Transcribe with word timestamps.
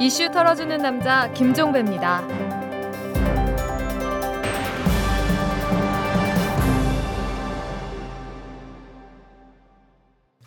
이슈 0.00 0.30
털어주는 0.30 0.78
남자 0.78 1.28
김종배입니다. 1.32 2.22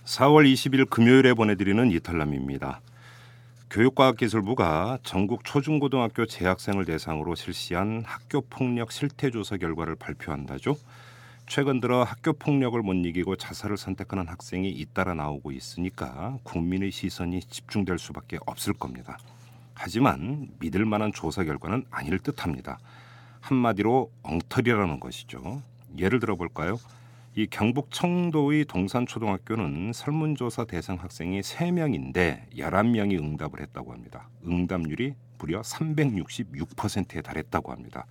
4월 0.06 0.50
20일 0.54 0.90
금요일에 0.90 1.34
보내드리는 1.34 1.92
이탈남입니다. 1.92 2.80
교육과학기술부가 3.70 5.00
전국 5.04 5.44
초중고등학교 5.44 6.26
재학생을 6.26 6.86
대상으로 6.86 7.36
실시한 7.36 8.04
학교 8.06 8.40
폭력 8.40 8.94
실태 8.94 9.30
조사 9.32 9.58
결과를 9.58 9.96
발표한다죠. 9.98 10.78
최근 11.46 11.82
들어 11.82 12.04
학교 12.04 12.32
폭력을 12.32 12.82
못 12.82 12.94
이기고 12.94 13.36
자살을 13.36 13.76
선택하는 13.76 14.30
학생이 14.30 14.70
잇따라 14.70 15.14
나오고 15.14 15.52
있으니까 15.52 16.38
국민의 16.44 16.92
시선이 16.92 17.42
집중될 17.42 18.00
수밖에 18.00 18.38
없을 18.46 18.72
겁니다. 18.72 19.18
하지만 19.84 20.48
믿을 20.60 20.86
만한 20.86 21.12
조사 21.12 21.44
결과는 21.44 21.86
아닐 21.90 22.20
듯합니다. 22.20 22.78
한마디로 23.40 24.12
엉터리라는 24.22 25.00
것이죠. 25.00 25.64
예를 25.98 26.20
들어 26.20 26.36
볼까요? 26.36 26.78
이 27.36 27.48
경북 27.48 27.90
청도의 27.90 28.66
동산초등학교는 28.66 29.94
설문조사 29.94 30.66
대상 30.66 30.98
학생이 30.98 31.42
3명인데 31.42 32.52
11명이 32.56 33.18
응답을 33.18 33.60
했다고 33.60 33.92
합니다. 33.92 34.30
응답률이 34.46 35.16
무려 35.40 35.62
366%에 35.62 37.22
달했다고 37.24 37.72
합니다. 37.72 38.06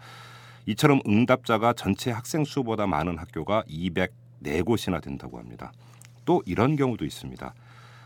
이처럼 0.66 1.00
응답자가 1.06 1.73
전체 1.75 2.11
학생 2.11 2.45
수보다 2.45 2.89
많은 2.89 3.16
학교가 3.16 3.62
204곳이나 3.69 5.00
된다고 5.00 5.39
합니다. 5.39 5.70
또 6.25 6.42
이런 6.47 6.75
경우도 6.75 7.05
있습니다. 7.05 7.55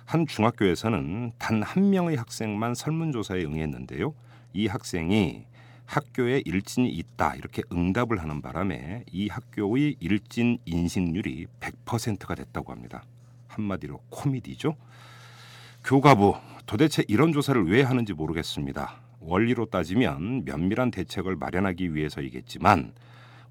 한 0.04 0.26
중학교에서는 0.26 1.32
단 1.38 1.62
한 1.62 1.90
명의 1.90 2.16
학생만 2.16 2.74
설문조사에 2.74 3.44
응했는데요. 3.44 4.14
이 4.52 4.66
학생이 4.66 5.46
학교에 5.86 6.42
일진이 6.44 6.88
있다 6.88 7.34
이렇게 7.36 7.62
응답을 7.72 8.20
하는 8.22 8.40
바람에 8.40 9.04
이 9.10 9.28
학교의 9.28 9.96
일진 10.00 10.58
인식률이 10.64 11.46
100%가 11.60 12.34
됐다고 12.34 12.72
합니다. 12.72 13.02
한마디로 13.48 14.00
코미디죠. 14.10 14.76
교가부 15.84 16.34
도대체 16.66 17.04
이런 17.08 17.32
조사를 17.32 17.62
왜 17.70 17.82
하는지 17.82 18.14
모르겠습니다. 18.14 19.00
원리로 19.20 19.66
따지면 19.66 20.44
면밀한 20.44 20.90
대책을 20.90 21.36
마련하기 21.36 21.94
위해서이겠지만 21.94 22.92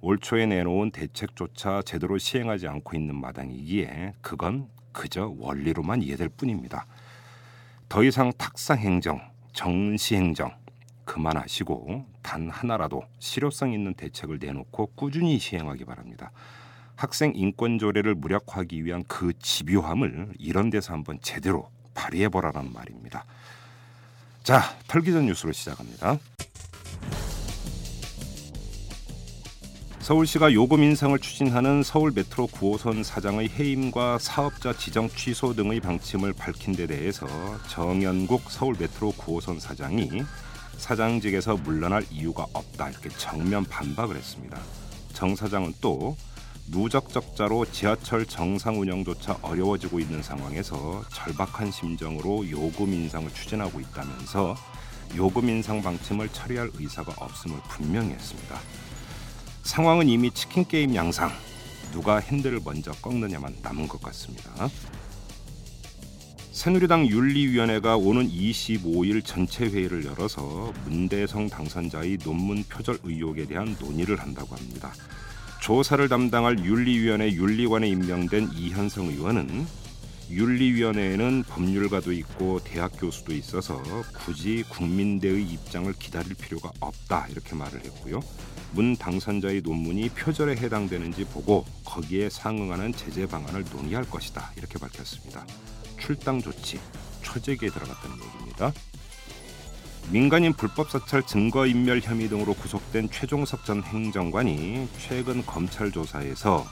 올 0.02 0.18
초에 0.20 0.46
내놓은 0.46 0.92
대책조차 0.92 1.84
제대로 1.84 2.18
시행하지 2.18 2.68
않고 2.68 2.98
있는 2.98 3.16
마당이기에 3.16 4.14
그건 4.22 4.68
그저 4.94 5.34
원리로만 5.38 6.02
이해될 6.02 6.30
뿐입니다. 6.30 6.86
더 7.90 8.04
이상 8.04 8.32
탁상 8.38 8.78
행정, 8.78 9.22
정시 9.52 10.16
행정 10.16 10.56
그만하시고 11.06 12.06
단 12.22 12.50
하나라도 12.50 13.04
실효성 13.20 13.74
있는 13.74 13.94
대책을 13.94 14.40
내놓고 14.40 14.92
꾸준히 14.96 15.38
시행하기 15.38 15.86
바랍니다. 15.86 16.32
학생 16.96 17.34
인권 17.36 17.80
조례를 17.80 18.16
무력화하기 18.16 18.86
위한 18.86 19.04
그 19.08 19.34
집요함을 19.40 20.34
이런 20.40 20.70
데서 20.70 20.94
한번 20.94 21.20
제대로 21.22 21.70
발휘해 21.94 22.30
보라는 22.30 22.72
말입니다. 22.72 23.26
자, 24.44 24.62
털기 24.88 25.12
전 25.12 25.26
뉴스로 25.26 25.52
시작합니다. 25.52 26.18
서울시가 30.04 30.52
요금 30.52 30.84
인상을 30.84 31.18
추진하는 31.20 31.82
서울 31.82 32.12
메트로 32.12 32.48
9호선 32.48 33.06
사장의 33.06 33.48
해임과 33.48 34.20
사업자 34.20 34.74
지정 34.74 35.08
취소 35.08 35.54
등의 35.54 35.80
방침을 35.80 36.34
밝힌 36.34 36.76
데 36.76 36.88
대해서 36.88 37.26
정연국 37.70 38.52
서울 38.52 38.76
메트로 38.78 39.14
9호선 39.14 39.62
사장이 39.62 40.10
사장직에서 40.76 41.56
물러날 41.56 42.04
이유가 42.12 42.46
없다 42.52 42.90
이렇게 42.90 43.08
정면 43.12 43.64
반박을 43.64 44.18
했습니다. 44.18 44.60
정 45.14 45.38
사장은 45.38 45.76
또 45.80 46.18
누적 46.70 47.08
적자로 47.08 47.64
지하철 47.72 48.26
정상 48.26 48.82
운영조차 48.82 49.38
어려워지고 49.42 50.02
있는 50.02 50.22
상황에서 50.22 51.02
절박한 51.14 51.72
심정으로 51.72 52.50
요금 52.50 52.92
인상을 52.92 53.34
추진하고 53.34 53.80
있다면서 53.80 54.58
요금 55.16 55.48
인상 55.48 55.82
방침을 55.82 56.28
처리할 56.28 56.72
의사가 56.74 57.14
없음을 57.24 57.58
분명히 57.70 58.10
했습니다. 58.10 58.60
상황은 59.64 60.10
이미 60.10 60.30
치킨 60.32 60.66
게임 60.66 60.94
양상. 60.94 61.32
누가 61.92 62.18
핸들을 62.18 62.60
먼저 62.64 62.92
꺾느냐만 62.92 63.56
남은 63.62 63.88
것 63.88 64.02
같습니다. 64.02 64.52
새누리당 66.52 67.08
윤리위원회가 67.08 67.98
오는 67.98 68.28
25일 68.30 69.24
전체 69.26 69.66
회의를 69.66 70.06
열어서 70.06 70.72
문대성 70.86 71.50
당선자의 71.50 72.20
논문 72.20 72.64
표절 72.64 73.00
의혹에 73.04 73.46
대한 73.46 73.76
논의를 73.80 74.20
한다고 74.20 74.56
합니다. 74.56 74.94
조사를 75.62 76.08
담당할 76.10 76.60
윤리위원회 76.64 77.32
윤리관에 77.32 77.88
임명된 77.88 78.52
이현성 78.54 79.08
의원은 79.08 79.66
윤리위원회에는 80.30 81.44
법률가도 81.44 82.12
있고 82.12 82.60
대학 82.64 82.92
교수도 83.00 83.34
있어서 83.34 83.82
굳이 84.26 84.64
국민대의 84.70 85.44
입장을 85.44 85.92
기다릴 85.94 86.36
필요가 86.36 86.72
없다 86.80 87.28
이렇게 87.30 87.56
말을 87.56 87.84
했고요. 87.86 88.20
문 88.74 88.96
당선자의 88.96 89.62
논문이 89.62 90.10
표절에 90.10 90.56
해당되는지 90.56 91.26
보고 91.26 91.66
거기에 91.86 92.30
상응하는 92.30 92.94
제재 92.94 93.28
방안을 93.28 93.66
논의할 93.72 94.04
것이다 94.10 94.52
이렇게 94.58 94.80
밝혔습니다. 94.80 95.46
출당 96.00 96.42
조치 96.42 96.80
초재기에 97.22 97.70
들어갔다는 97.70 98.18
얘기입니다. 98.18 98.74
민간인 100.12 100.54
불법 100.54 100.90
사찰 100.90 101.24
증거 101.26 101.66
인멸 101.66 102.02
혐의 102.02 102.28
등으로 102.28 102.54
구속된 102.56 103.10
최종석 103.10 103.64
전 103.64 103.82
행정관이 103.84 104.90
최근 104.98 105.46
검찰 105.46 105.92
조사에서 105.92 106.66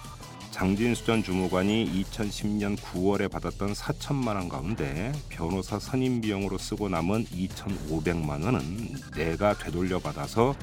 장진수 0.51 1.05
전 1.05 1.23
주무관이 1.23 2.03
2010년 2.03 2.77
9월에 2.77 3.31
받았던 3.31 3.73
4천만 3.73 4.35
원 4.35 4.49
가운데 4.49 5.13
변호사 5.29 5.79
선임 5.79 6.19
비용으로 6.19 6.57
쓰고 6.57 6.89
남은 6.89 7.25
2,500만 7.25 8.43
원은 8.43 8.95
내가 9.15 9.57
되돌려 9.57 9.99
받아서 9.99 10.53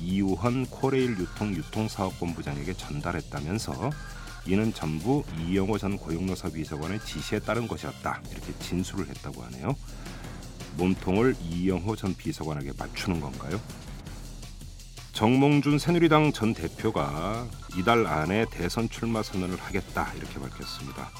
이우헌 0.00 0.66
코레일 0.66 1.18
유통 1.18 1.54
유통사업본부장에게 1.54 2.74
전달했다면서 2.74 3.90
이는 4.46 4.72
전부 4.72 5.24
이영호 5.40 5.78
전 5.78 5.96
고용노사 5.96 6.50
비서관의 6.50 7.00
지시에 7.04 7.40
따른 7.40 7.66
것이었다 7.66 8.20
이렇게 8.30 8.52
진술을 8.60 9.08
했다고 9.08 9.42
하네요. 9.44 9.74
몸통을 10.76 11.34
이영호 11.40 11.96
전 11.96 12.14
비서관에게 12.14 12.72
맞추는 12.78 13.20
건가요? 13.20 13.60
정몽준 15.12 15.78
새누리당 15.78 16.32
전 16.32 16.52
대표가 16.52 17.46
이달 17.78 18.06
안에 18.06 18.44
대선 18.50 18.88
출마 18.88 19.22
선언을 19.22 19.56
하겠다 19.56 20.12
이렇게 20.14 20.38
밝혔습니다. 20.38 21.10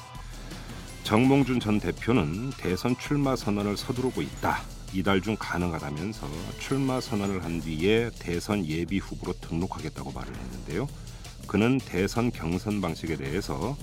정몽준 1.03 1.59
전 1.59 1.79
대표는 1.79 2.51
대선 2.57 2.95
출마 2.97 3.35
선언을 3.35 3.75
서두르고 3.75 4.21
있다. 4.21 4.61
이달 4.93 5.21
중 5.21 5.35
가능하다면서 5.37 6.27
출마 6.59 6.99
선언을 7.01 7.43
한 7.43 7.59
뒤에 7.61 8.09
대선 8.19 8.65
예비 8.65 8.99
후보로 8.99 9.33
등록하겠다고 9.41 10.11
말을 10.11 10.35
했는데요. 10.35 10.87
그는 11.47 11.77
대선 11.77 12.31
경선 12.31 12.81
방식에 12.81 13.15
대해서 13.15 13.77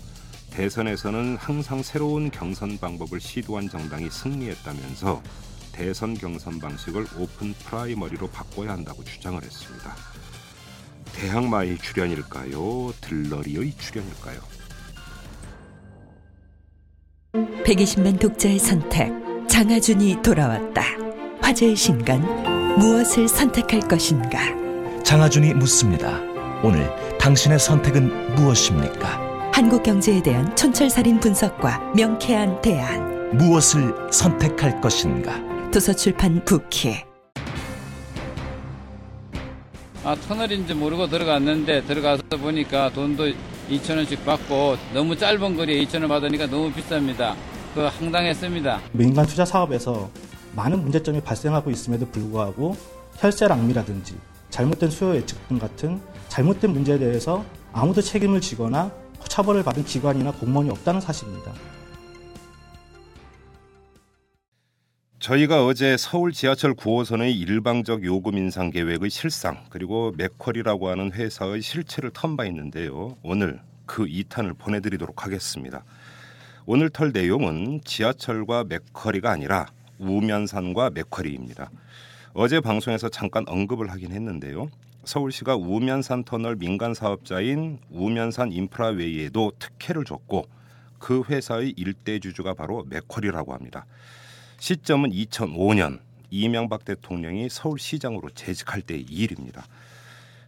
대선에서는 0.51 1.37
항상 1.37 1.83
새로운 1.83 2.31
경선 2.31 2.79
방법을 2.79 3.21
시도한 3.21 3.69
정당이 3.69 4.11
승리했다면서 4.11 5.23
대선 5.73 6.15
경선 6.15 6.61
방식을 6.61 7.07
오픈 7.19 7.53
프라이머리로 7.55 8.29
바꿔야 8.29 8.73
한다고 8.73 9.03
주장을 9.03 9.43
했습니다. 9.43 9.97
대항마의 11.13 11.79
출연일까요? 11.79 12.93
들러리의 13.01 13.73
출연일까요? 13.79 14.41
120만 17.65 18.21
독자의 18.21 18.59
선택 18.59 19.11
장하준이 19.55 20.17
돌아왔다. 20.21 20.83
화제의 21.41 21.77
신간 21.77 22.21
무엇을 22.77 23.29
선택할 23.29 23.83
것인가? 23.83 24.41
장하준이 25.05 25.55
묻습니다. 25.55 26.19
오늘 26.65 26.91
당신의 27.21 27.61
선택은 27.61 28.35
무엇입니까? 28.35 29.53
한국 29.55 29.85
경제에 29.85 30.21
대한 30.21 30.57
촌철살인 30.57 31.21
분석과 31.21 31.93
명쾌한 31.95 32.63
대안. 32.63 33.37
무엇을 33.39 33.95
선택할 34.11 34.81
것인가? 34.81 35.41
도서출판 35.71 36.45
부키. 36.45 36.97
아, 40.03 40.17
터널인지 40.27 40.75
모르고 40.75 41.07
들어갔는데 41.07 41.85
들어가서 41.85 42.25
보니까 42.41 42.91
돈도 42.91 43.33
2천 43.71 43.99
원씩 43.99 44.25
받고 44.25 44.77
너무 44.93 45.17
짧은 45.17 45.57
거리에 45.57 45.85
2천 45.85 46.01
원 46.01 46.09
받으니까 46.09 46.47
너무 46.47 46.73
비쌉니다. 46.73 47.37
그 47.75 47.81
황당했습니다. 47.81 48.81
민간 48.93 49.27
투자 49.27 49.45
사업에서 49.45 50.09
많은 50.55 50.81
문제점이 50.81 51.21
발생하고 51.21 51.73
있음에도 51.73 52.09
불구하고 52.09 52.77
혈세랑미라든지 53.17 54.17
잘못된 54.51 54.91
수요 54.91 55.17
예측 55.17 55.49
등 55.49 55.59
같은 55.59 56.01
잘못된 56.29 56.71
문제에 56.71 56.99
대해서 56.99 57.45
아무도 57.73 58.01
책임을 58.01 58.41
지거나 58.41 58.93
처벌을 59.29 59.65
받은 59.65 59.85
기관이나 59.85 60.31
공무원이 60.31 60.71
없다는 60.71 61.01
사실입니다. 61.01 61.53
저희가 65.19 65.65
어제 65.67 65.97
서울 65.97 66.33
지하철 66.33 66.75
9호선의 66.75 67.35
일방적 67.35 68.05
요금 68.05 68.37
인상 68.37 68.71
계획의 68.71 69.11
실상 69.11 69.65
그리고 69.71 70.13
맥쿼리라고 70.17 70.91
하는 70.91 71.11
회사의 71.13 71.63
실체를 71.63 72.11
턴바 72.13 72.45
있는데요. 72.45 73.17
오늘 73.25 73.61
그 73.87 74.05
2탄을 74.05 74.57
보내드리도록 74.59 75.25
하겠습니다. 75.25 75.83
오늘 76.67 76.89
털 76.89 77.13
내용은 77.13 77.83
지하철과 77.85 78.65
맥쿼리가 78.65 79.31
아니라 79.31 79.67
우면산과 79.99 80.91
맥쿼리입니다. 80.95 81.71
어제 82.33 82.61
방송에서 82.61 83.11
잠깐 83.11 83.45
언급을 83.47 83.91
하긴 83.91 84.13
했는데요. 84.13 84.71
서울시가 85.05 85.57
우면산 85.57 86.25
터널 86.25 86.57
민간 86.57 86.95
사업자인 86.95 87.81
우면산 87.91 88.51
인프라웨이에도 88.51 89.53
특혜를 89.59 90.07
줬고 90.07 90.47
그 90.99 91.23
회사의 91.29 91.75
일대 91.77 92.19
주주가 92.19 92.55
바로 92.55 92.87
맥쿼리라고 92.89 93.53
합니다. 93.53 93.85
시점은 94.59 95.11
2005년 95.11 96.01
이명박 96.31 96.87
대통령이 96.87 97.51
서울시장으로 97.51 98.31
재직할 98.31 98.81
때의 98.81 99.03
일입니다. 99.03 99.67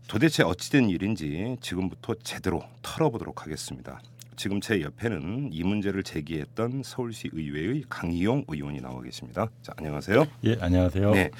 도대체 0.08 0.44
어찌된 0.44 0.88
일인지 0.88 1.58
지금부터 1.60 2.14
제대로 2.22 2.62
털어보도록 2.80 3.42
하겠습니다. 3.42 4.00
지금 4.36 4.60
제 4.60 4.82
옆에는 4.82 5.50
이 5.52 5.62
문제를 5.64 6.02
제기했던 6.02 6.82
서울시 6.84 7.30
의회의 7.32 7.82
강희용 7.88 8.44
의원이 8.48 8.80
나와 8.80 9.00
계십니다. 9.02 9.48
자, 9.62 9.72
안녕하세요. 9.76 10.26
예, 10.44 10.56
안녕하세요. 10.60 11.10
네. 11.12 11.30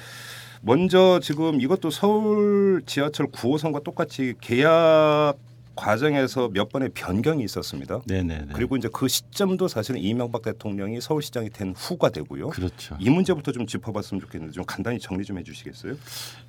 먼저 0.61 1.19
지금 1.21 1.61
이것도 1.61 1.91
서울 1.91 2.81
지하철 2.85 3.27
9호선과 3.27 3.83
똑같이 3.83 4.33
계약 4.41 5.35
과정에서 5.77 6.49
몇 6.49 6.69
번의 6.69 6.89
변경이 6.93 7.43
있었습니다. 7.45 8.01
네네. 8.05 8.47
그리고 8.53 8.75
이제 8.75 8.89
그 8.91 9.07
시점도 9.07 9.69
사실은 9.69 10.01
이명박 10.01 10.41
대통령이 10.41 10.99
서울시장이 10.99 11.51
된 11.51 11.73
후가 11.77 12.09
되고요. 12.09 12.49
그렇죠. 12.49 12.97
이 12.99 13.09
문제부터 13.09 13.53
좀 13.53 13.65
짚어봤으면 13.65 14.19
좋겠는데 14.19 14.53
좀 14.53 14.65
간단히 14.65 14.99
정리 14.99 15.23
좀 15.23 15.37
해주시겠어요? 15.37 15.95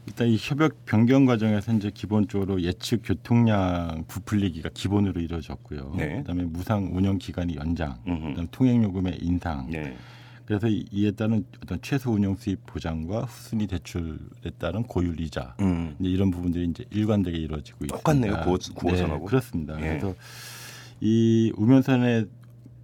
일단 0.07 0.27
이 0.27 0.37
협약 0.41 0.85
변경 0.87 1.27
과정에서 1.27 1.73
이제 1.75 1.91
기본적으로 1.95 2.61
예측 2.63 3.03
교통량 3.05 4.07
부풀리기가 4.09 4.71
기본으로 4.75 5.21
이루어졌고요. 5.21 5.95
네. 5.97 6.17
그다음에 6.19 6.45
무상 6.45 6.91
운영 6.93 7.19
기간이 7.19 7.57
연장, 7.57 7.99
음흠. 8.07 8.29
그다음에 8.31 8.49
통행 8.51 8.83
요금의 8.83 9.19
인상. 9.21 9.71
네. 9.71 9.97
그래서 10.49 10.67
이- 10.67 10.87
이에 10.91 11.11
따른 11.11 11.45
어떤 11.63 11.79
최소 11.83 12.11
운영 12.11 12.35
수입 12.35 12.65
보장과 12.65 13.25
후순위 13.25 13.67
대출에 13.67 14.17
따른 14.57 14.83
고율 14.83 15.21
이자. 15.21 15.55
음. 15.61 15.95
이런 16.01 16.31
부분들이 16.31 16.65
이제 16.65 16.87
일관되게 16.89 17.37
이루어지고 17.37 17.87
똑같네요, 17.87 18.33
있습니다. 18.33 18.45
구호- 18.51 18.75
구호선하고. 18.75 19.19
네, 19.19 19.27
그렇습니다. 19.27 19.75
예. 19.77 19.89
그래서 19.99 20.15
이 21.03 21.53
우면산의 21.55 22.29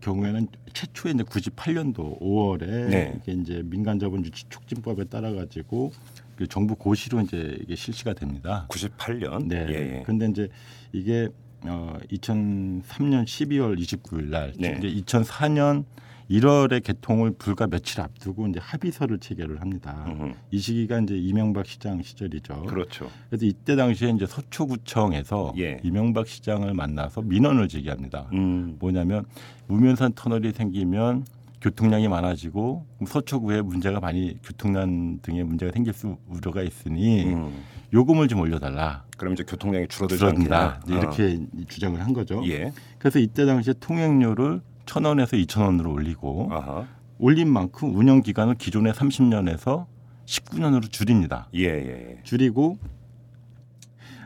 경우에는 0.02 0.46
최초에 0.74 1.12
이제 1.12 1.22
98년도 1.22 2.20
5월에 2.20 2.66
네. 2.90 3.18
이게 3.22 3.32
이제 3.32 3.62
민간 3.64 3.98
자본 3.98 4.22
유치 4.26 4.44
촉진법에 4.50 5.04
따라 5.04 5.32
가지고 5.32 5.90
그 6.36 6.46
정부 6.46 6.74
고시로 6.74 7.22
이제 7.22 7.56
이게 7.62 7.74
실시가 7.76 8.12
됩니다. 8.12 8.66
98년. 8.68 9.46
네. 9.46 9.64
예, 9.70 9.72
예. 9.72 10.02
그런데 10.04 10.26
이제 10.28 10.48
이게 10.92 11.28
어 11.62 11.96
2003년 12.10 13.24
12월 13.24 13.78
29일 13.80 14.24
날 14.24 14.52
네. 14.58 14.76
이제 14.78 15.02
2004년 15.02 15.84
1월에 16.30 16.82
개통을 16.82 17.32
불과 17.32 17.66
며칠 17.66 18.00
앞두고 18.00 18.48
이제 18.48 18.60
합의서를 18.62 19.18
체결을 19.18 19.60
합니다. 19.60 20.04
음흠. 20.08 20.32
이 20.50 20.58
시기가 20.58 21.00
이제 21.00 21.16
이명박 21.16 21.66
시장 21.66 22.02
시절이죠. 22.02 22.62
그렇죠. 22.62 23.10
그래서 23.28 23.46
이때 23.46 23.76
당시에 23.76 24.10
이제 24.10 24.26
서초구청에서 24.26 25.54
예. 25.58 25.78
이명박 25.82 26.26
시장을 26.26 26.72
만나서 26.74 27.22
민원을 27.22 27.68
제기합니다. 27.68 28.28
음. 28.32 28.76
뭐냐면 28.78 29.24
우면산 29.68 30.12
터널이 30.14 30.52
생기면 30.52 31.24
교통량이 31.60 32.08
많아지고 32.08 32.86
서초구에 33.06 33.62
문제가 33.62 33.98
많이 33.98 34.38
교통난 34.42 35.18
등의 35.22 35.44
문제가 35.44 35.72
생길 35.72 35.94
수 35.94 36.18
우려가 36.28 36.62
있으니 36.62 37.24
음. 37.24 37.62
요금을 37.92 38.28
좀 38.28 38.40
올려달라. 38.40 39.04
그럼 39.16 39.32
이제 39.32 39.44
교통량이 39.44 39.88
줄어들지 39.88 40.18
줄어든다. 40.18 40.82
이렇게 40.88 41.40
주장을 41.68 41.98
한 42.00 42.12
거죠. 42.12 42.40
어. 42.40 42.46
예. 42.46 42.72
그래서 42.98 43.18
이때 43.18 43.46
당시에 43.46 43.74
통행료를 43.80 44.60
천 44.86 45.04
원에서 45.04 45.36
이천 45.36 45.64
원으로 45.64 45.92
올리고 45.92 46.48
아하. 46.50 46.86
올린 47.18 47.48
만큼 47.48 47.94
운영 47.96 48.22
기간을 48.22 48.56
기존의 48.56 48.92
30년에서 48.92 49.86
19년으로 50.26 50.90
줄입니다. 50.90 51.48
예, 51.54 51.64
예. 51.64 52.20
줄이고 52.22 52.78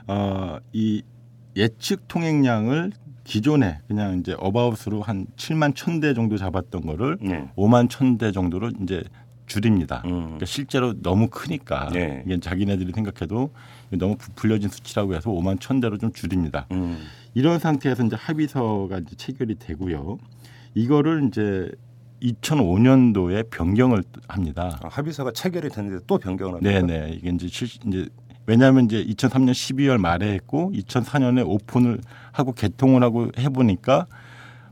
어, 0.06 0.58
이 0.72 1.02
예측 1.56 2.08
통행량을 2.08 2.92
기존에 3.24 3.80
그냥 3.88 4.18
이제 4.18 4.34
어바웃으로 4.38 5.02
한 5.02 5.26
7만 5.36 5.74
1,000대 5.74 6.14
정도 6.14 6.38
잡았던 6.38 6.82
거를 6.82 7.18
예. 7.24 7.50
5만 7.56 7.88
1,000대 7.88 8.32
정도로 8.32 8.70
이제 8.82 9.02
줄입니다. 9.46 10.02
음. 10.06 10.22
그러니까 10.22 10.46
실제로 10.46 10.94
너무 11.02 11.28
크니까 11.28 11.88
네. 11.92 12.22
이게 12.26 12.38
자기네들이 12.38 12.92
생각해도 12.92 13.50
너무 13.90 14.16
부풀려진 14.16 14.68
수치라고 14.68 15.14
해서 15.14 15.30
5만 15.30 15.58
1,000대로 15.58 15.98
좀 16.00 16.12
줄입니다. 16.12 16.66
음. 16.72 16.98
이런 17.34 17.58
상태에서 17.58 18.04
이제 18.04 18.16
합의서가 18.16 18.98
이제 18.98 19.16
체결이 19.16 19.56
되고요. 19.58 20.18
이거를 20.74 21.24
이제 21.28 21.70
2005년도에 22.22 23.50
변경을 23.50 24.02
합니다. 24.28 24.78
아, 24.82 24.88
합의서가 24.88 25.32
체결이 25.32 25.68
됐는데 25.70 26.04
또 26.06 26.18
변경을 26.18 26.54
합니까? 26.56 26.86
네네 26.86 27.10
이게 27.14 27.30
이제 27.30 27.46
실 27.48 27.68
이제 27.86 28.08
왜냐하면 28.46 28.86
이제 28.86 29.04
2003년 29.04 29.50
12월 29.52 29.98
말에 29.98 30.32
했고 30.32 30.72
2004년에 30.74 31.46
오픈을 31.46 32.00
하고 32.32 32.52
개통을 32.52 33.02
하고 33.02 33.30
해보니까 33.38 34.06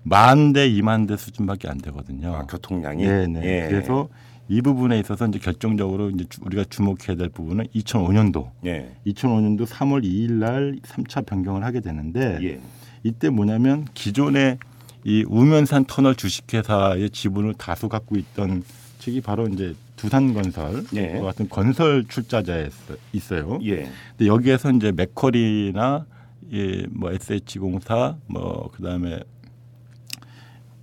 만 0.02 0.52
대, 0.52 0.66
이만 0.68 1.06
대 1.06 1.16
수준밖에 1.16 1.68
안 1.68 1.78
되거든요. 1.78 2.34
아, 2.34 2.42
교통량이. 2.46 3.04
네네. 3.04 3.40
예. 3.44 3.68
그래서 3.68 4.08
이 4.48 4.62
부분에 4.62 4.98
있어서 5.00 5.26
이제 5.26 5.40
결정적으로 5.40 6.10
이제 6.10 6.24
주- 6.28 6.40
우리가 6.44 6.64
주목해야 6.70 7.16
될 7.16 7.28
부분은 7.28 7.66
2005년도, 7.74 8.50
예. 8.66 8.94
2005년도 9.08 9.66
3월 9.66 10.04
2일 10.04 10.32
날 10.34 10.76
3차 10.82 11.26
변경을 11.26 11.64
하게 11.64 11.80
되는데 11.80 12.38
예. 12.42 12.60
이때 13.02 13.28
뭐냐면 13.30 13.84
기존에 13.94 14.58
이 15.06 15.24
우면산 15.28 15.84
터널 15.84 16.16
주식회사의 16.16 17.10
지분을 17.10 17.54
다수 17.54 17.88
갖고 17.88 18.16
있던 18.16 18.64
측이 18.98 19.20
바로 19.20 19.46
이제 19.46 19.72
두산건설 19.94 20.84
예. 20.96 21.20
같은 21.20 21.48
건설 21.48 22.04
출자자에 22.08 22.68
있어요. 23.12 23.60
예. 23.62 23.88
근데 24.16 24.26
여기에서 24.26 24.72
이제 24.72 24.90
맥커리나 24.90 26.06
예, 26.52 26.86
뭐 26.90 27.12
SH공사 27.12 28.16
뭐 28.26 28.68
그다음에 28.72 29.20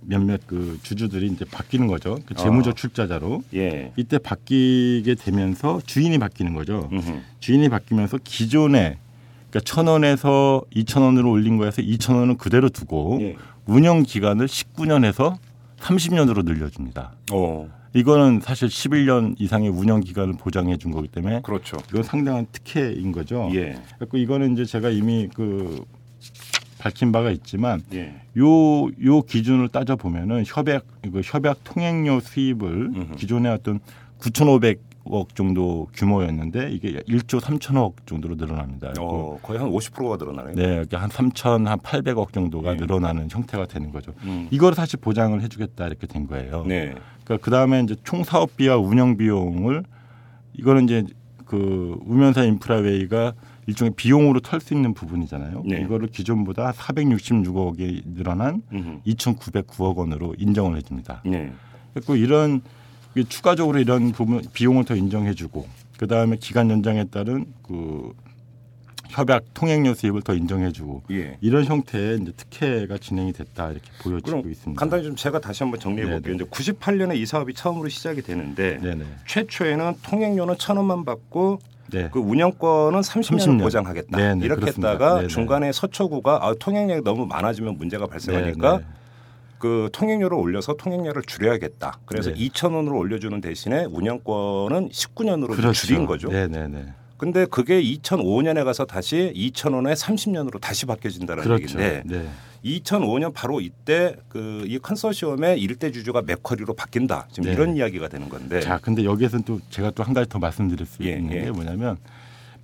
몇몇 0.00 0.40
그 0.46 0.78
주주들이 0.82 1.26
이제 1.26 1.44
바뀌는 1.44 1.86
거죠. 1.86 2.18
그 2.24 2.34
재무적 2.34 2.72
아. 2.72 2.74
출자자로 2.74 3.42
예. 3.54 3.92
이때 3.96 4.16
바뀌게 4.16 5.16
되면서 5.16 5.82
주인이 5.84 6.16
바뀌는 6.16 6.54
거죠. 6.54 6.88
음흠. 6.90 7.20
주인이 7.40 7.68
바뀌면서 7.68 8.20
기존에 8.24 8.96
그러니까 9.50 9.60
천 9.66 9.86
원에서 9.86 10.62
이천 10.74 11.02
원으로 11.02 11.30
올린 11.30 11.58
거에서 11.58 11.82
이천 11.82 12.16
원은 12.16 12.38
그대로 12.38 12.70
두고 12.70 13.18
예. 13.20 13.36
운영 13.66 14.02
기간을 14.02 14.46
19년에서 14.46 15.36
30년으로 15.78 16.44
늘려줍니다. 16.44 17.12
어. 17.32 17.68
이거는 17.94 18.40
사실 18.42 18.68
11년 18.68 19.34
이상의 19.38 19.68
운영 19.68 20.00
기간을 20.00 20.34
보장해 20.34 20.76
준 20.78 20.90
거기 20.90 21.06
때문에 21.06 21.42
그렇죠. 21.42 21.76
이건 21.90 22.02
상당한 22.02 22.46
특혜인 22.50 23.12
거죠. 23.12 23.48
예. 23.54 23.80
그래서 23.98 24.16
이거는 24.16 24.54
이제 24.54 24.64
제가 24.64 24.90
이미 24.90 25.28
그 25.32 25.84
밝힌 26.78 27.12
바가 27.12 27.30
있지만 27.30 27.82
예. 27.92 28.20
요요 28.36 29.22
기준을 29.22 29.68
따져 29.68 29.94
보면은 29.94 30.42
협약 30.44 30.84
그 31.02 31.20
협약 31.24 31.62
통행료 31.62 32.18
수입을 32.18 32.90
음흠. 32.94 33.14
기존에 33.16 33.48
어떤 33.48 33.78
9,500 34.18 34.80
억 35.04 35.34
정도 35.34 35.88
규모였는데 35.94 36.70
이게 36.72 36.94
1조 37.00 37.40
3천억 37.40 38.06
정도로 38.06 38.36
늘어납니다. 38.36 38.94
어, 38.98 39.38
거의 39.42 39.58
한 39.58 39.70
50%가 39.70 40.16
늘어나네요. 40.16 40.54
네, 40.54 40.96
한 40.96 41.10
3천 41.10 41.66
한 41.66 41.78
800억 41.78 42.32
정도가 42.32 42.72
예. 42.72 42.76
늘어나는 42.76 43.28
형태가 43.30 43.66
되는 43.66 43.92
거죠. 43.92 44.12
음. 44.22 44.48
이걸 44.50 44.74
사실 44.74 44.98
보장을 45.00 45.40
해주겠다 45.42 45.86
이렇게 45.86 46.06
된 46.06 46.26
거예요. 46.26 46.64
네. 46.66 46.94
그러니까 47.24 47.44
그 47.44 47.50
다음에 47.50 47.80
이제 47.82 47.96
총 48.02 48.24
사업비와 48.24 48.78
운영 48.78 49.16
비용을 49.16 49.84
이거는 50.54 50.84
이제 50.84 51.04
그 51.44 51.98
우면산 52.06 52.46
인프라웨이가 52.46 53.34
일종의 53.66 53.92
비용으로 53.96 54.40
털 54.40 54.60
수 54.60 54.74
있는 54.74 54.94
부분이잖아요. 54.94 55.62
네. 55.66 55.80
이거를 55.82 56.08
기존보다 56.08 56.72
466억이 56.72 58.02
늘어난 58.14 58.62
음흠. 58.72 59.00
2,909억 59.06 59.96
원으로 59.96 60.34
인정을 60.38 60.76
해줍니다. 60.78 61.22
네. 61.24 61.52
그리고 61.92 62.16
이런 62.16 62.62
추가적으로 63.22 63.78
이런 63.78 64.10
부분 64.10 64.42
비용을 64.52 64.84
더 64.84 64.96
인정해주고 64.96 65.66
그 65.98 66.08
다음에 66.08 66.36
기간 66.40 66.70
연장에 66.70 67.04
따른 67.04 67.46
그 67.62 68.12
협약 69.10 69.44
통행료 69.54 69.94
수입을 69.94 70.22
더 70.22 70.34
인정해주고 70.34 71.04
예. 71.12 71.38
이런 71.40 71.64
형태의 71.64 72.18
이제 72.20 72.32
특혜가 72.36 72.98
진행이 72.98 73.32
됐다 73.32 73.70
이렇게 73.70 73.88
보여지고 74.02 74.48
있습니다. 74.48 74.78
간단히 74.78 75.04
좀 75.04 75.14
제가 75.14 75.38
다시 75.40 75.62
한번 75.62 75.78
정리해 75.78 76.08
볼게요. 76.10 76.34
이제 76.34 76.44
98년에 76.44 77.16
이 77.16 77.24
사업이 77.24 77.54
처음으로 77.54 77.88
시작이 77.88 78.22
되는데 78.22 78.78
네네. 78.78 79.04
최초에는 79.28 79.94
통행료는 80.02 80.56
천 80.58 80.78
원만 80.78 81.04
받고 81.04 81.60
네. 81.92 82.08
그 82.10 82.18
운영권은 82.18 83.00
30년, 83.00 83.38
30년. 83.38 83.60
보장하겠다. 83.60 84.16
네네, 84.16 84.44
이렇게 84.44 84.62
그렇습니다. 84.62 84.90
했다가 84.90 85.14
네네. 85.16 85.28
중간에 85.28 85.70
서초구가 85.70 86.40
아, 86.42 86.54
통행량이 86.58 87.02
너무 87.04 87.26
많아지면 87.26 87.76
문제가 87.76 88.06
발생하니까. 88.06 88.80
그 89.58 89.88
통행료를 89.92 90.36
올려서 90.36 90.74
통행료를 90.74 91.22
줄여야겠다. 91.22 92.00
그래서 92.04 92.30
네. 92.30 92.36
2천 92.48 92.74
원으로 92.74 92.98
올려주는 92.98 93.40
대신에 93.40 93.84
운영권은 93.84 94.88
19년으로 94.90 95.56
그렇죠. 95.56 95.72
줄인 95.72 96.06
거죠. 96.06 96.28
네네네. 96.28 96.86
근데 97.16 97.46
그게 97.46 97.80
2005년에 97.82 98.64
가서 98.64 98.84
다시 98.84 99.32
2,000원에 99.36 99.94
30년으로 99.94 100.60
다시 100.60 100.84
바뀌어진다는 100.84 101.42
그렇죠. 101.44 101.62
얘기인데 101.62 102.02
네. 102.04 102.28
2005년 102.64 103.32
바로 103.32 103.60
이때 103.60 104.16
그 104.28 104.64
이 104.66 104.78
컨소시엄의 104.78 105.60
일대 105.60 105.90
주주가 105.92 106.22
맥커리로 106.22 106.74
바뀐다. 106.74 107.28
지금 107.30 107.48
네. 107.48 107.54
이런 107.54 107.76
이야기가 107.76 108.08
되는 108.08 108.28
건데. 108.28 108.60
자, 108.60 108.78
근데 108.78 109.04
여기에서는 109.04 109.44
또 109.44 109.60
제가 109.70 109.90
또 109.92 110.02
한 110.02 110.12
가지 110.14 110.28
더 110.28 110.38
말씀드릴 110.38 110.86
수 110.86 111.02
예, 111.04 111.12
있는 111.12 111.32
예. 111.36 111.44
게 111.44 111.50
뭐냐면 111.50 111.96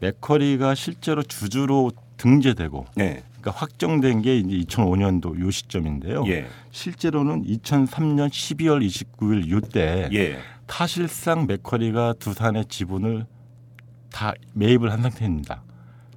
맥커리가 0.01 0.75
실제로 0.75 1.23
주주로 1.23 1.91
등재되고 2.21 2.85
네. 2.97 3.23
그러니까 3.41 3.51
확정된 3.53 4.21
게 4.23 4.37
이제 4.39 4.57
2005년도 4.67 5.41
요 5.41 5.51
시점인데요. 5.51 6.25
예. 6.29 6.47
실제로는 6.71 7.45
2003년 7.47 8.29
12월 8.29 8.87
29일 8.87 9.49
요때 9.51 10.11
예. 10.13 10.37
사실상 10.69 11.47
맥커리가 11.47 12.15
두산의 12.19 12.67
지분을 12.67 13.27
다 14.13 14.33
매입을 14.53 14.93
한 14.93 15.03
상태입니다. 15.03 15.63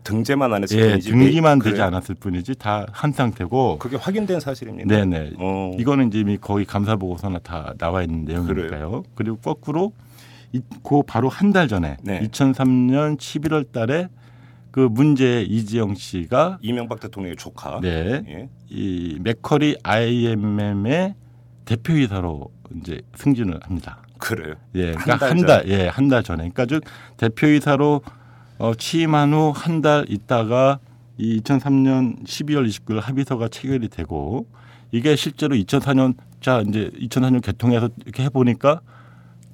등재만 0.03 0.53
안 0.53 0.63
했을 0.63 0.77
예, 0.79 0.89
뿐이지. 0.89 1.11
등기만 1.11 1.59
그래요? 1.59 1.71
되지 1.73 1.81
않았을 1.81 2.15
뿐이지 2.15 2.55
다 2.55 2.85
한 2.91 3.13
상태고. 3.13 3.79
그게 3.79 3.95
확인된 3.95 4.41
사실입니다. 4.41 4.93
네네. 4.93 5.31
어. 5.39 5.71
이거는 5.79 6.09
이제 6.09 6.19
이미 6.19 6.37
거의 6.37 6.65
감사 6.65 6.97
보고서나 6.97 7.39
다 7.39 7.73
나와 7.77 8.03
있는 8.03 8.25
내용이니까요. 8.25 9.03
그리고 9.15 9.37
거꾸로 9.37 9.93
이, 10.51 10.61
그 10.83 11.01
바로 11.07 11.29
한 11.29 11.53
달 11.53 11.67
전에 11.69 11.95
네. 12.03 12.19
2003년 12.27 13.17
11월 13.17 13.71
달에 13.71 14.09
그 14.73 14.79
문제 14.79 15.43
이지영 15.43 15.93
씨가 15.93 16.57
이명박 16.63 16.99
대통령의 16.99 17.35
조카. 17.37 17.79
네. 17.79 18.23
예. 18.27 18.49
이 18.69 19.19
맥커리 19.21 19.77
IMM의 19.83 21.13
대표이사로 21.65 22.51
이제 22.81 22.99
승진을 23.15 23.59
합니다. 23.61 24.01
그래요. 24.17 24.55
예, 24.73 24.93
한 24.93 24.95
그러니까 24.97 25.17
달 25.19 25.29
한. 25.29 25.45
달, 25.45 25.63
예, 25.69 25.87
한 25.87 26.09
달 26.09 26.23
전에. 26.23 26.37
그러니까 26.49 26.65
즉 26.65 26.83
대표이사로 27.17 28.01
어, 28.57 28.73
취임한 28.73 29.31
후 29.33 29.51
한 29.53 29.81
달 29.83 30.05
있다가 30.09 30.79
이 31.19 31.39
2003년 31.41 32.25
12월 32.25 32.67
29일 32.67 32.99
합의서가 32.99 33.49
체결이 33.49 33.89
되고 33.89 34.47
이게 34.91 35.15
실제로 35.15 35.55
2004년 35.55 36.15
자 36.41 36.61
이제 36.67 36.89
2004년 36.99 37.43
개통해서 37.43 37.89
이렇게 38.05 38.23
해 38.23 38.29
보니까 38.29 38.81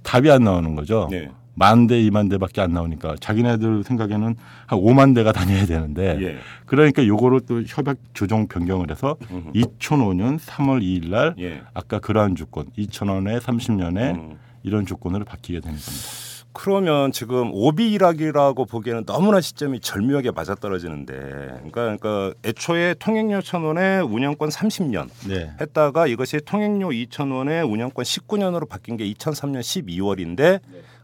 답이 0.04 0.32
안 0.32 0.46
나오는 0.46 0.76
거죠. 0.76 1.10
네. 1.12 1.30
만 1.60 1.88
대, 1.88 2.02
이만 2.02 2.30
대밖에 2.30 2.62
안 2.62 2.72
나오니까 2.72 3.18
자기네들 3.20 3.84
생각에는 3.84 4.36
한 4.66 4.80
5만 4.80 5.14
대가 5.14 5.34
다녀야 5.34 5.66
되는데 5.66 6.18
예. 6.22 6.38
그러니까 6.66 7.06
요거를 7.06 7.42
또 7.42 7.62
협약 7.68 7.98
조정 8.14 8.48
변경을 8.48 8.90
해서 8.90 9.18
음흠. 9.30 9.52
2005년 9.52 10.40
3월 10.40 10.82
2일 10.82 11.10
날 11.10 11.36
예. 11.38 11.62
아까 11.74 12.00
그러한 12.00 12.36
조건 12.36 12.68
2,000원에 12.78 13.42
30년에 13.42 14.16
음. 14.16 14.40
이런 14.64 14.86
조건으로 14.86 15.26
바뀌게 15.26 15.60
되는 15.60 15.78
겁니다. 15.78 16.30
그러면 16.52 17.12
지금 17.12 17.52
오비 17.54 17.92
일학이라고 17.92 18.66
보기에는 18.66 19.06
너무나 19.06 19.40
시점이 19.40 19.82
절묘하게 19.82 20.32
맞아떨어지는데, 20.32 21.14
그러니까, 21.14 21.96
그러니까 21.98 22.34
애초에 22.44 22.96
통행료 22.98 23.40
천 23.42 23.64
원에 23.64 24.00
운영권 24.00 24.50
30년 24.50 25.10
네. 25.28 25.52
했다가 25.62 26.08
이것이 26.08 26.40
통행료 26.44 26.90
2천 26.90 27.32
원에 27.32 27.62
운영권 27.62 28.04
19년으로 28.04 28.68
바뀐 28.68 28.98
게 28.98 29.06
2003년 29.14 29.60
12월인데 29.62 30.60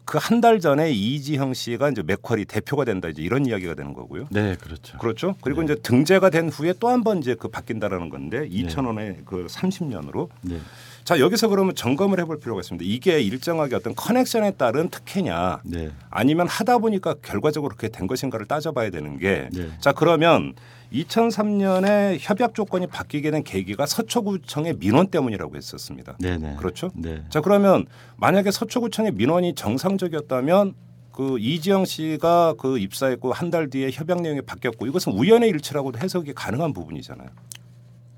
그 0.05 0.17
한 0.19 0.39
달 0.41 0.59
전에 0.59 0.91
이지형 0.91 1.53
씨가 1.53 1.89
이제 1.89 2.03
맥쿼리 2.03 2.45
대표가 2.45 2.85
된다 2.85 3.07
이제 3.09 3.21
이런 3.21 3.45
이야기가 3.45 3.74
되는 3.74 3.93
거고요. 3.93 4.27
네, 4.31 4.55
그렇죠. 4.62 4.97
그렇죠. 5.00 5.35
그리고 5.41 5.62
네. 5.62 5.74
이제 5.74 5.81
등재가 5.81 6.29
된 6.29 6.50
후에 6.50 6.74
또 6.79 6.89
한 6.89 7.03
번 7.03 7.17
이제 7.19 7.35
그 7.35 7.47
바뀐다라는 7.47 8.09
건데 8.09 8.47
2천 8.50 8.85
원에 8.85 9.17
그 9.25 9.47
30년으로 9.50 10.29
네. 10.41 10.59
자 11.05 11.19
여기서 11.19 11.50
그러면 11.50 11.75
점검을 11.75 12.19
해볼 12.21 12.39
필요가 12.39 12.62
있습니다. 12.62 12.83
이게 12.83 13.21
일정하게 13.21 13.75
어떤 13.75 13.93
커넥션에 13.93 14.51
따른 14.57 14.89
특혜냐 14.89 15.62
네. 15.63 15.91
아니면 16.09 16.47
하다 16.47 16.79
보니까 16.79 17.13
결과적으로 17.21 17.69
그렇게 17.75 17.89
된 17.95 18.07
것인가를 18.07 18.47
따져봐야 18.47 18.89
되는 18.89 19.19
게 19.19 19.47
네. 19.53 19.69
자 19.79 19.93
그러면 19.93 20.55
2003년에 20.91 22.17
협약 22.19 22.55
조건이 22.55 22.88
바뀌게 22.88 23.29
된 23.29 23.43
계기가 23.43 23.85
서초구청의 23.85 24.77
민원 24.79 25.07
때문이라고 25.07 25.55
했었습니다. 25.55 26.17
네, 26.19 26.39
네. 26.39 26.55
그렇죠? 26.57 26.89
네. 26.95 27.24
자 27.29 27.39
그러면 27.39 27.85
만약에 28.17 28.50
서초구청의 28.50 29.12
민원이 29.12 29.53
정상적이었다면 29.53 30.74
그 31.12 31.38
이지영 31.39 31.85
씨가 31.85 32.55
그 32.57 32.79
입사했고 32.79 33.31
한 33.31 33.51
달 33.51 33.69
뒤에 33.69 33.91
협약 33.91 34.21
내용이 34.21 34.41
바뀌었고 34.41 34.88
이것은 34.88 35.13
우연의 35.13 35.50
일치라고도 35.50 36.00
해석이 36.00 36.33
가능한 36.33 36.74
부분이잖아요. 36.74 37.29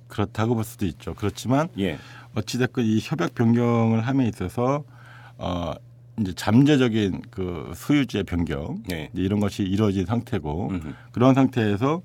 그렇다고 0.07 0.55
볼 0.55 0.63
수도 0.63 0.85
있죠. 0.85 1.13
그렇지만 1.15 1.67
예. 1.77 1.97
어찌됐건 2.37 2.85
이 2.85 2.99
협약 3.01 3.33
변경을 3.35 4.01
함에 4.01 4.27
있어서 4.27 4.83
어 5.37 5.73
이제 6.19 6.33
잠재적인 6.33 7.21
그 7.29 7.71
소유주의 7.75 8.23
변경 8.23 8.81
예. 8.91 9.09
이제 9.13 9.21
이런 9.21 9.39
것이 9.39 9.63
이루어진 9.63 10.05
상태고 10.05 10.69
음흠. 10.69 10.93
그런 11.11 11.33
상태에서 11.33 12.01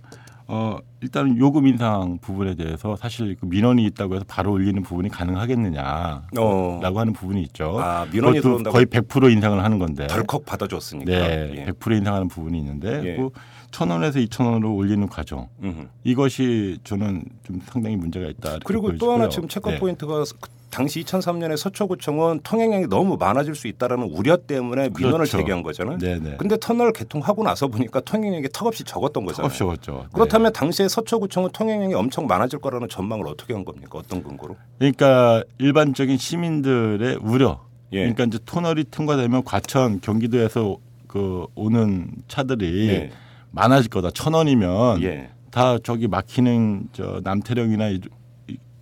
어 0.49 0.77
일단 1.01 1.39
요금 1.39 1.67
인상 1.67 2.19
부분에 2.21 2.55
대해서 2.55 2.97
사실 2.97 3.37
그 3.41 3.47
민원이 3.47 3.85
있다고 3.87 4.17
해서 4.17 4.25
바로 4.29 4.53
올리는 4.53 4.83
부분이 4.83 5.09
가능하겠느냐라고 5.09 6.41
어. 6.41 6.81
하는 6.83 7.13
부분이 7.13 7.43
있죠. 7.43 7.79
아, 7.81 8.07
민원이 8.13 8.41
들어온다고 8.41 8.75
거의 8.75 8.87
100% 8.87 9.33
인상을 9.33 9.63
하는 9.63 9.79
건데. 9.79 10.07
덜컥 10.09 10.45
받아줬으니까. 10.45 11.11
네, 11.11 11.53
예. 11.57 11.73
100% 11.73 11.97
인상하는 11.99 12.29
부분이 12.29 12.59
있는데 12.59 13.03
예. 13.05 13.17
그 13.17 13.31
천 13.73 13.91
원에서 13.91 14.21
이천 14.21 14.47
원으로 14.47 14.75
올리는 14.75 15.09
과정 15.09 15.49
음흠. 15.63 15.89
이것이 16.05 16.79
저는 16.85 17.25
좀 17.43 17.61
상당히 17.65 17.97
문제가 17.97 18.27
있다. 18.29 18.59
그리고 18.65 18.83
또 18.83 18.89
보여지고요. 18.89 19.13
하나 19.15 19.29
지금 19.29 19.49
체크 19.49 19.71
네. 19.71 19.79
포인트가 19.79 20.23
그 20.41 20.51
당시 20.71 21.03
2003년에 21.03 21.57
서초구청은 21.57 22.41
통행량이 22.45 22.87
너무 22.87 23.17
많아질 23.19 23.55
수 23.55 23.69
있다라는 23.69 24.05
우려 24.05 24.37
때문에 24.37 24.91
민원을 24.97 25.19
그렇죠. 25.19 25.39
제기한 25.39 25.63
거잖아요. 25.63 25.99
네네. 25.99 26.37
근데 26.39 26.57
터널 26.59 26.93
개통하고 26.93 27.43
나서 27.43 27.69
보니까 27.69 28.01
통행량이 28.01 28.47
턱없이 28.53 28.85
적었던 28.85 29.25
거잖아요. 29.25 29.47
없죠, 29.47 29.69
없죠. 29.71 30.07
그렇다면 30.13 30.53
당시에 30.53 30.89
서초구청은 30.89 31.51
통행량이 31.53 31.95
엄청 31.95 32.27
많아질 32.27 32.59
거라는 32.61 32.89
전망을 32.89 33.27
어떻게 33.27 33.53
한 33.53 33.65
겁니까? 33.65 33.99
어떤 33.99 34.23
근거로? 34.23 34.57
그러니까 34.79 35.43
일반적인 35.59 36.17
시민들의 36.17 37.19
우려. 37.23 37.61
예. 37.93 37.99
그러니까 38.01 38.25
이제 38.25 38.39
터널이 38.45 38.85
통과되면 38.85 39.45
과천 39.45 40.01
경기도에서 40.01 40.79
그 41.07 41.47
오는 41.55 42.11
차들이 42.29 42.89
예. 42.89 43.11
많아질 43.53 43.91
거다. 43.91 44.11
천 44.11 44.35
원이면 44.35 45.03
예. 45.03 45.31
다 45.51 45.79
저기 45.79 46.09
막히는 46.09 46.89
저 46.93 47.21
남태령이나 47.23 47.99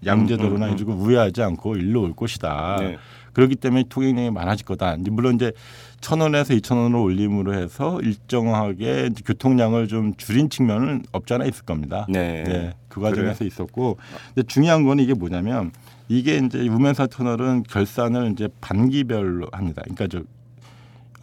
양재도로나 0.07 0.67
음, 0.67 0.71
음, 0.71 0.75
이쪽을 0.75 0.95
우회하지 0.95 1.43
않고 1.43 1.77
일로 1.77 2.03
올 2.03 2.15
것이다. 2.15 2.77
네. 2.81 2.97
그렇기 3.33 3.57
때문에 3.57 3.85
통행량이 3.89 4.31
많아질 4.31 4.67
거다. 4.67 4.95
이제 4.95 5.11
물론 5.11 5.35
이제 5.37 5.53
천 6.01 6.21
원에서 6.21 6.55
이천 6.55 6.79
원으로 6.79 7.03
올림으로 7.03 7.55
해서 7.55 8.01
일정하게 8.01 9.11
교통량을 9.25 9.89
좀 9.89 10.15
줄인 10.17 10.49
측면은 10.49 11.05
없지 11.13 11.35
않아 11.35 11.45
있을 11.45 11.65
겁니다. 11.65 12.07
네. 12.09 12.73
그 12.89 13.01
과정에서 13.01 13.45
있었고, 13.45 13.99
근데 14.35 14.47
중요한 14.47 14.85
건 14.85 14.99
이게 14.99 15.15
뭐냐면 15.15 15.71
이게 16.09 16.39
이제 16.39 16.67
우면사 16.67 17.07
터널은 17.07 17.65
결산을 17.65 18.33
이제 18.33 18.49
반기별로 18.61 19.49
합니다. 19.53 19.83
그러니까 19.85 20.09
저 20.09 20.23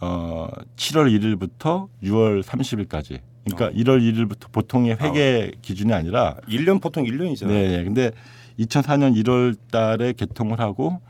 어, 0.00 0.48
7월 0.76 1.12
1일부터 1.12 1.88
6월 2.02 2.42
30일까지. 2.42 3.20
그러니까 3.44 3.66
어. 3.66 3.70
1월 3.70 4.00
1일부터 4.00 4.50
보통의 4.52 4.96
회계 5.00 5.52
기준이 5.62 5.92
아니라 5.92 6.36
1년 6.48 6.80
보통 6.80 7.04
1년이잖아요. 7.04 7.48
네, 7.48 7.68
네. 7.78 7.84
근데 7.84 8.10
2004년 8.58 9.14
1월 9.22 9.56
달에 9.70 10.12
개통을 10.12 10.60
하고 10.60 11.00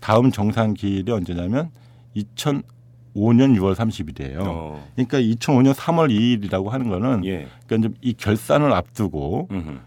다음 0.00 0.30
정상 0.30 0.74
기일이 0.74 1.10
언제냐면 1.12 1.70
2005년 2.16 2.62
6월 3.14 3.74
30일이에요. 3.74 4.38
어. 4.40 4.84
그러니까 4.94 5.18
2005년 5.18 5.74
3월 5.74 6.10
2일이라고 6.10 6.68
하는 6.70 6.88
거는 6.88 7.24
예. 7.24 7.46
그러니까 7.66 7.88
이제 7.88 7.98
이 8.02 8.12
결산을 8.14 8.72
앞두고 8.72 9.48
음흠. 9.50 9.78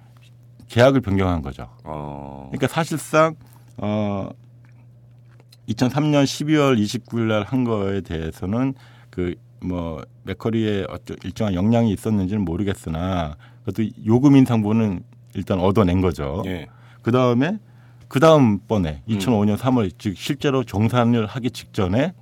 계약을 0.70 1.02
변경한 1.02 1.42
거죠. 1.42 1.68
어. 1.84 2.48
그러니까 2.52 2.68
사실상 2.68 3.36
어 3.78 4.30
2003년 5.70 6.24
12월 6.24 6.78
29일 6.82 7.28
날 7.28 7.44
한 7.44 7.64
거에 7.64 8.02
대해서는 8.02 8.74
그 9.10 9.36
뭐 9.62 10.04
맥커리의 10.24 10.88
어떤 10.90 11.18
일정한 11.24 11.54
역량이 11.54 11.92
있었는지는 11.92 12.44
모르겠으나 12.44 13.36
그것도 13.66 13.90
요금 14.06 14.36
인상분은 14.36 15.04
일단 15.34 15.60
얻어낸 15.60 16.02
거죠. 16.02 16.44
예. 16.46 16.68
그 17.02 17.12
다음에 17.12 17.60
그 18.08 18.20
다음 18.20 18.60
번에 18.60 19.02
음. 19.08 19.18
2005년 19.18 19.58
3월 19.58 19.92
즉 19.98 20.16
실제로 20.18 20.64
정산을 20.64 21.26
하기 21.26 21.52
직전에 21.52 22.14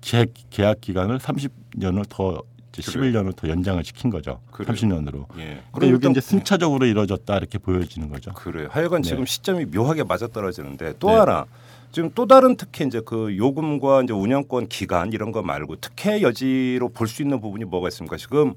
계약, 0.00 0.28
계약 0.50 0.80
기간을 0.80 1.18
30년을 1.18 2.04
더 2.08 2.42
이제 2.72 2.90
그래요. 2.90 3.12
11년을 3.12 3.36
더 3.36 3.48
연장을 3.48 3.82
시킨 3.84 4.10
거죠. 4.10 4.40
그래요. 4.50 4.72
30년으로. 4.72 5.26
예. 5.38 5.60
그러니까 5.72 5.98
이게 5.98 6.10
이제 6.10 6.20
순차적으로 6.20 6.86
이루어졌다 6.86 7.36
이렇게 7.36 7.58
보여지는 7.58 8.08
거죠. 8.08 8.32
그래. 8.34 8.66
하여간 8.70 9.02
네. 9.02 9.08
지금 9.08 9.26
시점이 9.26 9.66
묘하게 9.66 10.04
맞아떨어지는데 10.04 10.94
또 10.98 11.08
네. 11.08 11.14
하나 11.14 11.44
지금 11.92 12.10
또 12.14 12.26
다른 12.26 12.56
특혜 12.56 12.84
이제 12.86 13.00
그 13.04 13.36
요금과 13.36 14.02
이제 14.02 14.12
운영권 14.14 14.68
기간 14.68 15.12
이런 15.12 15.30
거 15.30 15.42
말고 15.42 15.76
특혜 15.76 16.22
여지로 16.22 16.88
볼 16.88 17.06
수 17.06 17.22
있는 17.22 17.40
부분이 17.40 17.64
뭐가 17.66 17.88
있습니까? 17.88 18.16
지금 18.16 18.54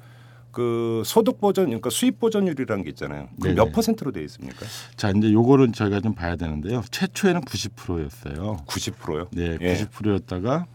그 0.52 1.04
소득 1.06 1.42
보전 1.42 1.66
그러니까 1.66 1.90
수입 1.90 2.18
보전율이라는 2.20 2.84
게 2.86 2.90
있잖아요. 2.92 3.28
그. 3.42 3.50
몇 3.50 3.74
퍼센트로 3.74 4.14
되어 4.14 4.24
있습니까? 4.24 4.66
자 4.96 5.10
이제 5.10 5.32
요거는 5.34 5.74
저희가 5.74 6.00
좀 6.00 6.14
봐야 6.16 6.38
되는데요. 6.38 6.82
최초에는 6.92 7.42
90%였어요. 7.42 8.58
90%요? 8.66 9.28
네, 9.32 9.58
예. 9.60 9.74
90%였다가 9.76 10.66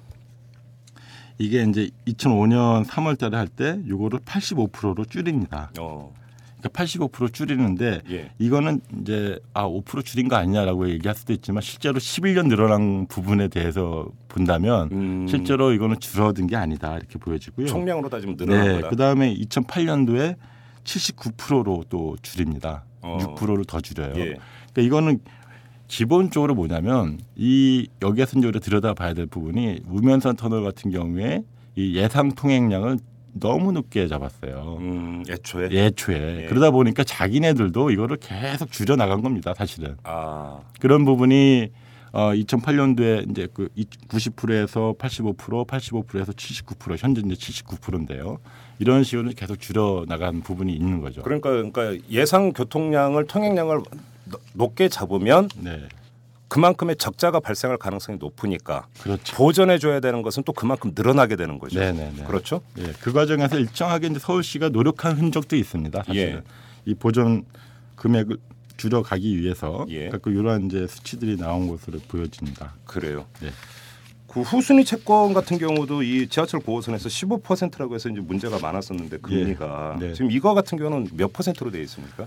이게 1.38 1.62
이제 1.62 1.88
2005년 2.07 2.85
3월달에 2.85 3.33
할 3.33 3.49
때 3.49 3.81
요거를 3.88 4.19
85%로 4.21 5.07
줄입니다. 5.07 5.71
어. 5.79 6.12
그러니까 6.61 6.69
85% 6.69 7.33
줄이는데 7.33 8.02
예. 8.11 8.31
이거는 8.38 8.81
이제 9.00 9.38
아 9.55 9.67
5% 9.67 10.05
줄인 10.05 10.29
거 10.29 10.37
아니냐라고 10.37 10.88
얘기할 10.90 11.14
수도 11.14 11.33
있지만 11.33 11.62
실제로 11.62 11.99
11년 11.99 12.49
늘어난 12.49 13.07
부분에 13.07 13.49
대해서 13.49 14.09
본다면 14.29 14.88
음. 14.93 15.26
실제로 15.29 15.73
이거는 15.73 15.99
줄어든 15.99 16.47
게 16.47 16.57
아니다 16.57 16.97
이렇게 16.97 17.19
보여지고요. 17.19 17.67
총량으로 17.67 18.09
따지면 18.09 18.37
늘어난 18.37 18.67
네, 18.67 18.75
거다. 18.75 18.88
그다음에 18.90 19.35
2008년도에 19.35 20.37
79%로 20.85 21.85
또 21.88 22.17
줄입니다. 22.23 22.85
어. 23.02 23.19
6%를 23.37 23.64
더 23.64 23.81
줄여요. 23.81 24.12
예. 24.17 24.37
그러니까 24.73 24.83
이거는 24.83 25.21
기본적으로 25.88 26.55
뭐냐면 26.55 27.19
이 27.35 27.88
여기에서 28.00 28.38
이제 28.38 28.47
우리가 28.47 28.64
들여다봐야 28.64 29.14
될 29.14 29.26
부분이 29.26 29.81
우면산 29.88 30.37
터널 30.37 30.62
같은 30.62 30.93
경우에 30.93 31.43
이 31.75 31.97
예상 31.97 32.31
통행량을 32.33 32.99
너무 33.32 33.72
높게 33.72 34.08
잡았어요. 34.08 34.76
음, 34.80 35.22
애초에 35.28 35.70
예초에 35.70 36.42
예. 36.44 36.46
그러다 36.46 36.70
보니까 36.70 37.04
자기네들도 37.04 37.90
이거를 37.90 38.16
계속 38.18 38.70
줄여 38.72 38.96
나간 38.96 39.22
겁니다. 39.22 39.54
사실은 39.56 39.96
아, 40.02 40.60
그런 40.80 41.04
부분이 41.04 41.70
어 42.12 42.32
2008년도에 42.32 43.30
이제 43.30 43.46
그 43.54 43.68
90%에서 44.08 44.94
85%, 44.99 45.66
85%에서 45.66 46.32
79% 46.32 46.96
현재 46.99 47.22
이제 47.25 47.34
79%인데요. 47.34 48.38
이런 48.80 49.04
식으로 49.04 49.30
계속 49.37 49.60
줄여 49.60 50.06
나간 50.08 50.40
부분이 50.40 50.72
있는 50.72 51.00
거죠. 51.00 51.22
그러니까 51.22 51.50
그러니까 51.50 51.96
예상 52.10 52.52
교통량을 52.52 53.26
통행량을 53.26 53.80
노- 54.25 54.38
높게 54.54 54.88
잡으면 54.88 55.49
네, 55.56 55.82
그만큼의 56.50 56.97
적자가 56.97 57.40
발생할 57.40 57.78
가능성이 57.78 58.19
높으니까 58.19 58.87
그렇죠. 59.00 59.37
보전해 59.37 59.78
줘야 59.78 60.00
되는 60.00 60.21
것은 60.21 60.42
또 60.42 60.52
그만큼 60.52 60.92
늘어나게 60.95 61.37
되는 61.37 61.59
거죠. 61.59 61.78
네네네. 61.78 62.25
그렇죠? 62.25 62.61
예, 62.76 62.92
그 63.00 63.12
과정에서 63.12 63.57
일정하게 63.59 64.09
이제 64.09 64.19
서울시가 64.19 64.69
노력한 64.71 65.16
흔적도 65.16 65.57
있습니다. 65.57 66.02
사실은 66.02 66.33
예. 66.35 66.42
이 66.90 66.95
보존 66.95 67.45
금액을 67.95 68.37
줄여가기 68.76 69.40
위해서 69.40 69.87
예. 69.90 70.11
그 70.11 70.30
이러한 70.30 70.66
이제 70.66 70.87
수치들이 70.88 71.37
나온 71.37 71.69
것으로 71.69 72.00
보여집니다. 72.09 72.75
그래요. 72.85 73.26
네. 73.40 73.50
그 74.26 74.42
후순위 74.42 74.85
채권 74.85 75.33
같은 75.33 75.57
경우도 75.59 76.02
이 76.02 76.28
지하철 76.28 76.61
9호선에서 76.61 77.42
15%라고 77.42 77.95
해서 77.95 78.09
이제 78.09 78.21
문제가 78.21 78.59
많았었는데 78.59 79.19
금리가 79.19 79.99
네. 80.00 80.14
지금 80.14 80.30
이거 80.33 80.54
같은 80.54 80.78
경우는 80.78 81.11
몇 81.14 81.33
퍼센트로 81.33 81.71
되어 81.71 81.83
있습니까? 81.83 82.26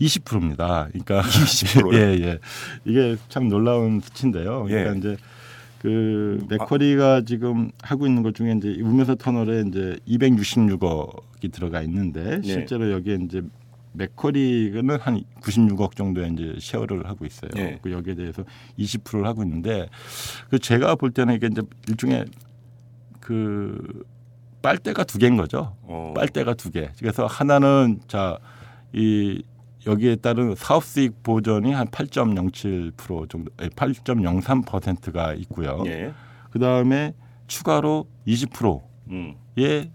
20%입니다. 0.00 0.88
그러니까 0.88 1.22
20%요? 1.28 1.94
예, 1.94 2.18
예. 2.22 2.38
이게 2.84 3.16
참 3.28 3.48
놀라운 3.48 4.00
수치인데요. 4.00 4.64
그러니까 4.64 4.94
예. 4.94 4.98
이제 4.98 5.16
그 5.78 6.44
맥쿼리가 6.48 7.22
지금 7.24 7.70
하고 7.82 8.06
있는 8.06 8.22
것 8.22 8.34
중에 8.34 8.52
이제 8.52 8.78
우면서 8.82 9.14
터널에 9.14 9.64
이제 9.66 9.98
266억이 10.08 11.52
들어가 11.52 11.82
있는데 11.82 12.40
예. 12.42 12.46
실제로 12.46 12.90
여기에 12.90 13.18
이제 13.24 13.42
맥쿼리는 13.92 14.88
한 15.00 15.22
96억 15.40 15.96
정도의 15.96 16.32
이제 16.32 16.54
쉐어를 16.60 17.06
하고 17.06 17.26
있어요. 17.26 17.50
예. 17.56 17.78
그 17.82 17.90
여기에 17.90 18.14
대해서 18.14 18.44
20%를 18.78 19.26
하고 19.26 19.42
있는데 19.42 19.88
그 20.48 20.58
제가 20.58 20.94
볼 20.94 21.10
때는 21.10 21.34
이게 21.34 21.48
이제 21.50 21.62
일종의 21.88 22.26
그 23.20 24.04
빨대가 24.62 25.04
두 25.04 25.18
개인 25.18 25.36
거죠. 25.36 25.76
어. 25.82 26.12
빨대가 26.14 26.54
두 26.54 26.70
개. 26.70 26.90
그래서 26.98 27.26
하나는 27.26 28.00
자 28.06 28.38
이 28.92 29.42
여기에 29.86 30.16
따른 30.16 30.54
사업 30.54 30.84
수익 30.84 31.22
보전이 31.22 31.72
한 31.72 31.86
8.07% 31.88 33.30
정도, 33.30 33.50
8.03%가 33.56 35.34
있고요. 35.34 35.82
예. 35.86 36.12
그 36.50 36.58
다음에 36.58 37.14
추가로 37.46 38.06
20%의 38.26 38.80
음. 39.10 39.34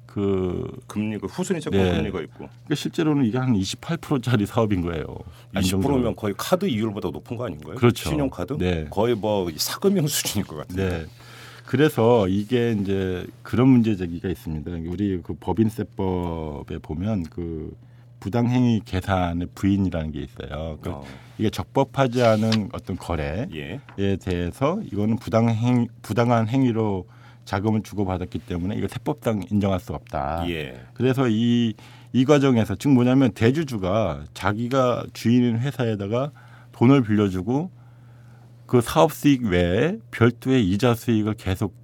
그 0.06 0.72
금리 0.88 1.18
그 1.18 1.28
후순위 1.28 1.60
채권 1.60 1.80
네. 1.80 1.96
금리가 1.98 2.22
있고 2.22 2.38
그러니까 2.38 2.76
실제로는 2.76 3.26
이게 3.26 3.38
한 3.38 3.54
28%짜리 3.54 4.46
사업인 4.46 4.82
거예요. 4.82 5.06
안정적으로. 5.54 6.00
20%면 6.00 6.16
거의 6.16 6.34
카드 6.38 6.66
이율보다 6.66 7.10
높은 7.10 7.38
거 7.38 7.46
아닌가요? 7.46 7.76
그렇죠. 7.76 8.10
신용카드? 8.10 8.54
네. 8.54 8.88
거의 8.90 9.16
뭐 9.16 9.50
사금형 9.56 10.08
수준일 10.08 10.48
것 10.48 10.56
같은데. 10.56 10.90
네. 10.90 11.06
그래서 11.66 12.28
이게 12.28 12.74
이제 12.80 13.26
그런 13.42 13.68
문제 13.68 13.96
제기가 13.96 14.30
있습니다. 14.30 14.72
우리 14.88 15.20
그 15.24 15.34
법인세법에 15.34 16.78
보면 16.80 17.24
그 17.24 17.76
부당행위 18.20 18.82
계산의 18.86 19.48
부인이라는 19.56 20.12
게 20.12 20.22
있어요. 20.22 20.78
그 20.82 20.90
어. 20.90 21.04
이게 21.38 21.50
적법하지 21.50 22.24
않은 22.24 22.70
어떤 22.72 22.96
거래에 22.96 23.48
예. 23.54 24.18
대해서 24.18 24.80
이거는 24.92 25.18
부당행 25.18 25.88
부당한 26.02 26.48
행위로 26.48 27.08
자금을 27.44 27.84
주고받았기 27.84 28.40
때문에 28.40 28.76
이거 28.76 28.88
세법상 28.88 29.44
인정할 29.52 29.80
수 29.80 29.94
없다. 29.94 30.50
예. 30.50 30.82
그래서 30.94 31.28
이, 31.30 31.74
이 32.12 32.26
과정에서 32.26 32.76
즉 32.76 32.90
뭐냐면 32.90 33.32
대주주가 33.34 34.24
자기가 34.34 35.06
주인인 35.14 35.60
회사에다가 35.60 36.32
돈을 36.72 37.04
빌려주고 37.04 37.70
그 38.66 38.82
사업 38.82 39.14
수익 39.14 39.44
외에 39.44 39.98
별도의 40.12 40.68
이자 40.68 40.96
수익을 40.96 41.36
계속 41.36 41.76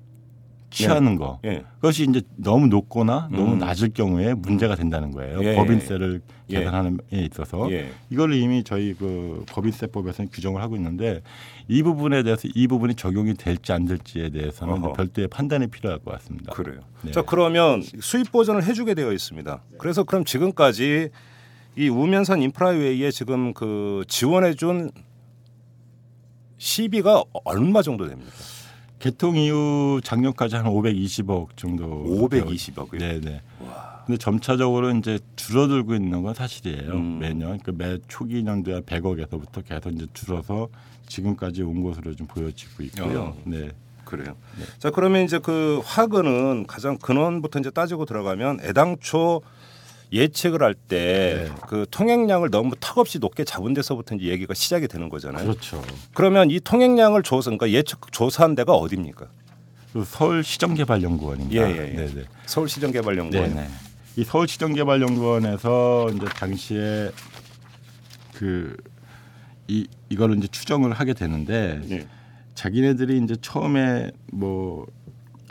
취하는 0.72 1.16
거. 1.16 1.40
예. 1.46 1.64
그것이 1.76 2.06
이제 2.10 2.22
너무 2.38 2.68
높거나 2.68 3.30
너무 3.32 3.54
음. 3.54 3.60
낮을 3.60 3.90
경우에 3.94 4.34
문제가 4.34 4.76
된다는 4.76 5.12
거예요. 5.12 5.44
예, 5.44 5.56
법인세를 5.56 6.22
예. 6.50 6.60
계산하는 6.60 7.00
에 7.14 7.20
있어서 7.26 7.72
예. 7.72 7.92
이걸 8.10 8.34
이미 8.34 8.64
저희 8.64 8.94
그 8.94 9.44
법인세법에서는 9.50 10.32
규정을 10.32 10.62
하고 10.62 10.76
있는데 10.78 11.22
이 11.68 11.84
부분에 11.84 12.24
대해서 12.24 12.48
이 12.56 12.68
부분이 12.68 12.96
적용이 12.96 13.36
될지 13.36 13.72
안 13.74 13.86
될지에 13.86 14.30
대해서는. 14.30 14.94
별도의 14.94 15.28
판단이 15.28 15.68
필요할 15.68 16.00
것 16.00 16.12
같습니다. 16.14 16.54
그래요. 16.54 16.80
네. 17.02 17.12
자 17.12 17.22
그러면 17.22 17.82
수입 18.00 18.32
보전을 18.32 18.64
해주게 18.64 18.94
되어 18.94 19.12
있습니다. 19.12 19.64
그래서 19.78 20.04
그럼 20.04 20.26
지금까지 20.26 21.10
이 21.78 21.90
우면산 21.90 22.42
인프라웨이에 22.42 23.12
지금 23.12 23.54
그 23.54 24.04
지원해준 24.08 24.92
시비가 26.58 27.24
얼마 27.44 27.82
정도 27.82 28.08
됩니까? 28.08 28.32
개통 29.02 29.36
이후 29.36 30.00
작년까지 30.04 30.56
한 30.56 30.66
520억 30.66 31.58
정도. 31.58 32.04
520억이요. 32.06 33.00
네네. 33.00 33.42
근데 34.06 34.18
점차적으로 34.18 34.92
이제 34.92 35.20
줄어들고 35.36 35.96
있는 35.96 36.22
건 36.22 36.36
사실이에요. 36.36 36.92
음. 36.94 37.20
매년 37.20 37.58
그매 37.60 37.98
초기 38.08 38.44
년도에 38.44 38.82
100억에서부터 38.82 39.66
계속 39.66 39.90
이제 39.92 40.06
줄어서 40.14 40.70
지금까지 41.08 41.64
온 41.64 41.82
것으로 41.84 42.16
좀 42.16 42.28
보여지고 42.28 42.84
있고요. 42.84 43.20
어. 43.20 43.38
네. 43.44 43.72
그래요. 44.06 44.36
자 44.78 44.92
그러면 44.92 45.24
이제 45.24 45.40
그 45.40 45.82
화근은 45.84 46.68
가장 46.68 46.98
근원부터 46.98 47.60
이제 47.60 47.70
따지고 47.72 48.06
들어가면 48.06 48.60
애당초 48.62 49.42
예측을 50.12 50.62
할때 50.62 51.48
네. 51.50 51.56
그 51.68 51.86
통행량을 51.90 52.50
너무 52.50 52.76
턱없이 52.80 53.20
높게 53.20 53.44
잡은 53.44 53.74
데서부터 53.74 54.16
이제 54.16 54.28
얘기가 54.28 54.54
시작이 54.54 54.88
되는 54.88 55.10
거잖아요. 55.10 55.46
그렇죠. 55.46 55.82
그러면 56.14 56.52
이 56.52 56.60
통행량을 56.60 57.24
조사, 57.24 57.50
그러니까 57.50 57.70
예측 57.72 58.12
조사한 58.12 58.56
데가 58.56 58.74
어디입니까? 58.74 59.28
그 59.94 60.04
서울시정개발연구원입니다. 60.06 61.62
예, 61.70 61.76
예, 61.76 61.92
예. 61.92 61.96
네네. 61.96 62.24
서울시정개발연구원. 62.46 63.54
네네. 63.56 63.68
이 64.18 64.24
서울시정개발연구원에서 64.24 66.10
이제 66.16 66.26
당시에 66.26 67.12
그 68.34 68.76
이 69.68 69.88
이거를 70.10 70.38
이제 70.38 70.48
추정을 70.48 70.92
하게 70.92 71.14
되는데 71.14 71.80
예. 71.90 72.08
자기네들이 72.56 73.22
이제 73.24 73.36
처음에 73.42 74.12
뭐 74.32 74.86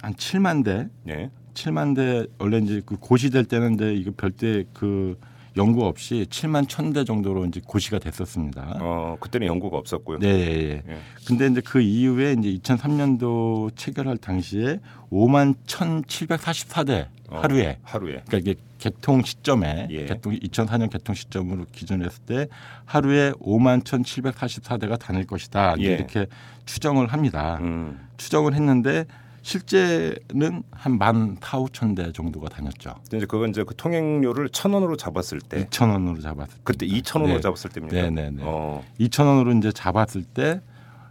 한 0.03 0.15
7만 0.15 0.65
대, 0.65 0.89
예. 1.09 1.31
7만 1.61 1.95
대 1.95 2.27
원래 2.39 2.59
이제 2.59 2.81
그 2.85 2.97
고시될 2.97 3.45
때는 3.45 3.75
이제 3.75 3.93
이거 3.93 4.13
별도의 4.17 4.67
그 4.73 5.19
연구 5.57 5.85
없이 5.85 6.27
7만 6.31 6.67
1천 6.67 6.95
대 6.95 7.05
정도로 7.05 7.45
이제 7.45 7.61
고시가 7.65 7.99
됐었습니다. 7.99 8.79
어 8.81 9.17
그때는 9.21 9.47
연구가 9.49 9.77
없었고요. 9.77 10.19
네, 10.19 10.29
예, 10.29 10.33
예. 10.33 10.83
예. 10.89 10.99
근데 11.27 11.49
이제 11.49 11.61
그 11.61 11.81
이후에 11.81 12.37
이제 12.39 12.57
2003년도 12.75 13.77
체결할 13.77 14.17
당시에 14.17 14.79
5만 15.11 15.57
1,744대 15.67 17.09
어, 17.29 17.41
하루에 17.41 17.79
하루에. 17.83 18.23
그러니까 18.27 18.39
이게 18.39 18.55
개통 18.79 19.23
시점에 19.23 19.89
예. 19.91 20.07
개통 20.07 20.33
2004년 20.35 20.89
개통 20.89 21.15
시점으로 21.15 21.67
기준했을 21.73 22.23
때 22.25 22.47
하루에 22.85 23.33
5만 23.33 23.83
1,744대가 23.83 24.99
다닐 24.99 25.27
것이다 25.27 25.75
예. 25.81 25.83
이렇게 25.83 26.27
추정을 26.65 27.09
합니다. 27.09 27.59
음. 27.61 28.09
추정을 28.17 28.55
했는데 28.55 29.05
실제는 29.43 30.63
한만 30.71 31.37
4, 31.41 31.59
5천 31.59 31.97
대 31.97 32.13
정도가 32.13 32.49
다녔죠. 32.49 32.95
이제 33.07 33.27
그건 33.27 33.51
이제 33.51 33.65
그 33.65 33.75
통행료를 33.75 34.51
천 34.51 34.73
원으로 34.73 34.97
잡았을 34.97 35.41
때 35.41 35.67
2천 35.67 35.91
원으로 35.91 36.21
잡았을 36.21 36.55
때. 36.55 36.61
그때 36.65 36.87
이천 36.87 37.23
원으로 37.23 37.39
네. 37.39 37.43
잡았을 37.43 37.71
때입니까? 37.71 37.97
네, 38.03 38.11
네, 38.11 38.31
네. 38.31 38.43
어. 38.45 38.83
2천 39.01 39.27
원으로 39.27 39.53
이제 39.53 39.73
잡았을 39.73 40.25
때 40.25 40.61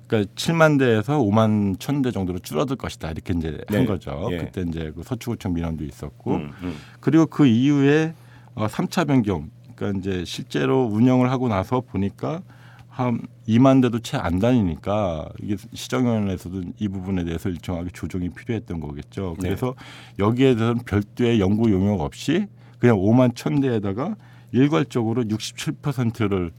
그러니까 0.07 0.31
7만 0.35 0.79
대에서 0.79 1.19
5만 1.19 1.79
천 1.79 2.01
대 2.01 2.11
정도로 2.11 2.39
줄어들 2.39 2.75
것이다 2.77 3.11
이렇게 3.11 3.33
이제 3.35 3.61
네. 3.69 3.77
한 3.77 3.85
거죠. 3.85 4.27
예. 4.31 4.37
그때 4.37 4.61
이제 4.67 4.91
그 4.95 5.03
서초구청 5.03 5.53
민원도 5.53 5.83
있었고 5.83 6.35
음, 6.35 6.51
음. 6.63 6.75
그리고 6.99 7.25
그 7.25 7.45
이후에 7.45 8.13
어, 8.55 8.67
3차 8.67 9.07
변경 9.07 9.49
그러니까 9.75 9.99
이제 9.99 10.25
실제로 10.25 10.85
운영을 10.85 11.29
하고 11.31 11.47
나서 11.47 11.81
보니까 11.81 12.41
한 12.87 13.21
2만 13.49 13.81
대도 13.81 13.99
채 13.99 14.17
안 14.17 14.37
다니니까 14.37 15.29
이게 15.41 15.55
시정위원회에서도 15.73 16.61
이 16.77 16.87
부분에 16.87 17.23
대해서 17.23 17.49
일정하게 17.49 17.89
조정이 17.93 18.29
필요했던 18.29 18.79
거겠죠. 18.79 19.35
네. 19.39 19.49
그래서 19.49 19.73
여기에 20.19 20.55
대해서는 20.55 20.83
별도의 20.85 21.39
연구 21.39 21.71
용역 21.71 22.01
없이 22.01 22.45
그냥 22.77 22.97
5만 22.97 23.35
천 23.35 23.59
대에다가 23.59 24.15
일괄적으로 24.51 25.23
67%를 25.23 26.51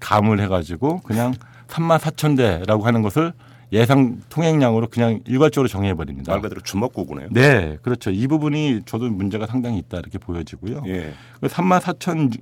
감을 0.00 0.40
해가지고 0.40 1.00
그냥 1.00 1.32
3만 1.68 1.98
4천 1.98 2.36
대라고 2.36 2.84
하는 2.84 3.02
것을 3.02 3.32
예상 3.72 4.20
통행량으로 4.28 4.88
그냥 4.88 5.20
일괄적으로 5.26 5.68
정해 5.68 5.94
버립니다. 5.94 6.32
말 6.32 6.42
그대로 6.42 6.60
주먹구구네요. 6.60 7.28
네, 7.30 7.78
그렇죠. 7.82 8.10
이 8.10 8.26
부분이 8.26 8.80
저도 8.84 9.08
문제가 9.10 9.46
상당히 9.46 9.78
있다 9.78 9.98
이렇게 9.98 10.18
보여지고요. 10.18 10.82
예. 10.86 11.12
3만 11.42 11.80
4천 11.80 12.36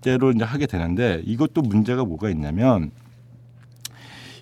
대로 0.00 0.30
이제 0.32 0.42
하게 0.42 0.66
되는데 0.66 1.22
이것도 1.24 1.62
문제가 1.62 2.04
뭐가 2.04 2.30
있냐면 2.30 2.90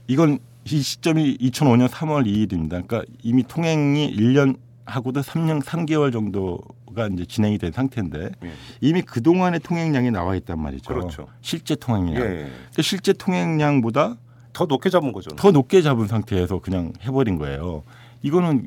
이건 0.09 0.38
이 0.64 0.83
시점이 0.83 1.38
2005년 1.38 1.88
3월 1.88 2.27
2일입니다. 2.27 2.87
그러니까 2.87 3.03
이미 3.23 3.42
통행이 3.44 4.16
1년 4.16 4.57
하고도 4.85 5.21
3년 5.21 5.62
3개월 5.62 6.12
정도가 6.12 7.09
이제 7.12 7.25
진행이 7.27 7.59
된 7.59 7.73
상태인데 7.73 8.31
예. 8.42 8.53
이미 8.81 9.03
그 9.03 9.23
동안의 9.23 9.61
통행량이 9.61 10.11
나와 10.11 10.35
있단 10.35 10.61
말이죠. 10.61 10.92
그렇죠. 10.92 11.29
실제 11.42 11.75
통행량. 11.75 12.16
예. 12.16 12.27
그러니까 12.27 12.83
실제 12.83 13.12
통행량보다 13.12 14.16
더 14.55 14.64
높게 14.64 14.88
잡은 14.90 15.12
거죠. 15.12 15.31
더 15.37 15.51
높게 15.51 15.83
잡은 15.83 16.07
상태에서 16.07 16.59
그냥 16.61 16.92
해버린 17.03 17.37
거예요. 17.37 17.85
이거는 18.23 18.66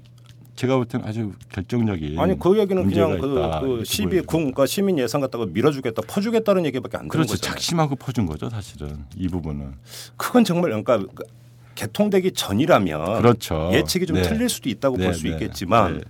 제가 0.55 0.75
볼 0.75 0.85
때는 0.85 1.07
아주 1.07 1.31
결정적인 1.49 2.19
아니 2.19 2.37
그 2.37 2.57
얘기는 2.59 2.87
그냥 2.87 3.19
그, 3.19 3.49
그 3.61 3.83
시비 3.85 4.21
그러니까 4.21 4.65
시민 4.65 4.99
예산 4.99 5.21
갖다가 5.21 5.45
밀어주겠다 5.47 6.01
퍼주겠다는 6.07 6.65
얘기밖에 6.65 6.97
안 6.97 7.03
되는 7.03 7.09
그렇죠. 7.09 7.33
거잖아요. 7.33 7.53
작심하고 7.53 7.95
퍼준 7.95 8.25
거죠, 8.25 8.49
사실은 8.49 9.05
이 9.15 9.27
부분은. 9.27 9.73
그건 10.17 10.43
정말 10.43 10.69
그러니까 10.69 10.99
그 11.15 11.23
개통되기 11.75 12.33
전이라면 12.33 13.21
그렇죠. 13.21 13.71
예측이 13.73 14.05
좀 14.05 14.17
네. 14.17 14.23
틀릴 14.23 14.49
수도 14.49 14.69
있다고 14.69 14.97
네, 14.97 15.05
볼수 15.05 15.23
네. 15.23 15.31
있겠지만 15.31 15.97
네. 15.97 16.01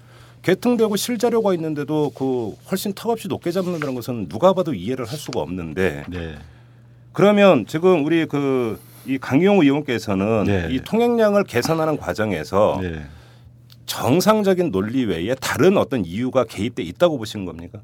개통되고 0.42 0.96
실자료가 0.96 1.54
있는데도 1.54 2.12
그 2.16 2.56
훨씬 2.70 2.94
턱없이 2.94 3.28
높게 3.28 3.52
잡는다는 3.52 3.94
것은 3.96 4.28
누가 4.28 4.54
봐도 4.54 4.74
이해를 4.74 5.06
할 5.06 5.18
수가 5.18 5.40
없는데 5.40 6.06
네. 6.10 6.36
그러면 7.14 7.66
지금 7.68 8.04
우리 8.06 8.26
그 8.26 8.80
이 9.06 9.18
강용우 9.18 9.64
의원께서는 9.64 10.44
네. 10.46 10.68
이 10.72 10.80
통행량을 10.80 11.44
계산하는 11.46 11.98
과정에서 11.98 12.80
네. 12.82 13.02
정상적인 13.92 14.72
논리 14.72 15.04
외에 15.04 15.36
다른 15.36 15.76
어떤 15.76 16.06
이유가 16.06 16.46
개입돼 16.46 16.82
있다고 16.82 17.18
보시는 17.18 17.46
겁니까? 17.46 17.82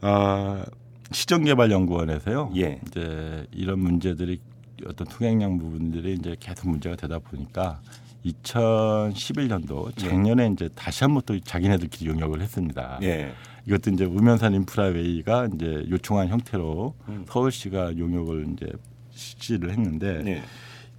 아, 0.00 0.64
시정개발연구원에서요. 1.12 2.50
예. 2.56 2.80
이제 2.84 3.46
이런 3.52 3.78
문제들이 3.78 4.40
어떤 4.88 5.06
통행량 5.06 5.58
부분들이 5.58 6.14
이제 6.14 6.34
계속 6.40 6.68
문제가 6.68 6.96
되다 6.96 7.20
보니까 7.20 7.80
2011년도 8.26 9.96
작년에 9.96 10.48
이제 10.48 10.68
다시 10.74 11.04
한번 11.04 11.22
또 11.24 11.38
자기네들끼리 11.38 12.10
용역을 12.10 12.40
했습니다. 12.40 12.98
예. 13.02 13.34
이것도 13.66 13.92
이제 13.92 14.04
우면산 14.04 14.52
인프라웨이가 14.54 15.50
이제 15.54 15.86
요청한 15.90 16.26
형태로 16.26 16.92
음. 17.08 17.24
서울시가 17.28 17.98
용역을 17.98 18.48
이제 18.52 18.66
실시를 19.12 19.70
했는데 19.70 20.22
예. 20.26 20.42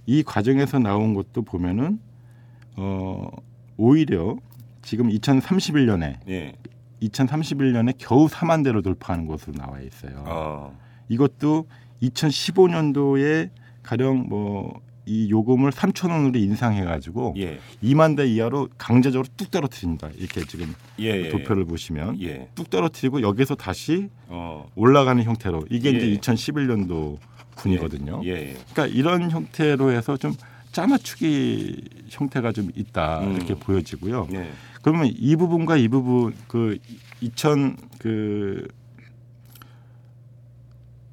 이 0.06 0.22
과정에서 0.22 0.78
나온 0.78 1.12
것도 1.12 1.42
보면은 1.42 2.00
어 2.76 3.28
오히려 3.76 4.36
지금 4.82 5.08
2031년에 5.08 6.18
예. 6.28 6.52
2031년에 7.02 7.94
겨우 7.98 8.26
4만 8.26 8.64
대로 8.64 8.82
돌파하는 8.82 9.26
것으로 9.26 9.54
나와 9.54 9.80
있어요. 9.80 10.24
어. 10.26 10.78
이것도 11.08 11.66
2015년도에 12.02 13.50
가령 13.82 14.28
뭐 14.28 14.86
이 15.08 15.30
요금을 15.30 15.70
3천 15.70 16.10
원으로 16.10 16.36
인상해 16.36 16.84
가지고 16.84 17.32
예. 17.38 17.60
2만 17.82 18.16
대 18.16 18.26
이하로 18.26 18.68
강제적으로 18.76 19.28
뚝 19.36 19.52
떨어뜨립니다. 19.52 20.10
이렇게 20.16 20.40
지금 20.44 20.74
예. 20.98 21.04
예. 21.04 21.28
도표를 21.28 21.64
보시면 21.64 22.20
예. 22.22 22.48
뚝 22.56 22.68
떨어뜨리고 22.70 23.22
여기서 23.22 23.54
다시 23.54 24.08
어. 24.26 24.68
올라가는 24.74 25.22
형태로 25.22 25.66
이게 25.70 25.92
예. 25.92 25.96
이제 25.96 26.20
2011년도 26.20 27.18
군이거든요. 27.54 28.20
예. 28.24 28.30
예. 28.30 28.56
그러니까 28.72 28.86
이런 28.86 29.30
형태로 29.30 29.92
해서 29.92 30.16
좀 30.16 30.34
짜맞추기 30.76 31.84
형태가 32.10 32.52
좀 32.52 32.70
있다 32.74 33.20
음. 33.20 33.36
이렇게 33.36 33.54
보여지고요. 33.54 34.28
예. 34.32 34.50
그러면 34.82 35.10
이 35.10 35.34
부분과 35.34 35.78
이 35.78 35.88
부분 35.88 36.34
그 36.48 36.78
2000 37.22 37.78
그 37.98 38.68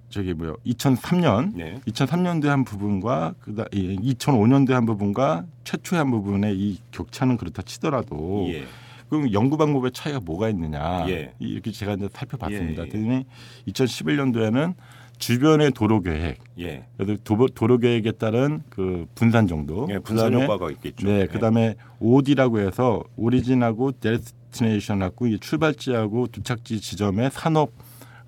저기 0.10 0.34
뭐요 0.34 0.58
2003년 0.66 1.58
예. 1.60 1.80
2003년도에 1.88 2.48
한 2.48 2.66
부분과 2.66 3.36
그다 3.40 3.64
2005년도에 3.72 4.74
한 4.74 4.86
부분과 4.86 5.46
최초의 5.64 5.98
한 5.98 6.12
부분의 6.12 6.60
이 6.60 6.80
격차는 6.92 7.38
그렇다 7.38 7.62
치더라도 7.62 8.48
예. 8.50 8.66
그럼 9.08 9.32
연구 9.32 9.56
방법의 9.56 9.92
차이가 9.92 10.20
뭐가 10.20 10.50
있느냐 10.50 11.08
예. 11.08 11.34
이렇게 11.40 11.72
제가 11.72 11.94
이제 11.94 12.10
살펴봤습니다. 12.12 12.84
예, 12.84 12.88
예. 12.88 12.90
그랬더니 12.90 13.26
2011년도에는 13.70 14.76
주변의 15.24 15.72
도로 15.72 16.02
계획 16.02 16.40
예. 16.60 16.86
도, 17.24 17.48
도로 17.48 17.78
계획에 17.78 18.12
따른 18.12 18.62
그 18.70 19.06
분산 19.16 19.48
정도 19.48 19.88
예. 19.90 20.00
분산 20.00 20.32
그다음에 20.32 20.44
효과가 20.44 20.72
있겠죠. 20.72 21.08
네, 21.08 21.22
예. 21.22 21.26
그다음에 21.28 21.76
OD라고 22.02 22.60
해서 22.60 23.04
오리진하고 23.16 23.94
데스티네이션하고 24.02 25.28
이 25.28 25.40
출발지하고 25.40 26.28
도착지 26.28 26.82
지점의 26.82 27.30
산업 27.32 27.72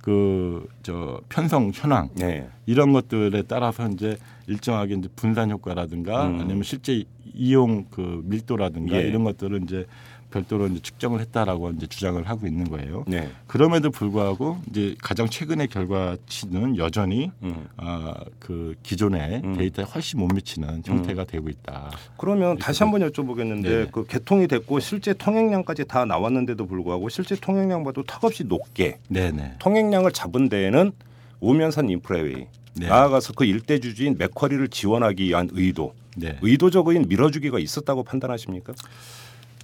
그 0.01 0.67
저 0.84 1.19
편성 1.29 1.71
현황 1.73 2.10
예. 2.21 2.47
이런 2.67 2.93
것들에 2.93 3.41
따라서 3.47 3.89
이제 3.89 4.17
일정하게 4.45 4.93
이제 4.93 5.10
분산 5.15 5.49
효과라든가 5.49 6.27
음. 6.27 6.39
아니면 6.41 6.62
실제 6.62 7.03
이용 7.34 7.86
그 7.89 8.21
밀도라든가 8.23 8.97
예. 8.97 9.08
이런 9.08 9.23
것들을 9.23 9.63
이제 9.63 9.88
별도로 10.36 10.67
이제 10.67 10.82
측정을 10.82 11.21
했다라고 11.21 11.71
이제 11.71 11.88
주장을 11.88 12.21
하고 12.28 12.45
있는 12.45 12.69
거예요. 12.69 13.06
네. 13.08 13.30
그럼에도 13.48 13.89
불구하고 13.89 14.58
이제 14.69 14.95
가장 15.02 15.30
최근의 15.30 15.69
결과치는 15.69 16.78
여전히 16.78 17.32
음. 17.41 17.67
아, 17.78 18.13
그 18.39 18.76
기존의 18.84 19.41
음. 19.45 19.54
데이터에 19.56 19.86
훨씬 19.86 20.19
못 20.19 20.28
미치는 20.34 20.84
형태가 20.86 21.24
되고 21.24 21.48
있다. 21.48 21.91
그러면 22.17 22.58
다시 22.58 22.84
한번 22.84 23.10
여쭤보겠는데 23.10 23.63
네. 23.63 23.88
그 23.91 24.06
개통이 24.06 24.48
됐고 24.48 24.82
실제 24.82 25.13
통행량까지 25.13 25.86
다 25.86 26.04
나왔는데도 26.04 26.65
불구하고 26.65 27.08
실제 27.08 27.36
통행량보다 27.36 28.02
턱없이 28.06 28.43
높게 28.43 28.98
네네. 29.08 29.56
통행량을 29.60 30.12
잡은 30.12 30.50
데에는 30.50 30.91
우면산 31.39 31.89
인프라웨이 31.89 32.48
네. 32.78 32.88
나아가서 32.88 33.34
그 33.34 33.45
일대 33.45 33.80
주주인 33.80 34.17
맥쿼리를 34.17 34.67
지원하기 34.67 35.24
위한 35.24 35.48
의도 35.54 35.93
네. 36.17 36.38
의도적인 36.41 37.06
밀어주기가 37.08 37.60
있었다고 37.60 38.04
판단하십니까? 38.04 38.74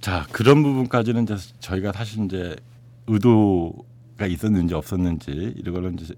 자 0.02 0.26
그런 0.32 0.64
부분까지는 0.64 1.22
이제 1.22 1.36
저희가 1.60 1.92
사실 1.92 2.24
이제 2.24 2.56
의도가 3.06 4.26
있었는지 4.26 4.74
없었는지 4.74 5.54
이런 5.56 5.74
거는 5.76 5.98
이제 6.00 6.12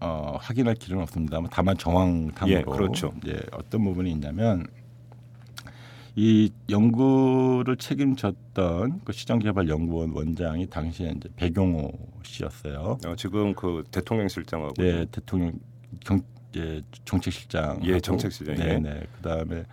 어, 0.00 0.36
확인할 0.40 0.74
길은 0.74 1.00
없습니다만 1.02 1.48
다만 1.52 1.78
정황상으로 1.78 2.58
예, 2.58 2.62
그렇죠. 2.62 3.14
이제 3.22 3.40
어떤 3.52 3.84
부분이 3.84 4.10
있냐면 4.10 4.66
이 6.16 6.50
연구를 6.68 7.76
책임졌던 7.76 9.02
그 9.04 9.12
시정개발연구원 9.12 10.10
원장이 10.10 10.66
당시에 10.66 11.14
이제 11.16 11.28
백용호 11.36 11.92
씨였어요. 12.24 12.98
어, 13.06 13.14
지금 13.16 13.54
그 13.54 13.84
대통령 13.92 14.26
실장하고 14.26 14.74
네, 14.74 15.06
대통령 15.12 15.52
경, 16.04 16.20
예, 16.56 16.82
정책실장. 17.04 17.80
예, 17.84 18.00
정책실장, 18.00 18.58
예. 18.58 18.64
네, 18.64 18.80
네. 18.80 19.06
그다음에 19.18 19.64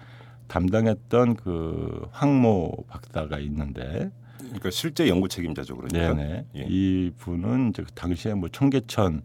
담당했던 0.47 1.35
그 1.35 2.07
황모 2.11 2.85
박사가 2.87 3.39
있는데, 3.39 4.11
그러니까 4.37 4.69
실제 4.69 5.07
연구 5.09 5.27
책임자죠 5.27 5.75
그러니까. 5.75 6.13
네, 6.13 6.23
네. 6.23 6.45
예. 6.55 6.65
이 6.69 7.11
분은 7.17 7.69
이제 7.69 7.83
그 7.83 7.91
당시에 7.91 8.33
뭐 8.33 8.49
청계천 8.49 9.21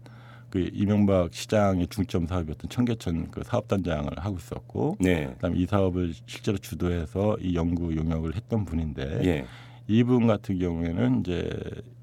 그 0.49 0.69
이명박 0.73 1.33
시장의 1.33 1.87
중점 1.87 2.27
사업이었던 2.27 2.69
청계천 2.69 3.31
그 3.31 3.43
사업단장을 3.43 4.11
하고 4.17 4.37
있었고, 4.37 4.97
네. 4.99 5.27
그다음에 5.33 5.57
이 5.57 5.65
사업을 5.65 6.13
실제로 6.25 6.57
주도해서 6.57 7.37
이 7.39 7.55
연구 7.55 7.95
용역을 7.95 8.35
했던 8.35 8.65
분인데, 8.65 9.21
예. 9.25 9.45
이분 9.87 10.27
같은 10.27 10.59
경우에는 10.59 11.21
이제 11.21 11.49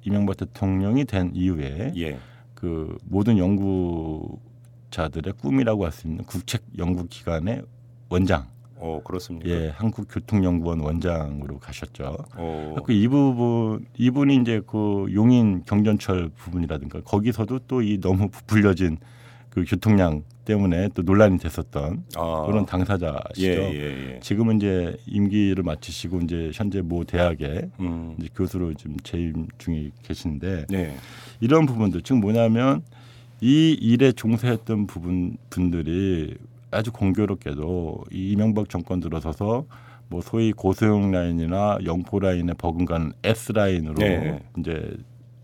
이명박 0.02 0.37
대통령이 0.37 1.04
된 1.04 1.30
이후에 1.35 1.92
예. 1.96 2.18
그 2.54 2.98
모든 3.04 3.38
연구자들의 3.38 5.33
꿈이라고 5.40 5.85
할 5.85 5.92
수 5.92 6.06
있는 6.06 6.24
국책 6.24 6.62
연구 6.78 7.06
기관의 7.06 7.62
원장, 8.09 8.46
어 8.82 9.00
그렇습니까? 9.04 9.48
예, 9.50 9.68
한국교통연구원 9.76 10.80
원장으로 10.80 11.58
가셨죠. 11.58 12.16
어. 12.36 12.76
그이 12.86 13.08
부분 13.08 13.84
이분이 13.98 14.36
이제 14.36 14.62
그 14.66 15.06
용인 15.12 15.64
경전철 15.66 16.30
부분이라든가 16.36 17.02
거기서도 17.02 17.58
또 17.68 17.82
이 17.82 17.98
너무 18.00 18.28
부풀려진 18.30 18.98
그 19.50 19.64
교통량 19.66 20.22
때문에 20.44 20.88
또 20.94 21.02
논란이 21.02 21.38
됐었던 21.38 22.04
아. 22.16 22.44
그런 22.46 22.66
당사자시죠. 22.66 23.46
예, 23.48 23.72
예, 23.72 24.14
예. 24.14 24.20
지금은 24.20 24.56
이제 24.56 24.96
임기를 25.06 25.62
마치시고 25.62 26.20
이제 26.20 26.50
현재 26.54 26.80
모 26.82 27.04
대학에 27.04 27.68
음. 27.80 28.14
이제 28.18 28.28
교수로 28.34 28.74
지금 28.74 28.96
재임 29.02 29.46
중에 29.58 29.90
계신데 30.02 30.66
네. 30.68 30.94
이런 31.40 31.66
부분들 31.66 32.02
즉 32.02 32.18
뭐냐면 32.18 32.82
이 33.40 33.76
일에 33.80 34.12
종사했던 34.12 34.86
부분 34.86 35.36
분들이 35.48 36.36
아주 36.70 36.92
공교롭게도 36.92 38.04
이 38.12 38.33
이명박 38.33 38.68
정권 38.68 39.00
들어서서 39.00 39.64
뭐 40.09 40.20
소위 40.20 40.52
고소용 40.52 41.11
라인이나 41.11 41.78
영포 41.85 42.18
라인에 42.18 42.54
버금가는 42.54 43.12
S 43.22 43.52
라인으로 43.52 43.94
네. 43.94 44.42
이제 44.59 44.96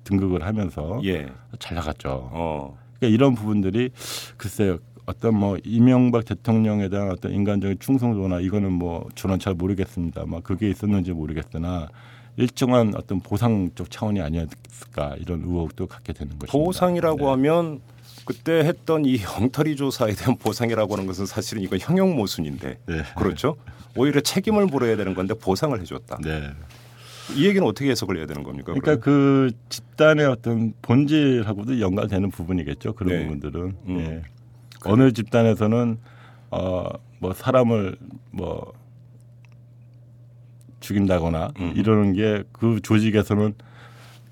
등극을 0.04 0.44
하면서 0.44 1.00
예. 1.04 1.28
잘 1.58 1.76
나갔죠. 1.76 2.30
어. 2.32 2.78
그러니까 2.98 3.14
이런 3.14 3.34
부분들이 3.34 3.90
글쎄요 4.36 4.78
어떤 5.06 5.38
뭐 5.38 5.56
이명박 5.64 6.24
대통령에 6.24 6.88
대한 6.88 7.10
어떤 7.10 7.32
인간적인 7.32 7.78
충성도나 7.78 8.40
이거는 8.40 8.72
뭐 8.72 9.08
저는 9.14 9.38
잘 9.38 9.54
모르겠습니다. 9.54 10.26
막 10.26 10.42
그게 10.42 10.68
있었는지 10.68 11.12
모르겠으나 11.12 11.88
일정한 12.36 12.92
어떤 12.96 13.20
보상 13.20 13.70
쪽 13.74 13.90
차원이 13.90 14.20
아니었을까 14.20 15.16
이런 15.18 15.42
의혹도 15.42 15.86
갖게 15.86 16.12
되는 16.12 16.38
것입니다. 16.38 16.52
보상이라고 16.52 17.18
네. 17.18 17.24
하면 17.24 17.80
그때 18.26 18.58
했던 18.58 19.04
이 19.04 19.18
엉터리 19.24 19.76
조사에 19.76 20.12
대한 20.12 20.36
보상이라고 20.36 20.92
하는 20.94 21.06
것은 21.06 21.24
사실은 21.26 21.62
이건 21.62 21.78
형용 21.80 22.16
모순인데 22.16 22.80
네. 22.84 23.02
그렇죠? 23.16 23.56
오히려 23.96 24.20
책임을 24.20 24.66
물어야 24.66 24.96
되는 24.96 25.14
건데 25.14 25.32
보상을 25.34 25.80
해줬다. 25.80 26.18
네. 26.22 26.50
이 27.34 27.46
얘기는 27.46 27.66
어떻게 27.66 27.90
해석을 27.90 28.18
해야 28.18 28.26
되는 28.26 28.42
겁니까? 28.42 28.74
그러니까 28.74 29.02
그 29.02 29.50
집단의 29.68 30.26
어떤 30.26 30.74
본질하고도 30.82 31.80
연관되는 31.80 32.30
부분이겠죠. 32.30 32.94
그런 32.94 33.16
네. 33.16 33.24
부분들은 33.24 33.76
음. 33.86 33.98
예. 34.00 34.22
어느 34.84 35.12
집단에서는 35.12 35.98
어뭐 36.50 37.32
사람을 37.34 37.96
뭐 38.32 38.72
죽인다거나 40.80 41.52
음. 41.60 41.72
이러는 41.76 42.12
게 42.12 42.44
그 42.52 42.80
조직에서는 42.82 43.54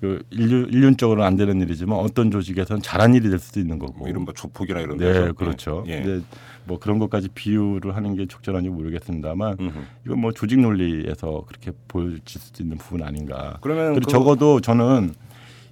그 0.01 0.21
인류 0.29 0.67
인륜적으로는 0.69 1.25
안 1.25 1.35
되는 1.35 1.61
일이지만 1.61 1.97
어떤 1.99 2.29
조직에서는 2.29 2.81
잘한 2.81 3.13
일이 3.15 3.29
될 3.29 3.39
수도 3.39 3.59
있는 3.59 3.79
거고. 3.79 3.93
뭐 3.97 4.07
이런 4.09 4.23
뭐 4.25 4.33
조폭이나 4.33 4.81
이런 4.81 4.97
네, 4.97 5.05
데서. 5.13 5.33
그렇죠. 5.33 5.83
예. 5.87 5.93
예. 5.93 6.01
근데 6.03 6.25
뭐 6.65 6.79
그런 6.79 6.99
것까지 6.99 7.29
비유를 7.33 7.95
하는 7.95 8.15
게 8.15 8.25
적절한지 8.25 8.69
모르겠습니다만 8.69 9.57
음흠. 9.59 9.79
이건 10.05 10.19
뭐 10.19 10.31
조직 10.31 10.59
논리에서 10.59 11.45
그렇게 11.47 11.71
보여질 11.87 12.41
수도 12.41 12.63
있는 12.63 12.77
부분 12.77 13.03
아닌가. 13.03 13.57
그러면 13.61 13.93
그리고 13.93 14.07
그- 14.07 14.11
적어도 14.11 14.59
저는 14.61 15.13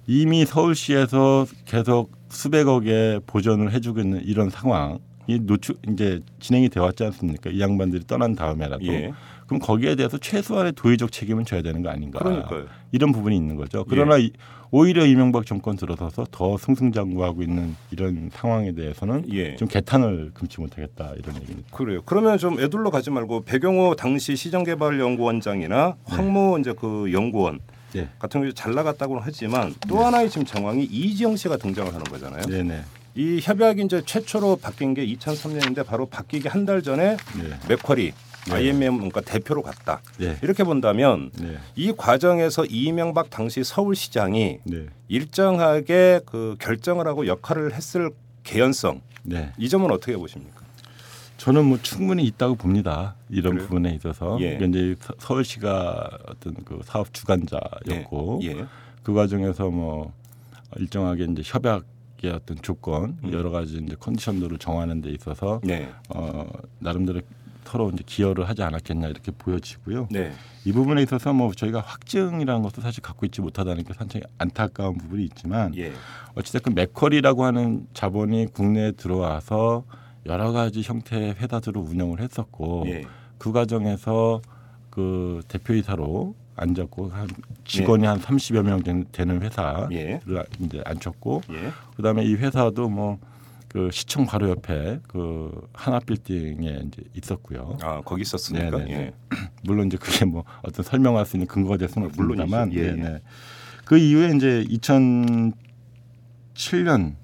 이미 0.06 0.44
서울시에서 0.44 1.46
계속 1.64 2.12
수백억의 2.28 3.20
보전을 3.26 3.72
해주고 3.72 4.00
있는 4.00 4.22
이런 4.24 4.50
상황 4.50 4.98
이 5.26 5.38
노출 5.40 5.76
이제 5.90 6.20
진행이 6.40 6.68
되어 6.68 6.82
왔지 6.84 7.02
않습니까? 7.04 7.48
이 7.50 7.58
양반들이 7.60 8.04
떠난 8.06 8.34
다음에라도 8.34 8.84
예. 8.86 9.12
그럼 9.54 9.58
거기에 9.60 9.94
대해서 9.94 10.18
최소한의 10.18 10.72
도의적 10.72 11.12
책임은 11.12 11.44
져야 11.44 11.62
되는 11.62 11.82
거 11.82 11.88
아닌가? 11.90 12.18
그러니까요. 12.18 12.66
이런 12.92 13.12
부분이 13.12 13.36
있는 13.36 13.54
거죠. 13.56 13.80
예. 13.80 13.84
그러나 13.88 14.16
이- 14.18 14.32
오히려 14.72 15.06
이명박 15.06 15.46
정권 15.46 15.76
들어서서 15.76 16.26
더 16.32 16.58
승승장구하고 16.58 17.42
있는 17.42 17.76
이런 17.92 18.30
상황에 18.34 18.72
대해서는 18.72 19.26
예. 19.32 19.54
좀 19.54 19.68
개탄을 19.68 20.32
금치 20.34 20.60
못하겠다 20.60 21.12
이런 21.16 21.36
얘기입니다. 21.36 21.76
그래요. 21.76 22.02
그러면 22.04 22.38
좀 22.38 22.58
애둘러 22.60 22.90
가지 22.90 23.10
말고 23.10 23.44
배경호 23.44 23.94
당시 23.94 24.34
시정개발연구원장이나 24.34 25.94
황모 26.04 26.58
이제 26.58 26.72
그 26.76 27.12
연구원 27.12 27.60
네. 27.92 28.08
같은 28.18 28.40
경우 28.40 28.52
잘 28.52 28.74
나갔다고는 28.74 29.22
하지만 29.24 29.72
또 29.88 30.04
하나의 30.04 30.28
지금 30.28 30.44
정황이 30.44 30.82
이지영 30.84 31.36
씨가 31.36 31.58
등장을 31.58 31.88
하는 31.92 32.02
거잖아요. 32.04 32.42
네네. 32.46 32.80
이 33.16 33.38
협약이 33.40 33.82
이제 33.84 34.02
최초로 34.04 34.56
바뀐 34.56 34.92
게 34.94 35.06
2003년인데 35.06 35.86
바로 35.86 36.06
바뀌기 36.06 36.48
한 36.48 36.66
달 36.66 36.82
전에 36.82 37.16
네. 37.40 37.50
맥쿼리 37.68 38.12
네. 38.46 38.54
IMM 38.54 38.96
그러니까 38.96 39.20
대표로 39.22 39.62
갔다. 39.62 40.00
네. 40.18 40.36
이렇게 40.42 40.64
본다면 40.64 41.30
네. 41.40 41.56
이 41.76 41.92
과정에서 41.96 42.64
이명박 42.66 43.30
당시 43.30 43.64
서울시장이 43.64 44.58
네. 44.64 44.86
일정하게 45.08 46.20
그 46.26 46.56
결정을 46.58 47.06
하고 47.06 47.26
역할을 47.26 47.72
했을 47.74 48.10
개연성 48.42 49.00
네. 49.22 49.52
이 49.58 49.68
점은 49.68 49.90
어떻게 49.90 50.16
보십니까? 50.16 50.62
저는 51.38 51.64
뭐 51.64 51.78
충분히 51.82 52.24
있다고 52.24 52.54
봅니다. 52.54 53.16
이런 53.28 53.54
그래요? 53.54 53.68
부분에 53.68 53.94
있어서 53.94 54.38
예. 54.40 54.56
그러니까 54.56 54.78
이제 54.78 54.94
서- 55.00 55.14
서울시가 55.18 56.10
어떤 56.28 56.54
그 56.64 56.80
사업 56.84 57.12
주관자였고 57.12 58.40
예. 58.44 58.48
예. 58.48 58.64
그 59.02 59.12
과정에서 59.12 59.68
뭐 59.70 60.12
일정하게 60.76 61.24
이제 61.24 61.42
협약의 61.44 62.30
어떤 62.34 62.56
조건 62.62 63.18
음. 63.24 63.32
여러 63.32 63.50
가지 63.50 63.76
이제 63.76 63.96
컨디션들을 63.98 64.58
정하는 64.58 65.00
데 65.02 65.10
있어서 65.10 65.60
네. 65.64 65.90
어 66.08 66.46
나름대로 66.78 67.20
서로 67.64 67.90
이제 67.90 68.02
기여를 68.06 68.48
하지 68.48 68.62
않았겠냐 68.62 69.08
이렇게 69.08 69.32
보여지고요. 69.32 70.08
네. 70.10 70.32
이 70.64 70.72
부분에 70.72 71.02
있어서 71.02 71.32
뭐 71.32 71.52
저희가 71.52 71.80
확증이라는 71.80 72.62
것도 72.62 72.80
사실 72.80 73.02
갖고 73.02 73.26
있지 73.26 73.40
못하다는 73.40 73.84
게 73.84 73.92
상당히 73.94 74.24
안타까운 74.38 74.96
부분이 74.98 75.24
있지만 75.24 75.74
예. 75.76 75.92
어찌됐건 76.34 76.74
맥커리라고 76.74 77.44
하는 77.44 77.86
자본이 77.94 78.46
국내에 78.52 78.92
들어와서 78.92 79.84
여러 80.26 80.52
가지 80.52 80.82
형태의 80.82 81.34
회사들을 81.34 81.80
운영을 81.80 82.20
했었고 82.20 82.84
예. 82.86 83.04
그 83.38 83.52
과정에서 83.52 84.40
그 84.90 85.42
대표이사로 85.48 86.34
앉았고 86.56 87.08
한 87.10 87.28
직원이 87.64 88.06
한 88.06 88.20
30여 88.20 88.62
명 88.62 88.82
된- 88.82 89.06
되는 89.10 89.42
회사를 89.42 89.88
예. 89.92 90.20
이제 90.60 90.80
앉혔고 90.86 91.42
예. 91.50 91.72
그다음에 91.96 92.24
이 92.24 92.34
회사도 92.36 92.88
뭐 92.88 93.18
그 93.74 93.90
시청 93.90 94.24
바로 94.24 94.50
옆에 94.50 95.00
그 95.08 95.50
하나 95.72 95.98
빌딩에 95.98 96.82
이제 96.86 97.02
있었고요. 97.16 97.76
아 97.82 98.00
거기 98.04 98.22
있었으니까. 98.22 98.70
네네네. 98.78 98.92
예. 98.92 99.12
물론 99.64 99.88
이제 99.88 99.96
그게 99.96 100.24
뭐 100.24 100.44
어떤 100.62 100.84
설명할 100.84 101.26
수 101.26 101.36
있는 101.36 101.48
근거가 101.48 101.76
될 101.76 101.88
수는. 101.88 102.06
없습니다만 102.06 102.72
예, 102.72 102.78
예. 102.96 103.20
그 103.84 103.98
이후에 103.98 104.30
이제 104.36 104.64
2007년 106.54 107.16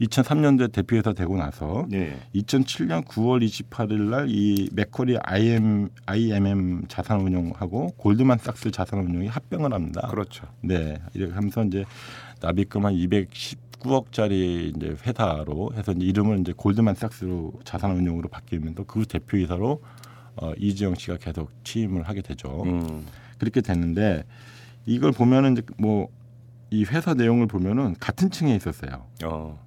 2003년도에 0.00 0.70
대표회사 0.72 1.12
되고 1.12 1.36
나서 1.36 1.86
네. 1.90 2.16
2007년 2.36 3.04
9월 3.04 3.44
28일 3.44 4.10
날 4.10 4.28
이 4.28 4.68
맥커리 4.72 5.18
IM, 5.24 5.88
IMM 6.06 6.84
자산운용하고 6.86 7.94
골드만삭스 7.96 8.70
자산운용이 8.70 9.26
합병을 9.26 9.74
합니다. 9.74 10.06
그렇죠. 10.08 10.46
네, 10.62 11.02
이렇게 11.14 11.34
하면서 11.34 11.64
이제 11.64 11.84
납입금 12.40 12.86
한 12.86 12.94
219억짜리 13.80 14.76
이제 14.76 14.96
회사로 15.06 15.72
해서 15.74 15.92
이제 15.92 16.06
이름을 16.06 16.40
이제 16.40 16.52
골드만삭스로 16.56 17.60
자산운용으로 17.64 18.28
바뀌면서 18.28 18.84
그 18.84 19.04
대표이사로 19.06 19.82
어, 20.36 20.52
이지영 20.56 20.94
씨가 20.94 21.16
계속 21.18 21.50
취임을 21.64 22.02
하게 22.02 22.22
되죠. 22.22 22.62
음. 22.64 23.06
그렇게 23.38 23.60
됐는데 23.60 24.24
이걸 24.86 25.12
보면은 25.12 25.52
이제 25.52 25.62
뭐 25.78 26.08
이 26.70 26.84
회사 26.84 27.14
내용을 27.14 27.46
보면은 27.48 27.96
같은 27.98 28.30
층에 28.30 28.54
있었어요. 28.54 29.06
어. 29.24 29.60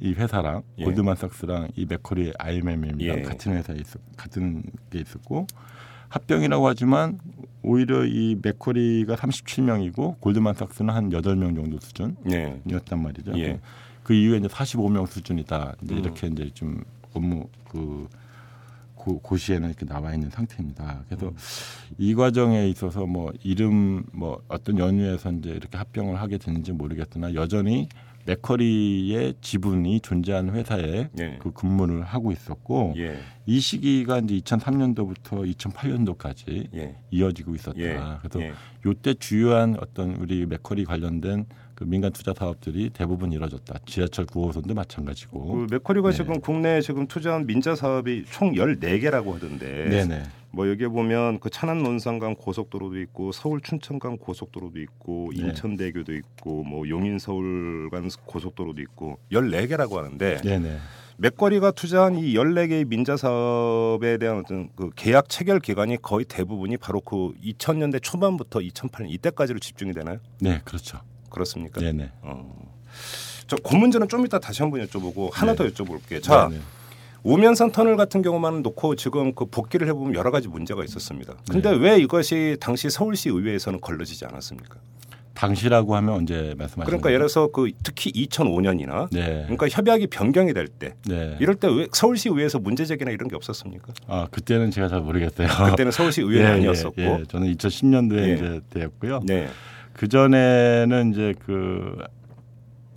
이 0.00 0.12
회사랑 0.12 0.62
예. 0.78 0.84
골드만삭스랑 0.84 1.68
이 1.76 1.86
맥커리 1.86 2.32
IMM이랑 2.38 3.18
예. 3.18 3.22
같은 3.22 3.52
회사에 3.52 3.76
있었 3.76 4.00
같은 4.16 4.62
게 4.90 5.00
있었고 5.00 5.46
합병이라고 6.14 6.68
하지만 6.68 7.18
오히려 7.62 8.04
이 8.04 8.36
맥커리가 8.40 9.16
37명이고 9.16 10.20
골드만삭스는 10.20 10.94
한 10.94 11.10
8명 11.10 11.56
정도 11.56 11.80
수준이었단 11.80 12.22
네. 12.64 12.96
말이죠. 12.96 13.36
예. 13.38 13.58
그 14.04 14.14
이후에 14.14 14.38
이제 14.38 14.46
45명 14.46 15.08
수준이다. 15.08 15.74
이제 15.82 15.94
음. 15.94 15.98
이렇게 15.98 16.26
이제 16.28 16.50
좀 16.54 16.84
업무 17.14 17.48
그 17.68 18.08
고, 18.94 19.18
고시에는 19.18 19.68
이렇게 19.68 19.86
나와 19.86 20.14
있는 20.14 20.30
상태입니다. 20.30 21.04
그래서 21.08 21.28
음. 21.28 21.36
이 21.98 22.14
과정에 22.14 22.68
있어서 22.68 23.06
뭐 23.06 23.32
이름 23.42 24.04
뭐 24.12 24.40
어떤 24.46 24.78
연유에서 24.78 25.32
이제 25.32 25.50
이렇게 25.50 25.76
합병을 25.76 26.20
하게 26.20 26.38
됐는지 26.38 26.70
모르겠으나 26.70 27.34
여전히 27.34 27.88
맥커리의 28.26 29.34
지분이 29.40 30.00
존재하는 30.00 30.54
회사에 30.54 31.10
예. 31.18 31.38
그 31.40 31.52
근무를 31.52 32.02
하고 32.02 32.32
있었고 32.32 32.94
예. 32.96 33.18
이 33.46 33.60
시기가 33.60 34.18
이제 34.18 34.38
2003년도부터 34.38 35.54
2008년도까지 35.56 36.68
예. 36.74 36.96
이어지고 37.10 37.54
있었다. 37.54 37.78
예. 37.78 38.00
그래서 38.22 38.40
예. 38.40 38.52
요때 38.86 39.14
주요한 39.14 39.76
어떤 39.80 40.16
우리 40.16 40.46
맥커리 40.46 40.84
관련된 40.84 41.46
그 41.74 41.84
민간 41.84 42.12
투자 42.12 42.32
사업들이 42.32 42.90
대부분 42.90 43.32
이루어졌다. 43.32 43.80
지하철 43.86 44.26
9호선도 44.26 44.74
마찬가지고. 44.74 45.46
그 45.46 45.66
맥커리가 45.72 46.10
네. 46.10 46.16
지금 46.16 46.40
국내에 46.40 46.80
지금 46.80 47.06
투자한 47.06 47.46
민자 47.46 47.74
사업이 47.74 48.24
총 48.30 48.52
14개라고 48.52 49.32
하던데. 49.34 49.88
네네. 49.88 50.22
뭐 50.54 50.68
여기에 50.68 50.88
보면 50.88 51.40
그 51.40 51.50
천안 51.50 51.82
논산간 51.82 52.36
고속도로도 52.36 53.00
있고 53.00 53.32
서울 53.32 53.60
춘천간 53.60 54.18
고속도로도 54.18 54.80
있고 54.80 55.30
네. 55.34 55.42
인천대교도 55.42 56.14
있고 56.14 56.62
뭐 56.62 56.88
용인 56.88 57.18
서울 57.18 57.90
간 57.90 58.08
고속도로도 58.24 58.80
있고 58.82 59.18
14개라고 59.32 59.94
하는데 59.94 60.40
네네. 60.42 60.78
맥거리가 61.16 61.72
투자한 61.72 62.16
이 62.16 62.34
14개의 62.34 62.86
민자 62.86 63.16
사업에 63.16 64.18
대한 64.18 64.38
어떤 64.38 64.68
그 64.74 64.90
계약 64.96 65.28
체결 65.28 65.60
기간이 65.60 66.00
거의 66.02 66.24
대부분이 66.24 66.76
바로 66.76 67.00
그 67.00 67.32
2000년대 67.44 68.02
초반부터 68.02 68.60
2008년 68.60 69.10
이때까지로 69.10 69.58
집중이 69.58 69.92
되나요? 69.92 70.18
네, 70.40 70.60
그렇죠. 70.64 71.00
그렇습니까? 71.30 71.80
네네. 71.80 72.10
어. 72.22 72.74
저그 73.46 73.76
문제는 73.76 74.08
좀 74.08 74.24
이따 74.24 74.38
다시 74.38 74.62
한번 74.62 74.84
여쭤보고 74.86 75.30
하나 75.32 75.52
네. 75.52 75.58
더 75.58 75.66
여쭤볼게요. 75.66 76.22
자, 76.22 76.48
네, 76.48 76.56
네. 76.56 76.62
우면산 77.24 77.72
터널 77.72 77.96
같은 77.96 78.20
경우만 78.20 78.62
놓고 78.62 78.96
지금 78.96 79.34
그 79.34 79.46
복귀를 79.46 79.88
해보면 79.88 80.14
여러 80.14 80.30
가지 80.30 80.46
문제가 80.46 80.84
있었습니다. 80.84 81.34
근데 81.50 81.70
네. 81.70 81.76
왜 81.76 81.98
이것이 81.98 82.58
당시 82.60 82.90
서울시 82.90 83.30
의회에서는 83.30 83.80
걸러지지 83.80 84.26
않았습니까? 84.26 84.76
당시라고 85.32 85.96
하면 85.96 86.14
언제 86.14 86.54
말씀하시는 86.56 86.84
그러니까 86.84 87.08
예를 87.08 87.20
들어서 87.20 87.48
그 87.48 87.70
특히 87.82 88.12
2005년이나 88.12 89.08
네. 89.10 89.42
그러니까 89.44 89.68
협약이 89.68 90.06
변경이 90.08 90.52
될때 90.52 90.94
네. 91.08 91.36
이럴 91.40 91.56
때 91.56 91.66
왜 91.66 91.88
서울시 91.92 92.28
의회에서 92.28 92.60
문제 92.60 92.84
제기나 92.84 93.10
이런 93.10 93.28
게 93.28 93.34
없었습니까? 93.34 93.92
아 94.06 94.28
그때는 94.30 94.70
제가 94.70 94.88
잘 94.88 95.00
모르겠어요. 95.00 95.48
그때는 95.70 95.90
서울시 95.92 96.20
의회는 96.20 96.52
아니었었고. 96.52 96.94
예, 97.02 97.04
예. 97.20 97.24
저는 97.26 97.52
2010년도에 97.54 98.18
예. 98.28 98.34
이제 98.34 98.60
되었고요. 98.70 99.20
네. 99.24 99.48
그 99.94 100.08
전에는 100.08 101.10
이제 101.12 101.34
그 101.44 101.96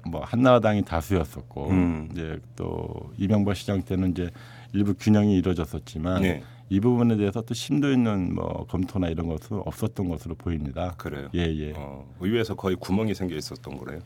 뭐 0.09 0.23
한나라당이 0.23 0.83
다수였었고 0.83 1.69
음. 1.69 2.09
이제 2.11 2.39
또 2.55 3.11
이명박 3.17 3.55
시장 3.55 3.81
때는 3.81 4.11
이제 4.11 4.29
일부 4.73 4.93
균형이 4.93 5.37
이루어졌었지만 5.37 6.21
네. 6.21 6.43
이 6.69 6.79
부분에 6.79 7.15
대해서 7.15 7.41
또 7.41 7.53
심도 7.53 7.91
있는 7.91 8.35
뭐 8.35 8.65
검토나 8.67 9.07
이런 9.07 9.27
것은 9.27 9.61
없었던 9.65 10.09
것으로 10.09 10.35
보입니다. 10.35 10.93
그래요. 10.97 11.29
예, 11.33 11.41
예. 11.41 11.73
어, 11.75 12.05
의회에서 12.19 12.55
거의 12.55 12.75
구멍이 12.75 13.15
생겨 13.15 13.35
있었던 13.35 13.77
거래요. 13.77 14.01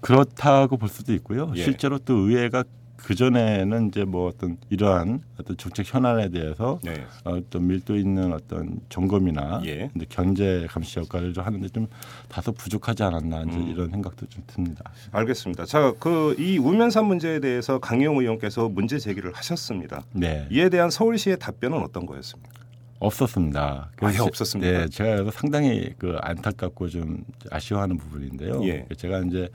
그렇다고 0.00 0.78
볼 0.78 0.88
수도 0.88 1.12
있고요. 1.14 1.52
예. 1.56 1.62
실제로 1.62 1.98
또 1.98 2.14
의회가 2.14 2.64
그 3.04 3.14
전에는 3.14 3.88
이제 3.88 4.04
뭐 4.04 4.28
어떤 4.28 4.56
이러한 4.70 5.22
어떤 5.40 5.56
정책 5.56 5.92
현안에 5.92 6.28
대해서 6.30 6.78
네. 6.82 7.04
어떤 7.24 7.66
밀도 7.66 7.96
있는 7.96 8.32
어떤 8.32 8.80
점검이나 8.88 9.62
예. 9.64 9.88
근데 9.92 10.06
견제 10.08 10.66
감시 10.68 10.98
역할을 10.98 11.32
좀 11.32 11.44
하는데 11.44 11.68
좀 11.68 11.86
다소 12.28 12.52
부족하지 12.52 13.02
않았나 13.02 13.42
이제 13.42 13.56
음. 13.56 13.68
이런 13.68 13.90
생각도 13.90 14.26
좀 14.26 14.42
듭니다. 14.46 14.90
알겠습니다. 15.12 15.64
자, 15.64 15.92
그 15.98 16.34
이 16.38 16.58
우면산 16.58 17.06
문제에 17.06 17.40
대해서 17.40 17.78
강용 17.78 18.18
의원께서 18.18 18.68
문제 18.68 18.98
제기를 18.98 19.32
하셨습니다. 19.34 20.02
네, 20.12 20.46
이에 20.50 20.68
대한 20.68 20.90
서울시의 20.90 21.38
답변은 21.38 21.78
어떤 21.78 22.06
거였습니까? 22.06 22.52
없었습니다. 22.98 23.90
아예 23.90 23.96
그래서 23.96 24.24
없었습니까? 24.24 24.78
네, 24.78 24.88
제가 24.88 25.30
상당히 25.30 25.92
그 25.98 26.16
안타깝고 26.20 26.88
좀 26.88 27.24
아쉬워하는 27.50 27.98
부분인데요. 27.98 28.64
예. 28.64 28.86
제가 28.96 29.20
이제 29.20 29.48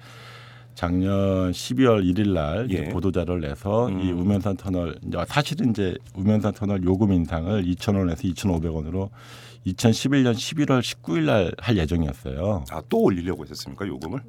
작년 0.84 1.52
12월 1.52 2.02
1일 2.06 2.30
날 2.30 2.68
예. 2.70 2.88
보도 2.88 3.12
자료를 3.12 3.42
내서 3.42 3.90
음. 3.90 4.00
이 4.00 4.14
우면산 4.14 4.56
터널 4.56 4.96
사실은 5.28 5.72
이제 5.72 5.94
우면산 6.16 6.54
터널 6.54 6.82
요금 6.86 7.12
인상을 7.12 7.66
2,000원에서 7.66 8.24
2,500원으로 8.34 9.10
2011년 9.68 10.34
11월 10.34 10.80
19일 10.80 11.24
날 11.26 11.52
할 11.60 11.78
예정이었어요. 11.78 12.64
아, 12.72 12.82
또 12.88 13.02
올리려고 13.02 13.44
했었습니까? 13.44 13.86
요금을? 13.86 14.22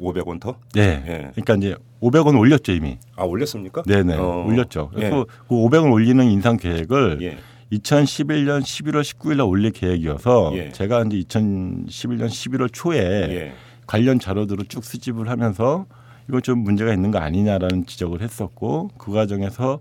500원 0.00 0.38
더? 0.38 0.54
네. 0.72 1.02
예. 1.04 1.30
그러니까 1.34 1.56
이제 1.56 1.74
500원 2.00 2.38
올렸죠 2.38 2.70
이미. 2.70 2.96
아, 3.16 3.24
올렸습니까? 3.24 3.82
네네 3.82 4.14
어. 4.18 4.44
올렸죠. 4.46 4.92
예. 4.98 5.00
그리고 5.00 5.24
그 5.48 5.54
500원 5.56 5.92
올리는 5.92 6.24
인상 6.30 6.58
계획을 6.58 7.18
예. 7.22 7.38
2011년 7.72 8.62
11월 8.62 9.02
19일 9.02 9.38
날 9.38 9.46
올릴 9.48 9.72
계획이어서 9.72 10.52
예. 10.54 10.70
제가 10.70 11.02
이제 11.06 11.18
2011년 11.22 12.28
11월 12.28 12.68
초에 12.72 12.98
예. 13.00 13.52
관련 13.88 14.20
자료들을 14.20 14.66
쭉 14.66 14.84
수집을 14.84 15.28
하면서 15.28 15.86
이거 16.28 16.40
좀 16.40 16.58
문제가 16.60 16.92
있는 16.92 17.10
거 17.10 17.18
아니냐라는 17.18 17.86
지적을 17.86 18.20
했었고 18.20 18.90
그 18.98 19.12
과정에서 19.12 19.80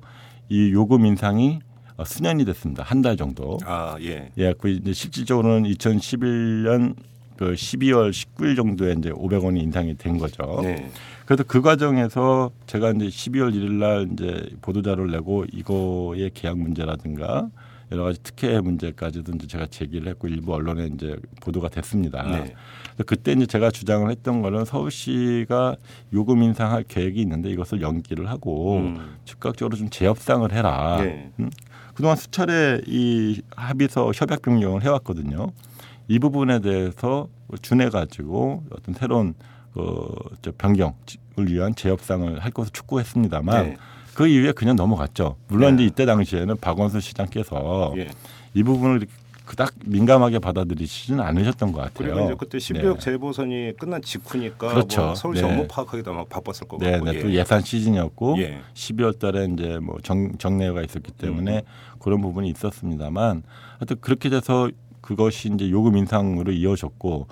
이 0.50 0.72
요금 0.72 1.06
인상이 1.06 1.60
어, 1.98 2.06
수년이 2.06 2.46
됐습니다. 2.46 2.84
한 2.84 3.02
달 3.02 3.17
정도. 3.17 3.58
아, 3.65 3.98
예. 4.02 4.32
예, 4.38 4.54
그 4.58 4.70
이제 4.70 4.93
실질적으로는 4.93 5.70
2011년 5.72 6.96
그 7.36 7.54
12월 7.54 8.12
19일 8.12 8.56
정도에 8.56 8.96
이제 8.98 9.10
500원이 9.12 9.62
인상이 9.62 9.96
된 9.98 10.17
거죠. 10.17 10.60
네. 10.63 10.89
그래서 11.26 11.43
그 11.46 11.62
과정에서 11.62 12.52
제가 12.65 12.91
이제 12.91 13.08
12월 13.08 13.54
1일 13.54 13.72
날 13.74 14.08
이제 14.13 14.50
보도 14.62 14.82
자료를 14.82 15.12
내고 15.12 15.43
이거의 15.52 16.32
계약 16.34 16.58
문제라든가 16.58 17.50
여러 17.91 18.04
가지 18.04 18.22
특혜 18.24 18.60
문제까지도 18.60 19.34
이제 19.36 19.48
제가 19.48 19.67
제기를 19.67 20.08
했고 20.08 20.28
일부 20.28 20.54
언론에 20.54 20.89
이제 20.93 21.17
보도가 21.41 21.70
됐습니다. 21.70 22.24
네. 22.24 22.54
그때 23.06 23.34
이제 23.34 23.46
제가 23.46 23.72
주장을 23.72 24.10
했던 24.10 24.42
거는 24.42 24.66
서울시가 24.66 25.76
요금 26.14 26.42
인상할 26.44 26.84
계획이 26.84 27.22
있는데 27.22 27.50
이것을 27.50 27.82
연기를 27.82 28.30
하고 28.30 28.78
음. 28.78 29.18
즉각적으로 29.26 29.78
좀 29.78 29.90
재협상을 29.90 30.52
해라. 30.52 30.98
네. 31.02 31.32
음? 31.40 31.50
그동안 31.94 32.16
수차례 32.16 32.82
이 32.86 33.42
합의서 33.56 34.12
협약 34.14 34.42
변경을 34.42 34.84
해왔거든요. 34.84 35.52
이 36.08 36.20
부분에 36.20 36.60
대해서 36.60 37.28
준해 37.62 37.90
가지고 37.90 38.64
어떤 38.72 38.94
새로운 38.94 39.34
그저 39.74 40.52
변경을 40.58 40.96
위한 41.48 41.76
재협상을 41.76 42.40
할 42.40 42.52
것을 42.52 42.72
촉구했습니다만 42.72 43.66
네. 43.66 43.78
그 44.16 44.28
이후에 44.28 44.52
그냥 44.52 44.76
넘어갔죠. 44.76 45.36
물론 45.48 45.76
네. 45.76 45.84
이제 45.84 45.92
이때 45.92 46.06
당시에는 46.06 46.58
박원순 46.58 47.02
시장께서 47.02 47.94
예. 47.98 48.10
이 48.56 48.64
부분을 48.64 49.06
그닥 49.48 49.74
민감하게 49.86 50.40
받아들이시지는 50.40 51.22
않으셨던 51.22 51.72
것 51.72 51.80
같아요. 51.80 52.14
그리고 52.14 52.26
이제 52.26 52.36
그때 52.38 52.58
12억 52.58 52.94
네. 52.96 53.00
재보선이 53.00 53.74
끝난 53.80 54.02
직후니까 54.02 54.68
그렇죠. 54.68 55.06
뭐 55.06 55.16
서울시 55.16 55.42
네. 55.42 55.50
업무 55.50 55.66
파악하기도 55.68 56.14
막 56.14 56.28
바빴을 56.28 56.68
것 56.68 56.78
네, 56.80 56.92
같고. 56.92 57.06
네, 57.06 57.20
또 57.22 57.32
예산 57.32 57.62
시즌이었고 57.62 58.38
예. 58.40 58.60
12월 58.74 59.18
달에 59.18 59.46
이제 59.46 59.80
뭐 59.80 60.00
정, 60.04 60.38
정례가 60.38 60.82
있었기 60.82 61.14
때문에 61.14 61.64
그런 62.00 62.22
부분이 62.22 62.50
있었습니다만 62.50 63.44
하여튼 63.80 63.98
그렇게 64.02 64.30
돼서 64.30 64.70
그것이 65.00 65.50
이제 65.54 65.72
요금 65.72 65.96
인상으로 65.96 66.52
이어졌고 66.52 67.28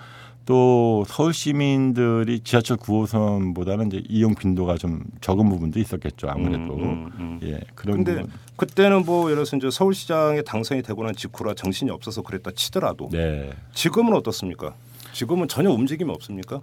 또 0.45 1.03
서울 1.07 1.33
시민들이 1.33 2.39
지하철 2.41 2.77
9호선보다는 2.77 3.87
이제 3.87 4.03
이용 4.07 4.35
빈도가 4.35 4.77
좀 4.77 5.03
적은 5.19 5.49
부분도 5.49 5.79
있었겠죠 5.79 6.29
아무래도 6.29 6.75
음, 6.75 6.83
음, 6.83 7.11
음. 7.17 7.39
예 7.43 7.59
그런 7.73 7.97
근데 7.97 8.21
부분 8.21 8.31
그때는 8.55 9.05
뭐 9.05 9.25
예를 9.25 9.37
들어서 9.37 9.57
이제 9.57 9.69
서울시장에 9.71 10.43
당선이 10.43 10.83
되고 10.83 11.03
난 11.03 11.15
직후라 11.15 11.55
정신이 11.55 11.89
없어서 11.89 12.21
그랬다 12.21 12.51
치더라도 12.51 13.09
네. 13.11 13.51
지금은 13.73 14.13
어떻습니까? 14.13 14.75
지금은 15.13 15.47
전혀 15.47 15.71
움직임이 15.71 16.11
없습니까? 16.11 16.61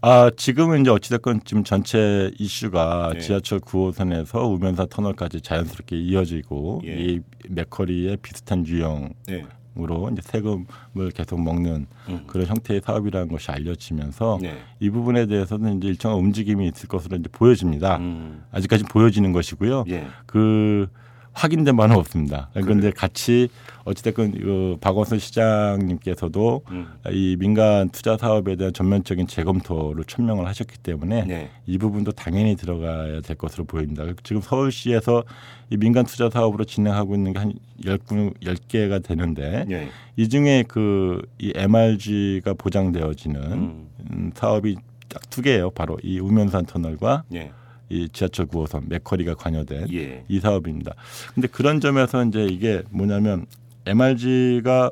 아 0.00 0.30
지금은 0.36 0.82
이제 0.82 0.90
어찌됐건 0.90 1.40
지금 1.44 1.64
전체 1.64 2.30
이슈가 2.38 3.12
예. 3.16 3.20
지하철 3.20 3.60
9호선에서 3.60 4.50
우면사 4.50 4.86
터널까지 4.86 5.40
자연스럽게 5.40 5.96
이어지고 5.96 6.82
예. 6.84 6.94
이 6.94 7.20
맥커리의 7.48 8.18
비슷한 8.18 8.66
유형 8.66 9.14
네. 9.26 9.44
으로 9.76 10.08
이제 10.12 10.22
세금을 10.22 11.10
계속 11.12 11.42
먹는 11.42 11.86
음. 12.08 12.24
그런 12.28 12.46
형태의 12.46 12.80
사업이라는 12.84 13.26
것이 13.26 13.50
알려지면서 13.50 14.38
네. 14.40 14.56
이 14.78 14.88
부분에 14.88 15.26
대해서는 15.26 15.78
이제 15.78 15.88
일정한 15.88 16.18
움직임이 16.18 16.68
있을 16.68 16.88
것으로 16.88 17.16
이제 17.16 17.28
보여집니다. 17.32 17.96
음. 17.96 18.44
아직까지 18.52 18.84
보여지는 18.84 19.32
것이고요. 19.32 19.84
예. 19.88 20.06
그 20.26 20.86
확인된 21.34 21.76
바는 21.76 21.96
없습니다. 21.96 22.48
그런데 22.54 22.90
같이 22.90 23.48
어찌됐건 23.84 24.32
그 24.32 24.76
박원순 24.80 25.18
시장님께서도 25.18 26.62
음. 26.70 26.86
이 27.10 27.36
민간 27.38 27.90
투자 27.90 28.16
사업에 28.16 28.56
대한 28.56 28.72
전면적인 28.72 29.26
재검토를 29.26 30.04
천명을 30.04 30.46
하셨기 30.46 30.78
때문에 30.78 31.24
네. 31.24 31.50
이 31.66 31.76
부분도 31.76 32.12
당연히 32.12 32.56
들어가야 32.56 33.20
될 33.20 33.36
것으로 33.36 33.64
보입니다. 33.64 34.04
지금 34.22 34.40
서울시에서 34.40 35.24
이 35.70 35.76
민간 35.76 36.04
투자 36.06 36.30
사업으로 36.30 36.64
진행하고 36.64 37.14
있는 37.14 37.32
게한 37.32 37.52
10개가 37.82 39.02
되는데 39.04 39.66
예. 39.70 39.88
이 40.16 40.28
중에 40.28 40.64
그 40.66 41.20
이 41.38 41.52
MRG가 41.54 42.54
보장되어지는 42.54 43.40
음. 43.52 43.88
음, 44.10 44.30
사업이 44.34 44.76
딱 45.08 45.22
두 45.30 45.42
개예요. 45.42 45.70
바로 45.70 45.98
이 46.02 46.18
우면산 46.20 46.64
터널과 46.66 47.24
예. 47.34 47.50
이 47.94 48.08
지하철 48.12 48.46
9호선 48.46 48.88
맥커리가 48.88 49.34
관여된 49.34 49.86
예. 49.92 50.24
이 50.28 50.40
사업입니다. 50.40 50.94
근데 51.34 51.46
그런 51.46 51.80
점에서 51.80 52.24
이제 52.24 52.44
이게 52.44 52.82
뭐냐면 52.90 53.46
MRG가 53.86 54.90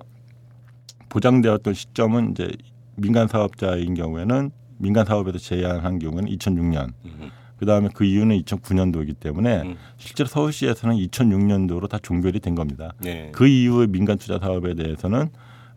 보장되었던 1.08 1.74
시점은 1.74 2.30
이제 2.30 2.52
민간 2.96 3.26
사업자인 3.26 3.94
경우에는 3.94 4.50
민간 4.78 5.04
사업에서 5.04 5.38
제한한 5.38 5.98
경우에는 5.98 6.30
2006년. 6.30 6.92
음. 7.04 7.30
그 7.56 7.66
다음에 7.66 7.88
그 7.94 8.04
이유는 8.04 8.42
2009년도이기 8.42 9.20
때문에 9.20 9.62
음. 9.62 9.76
실제로 9.96 10.28
서울시에서는 10.28 10.96
2006년도로 10.96 11.88
다 11.88 11.98
종결이 11.98 12.40
된 12.40 12.54
겁니다. 12.54 12.92
네. 13.00 13.30
그 13.32 13.46
이후의 13.46 13.88
민간 13.88 14.18
투자 14.18 14.38
사업에 14.38 14.74
대해서는 14.74 15.30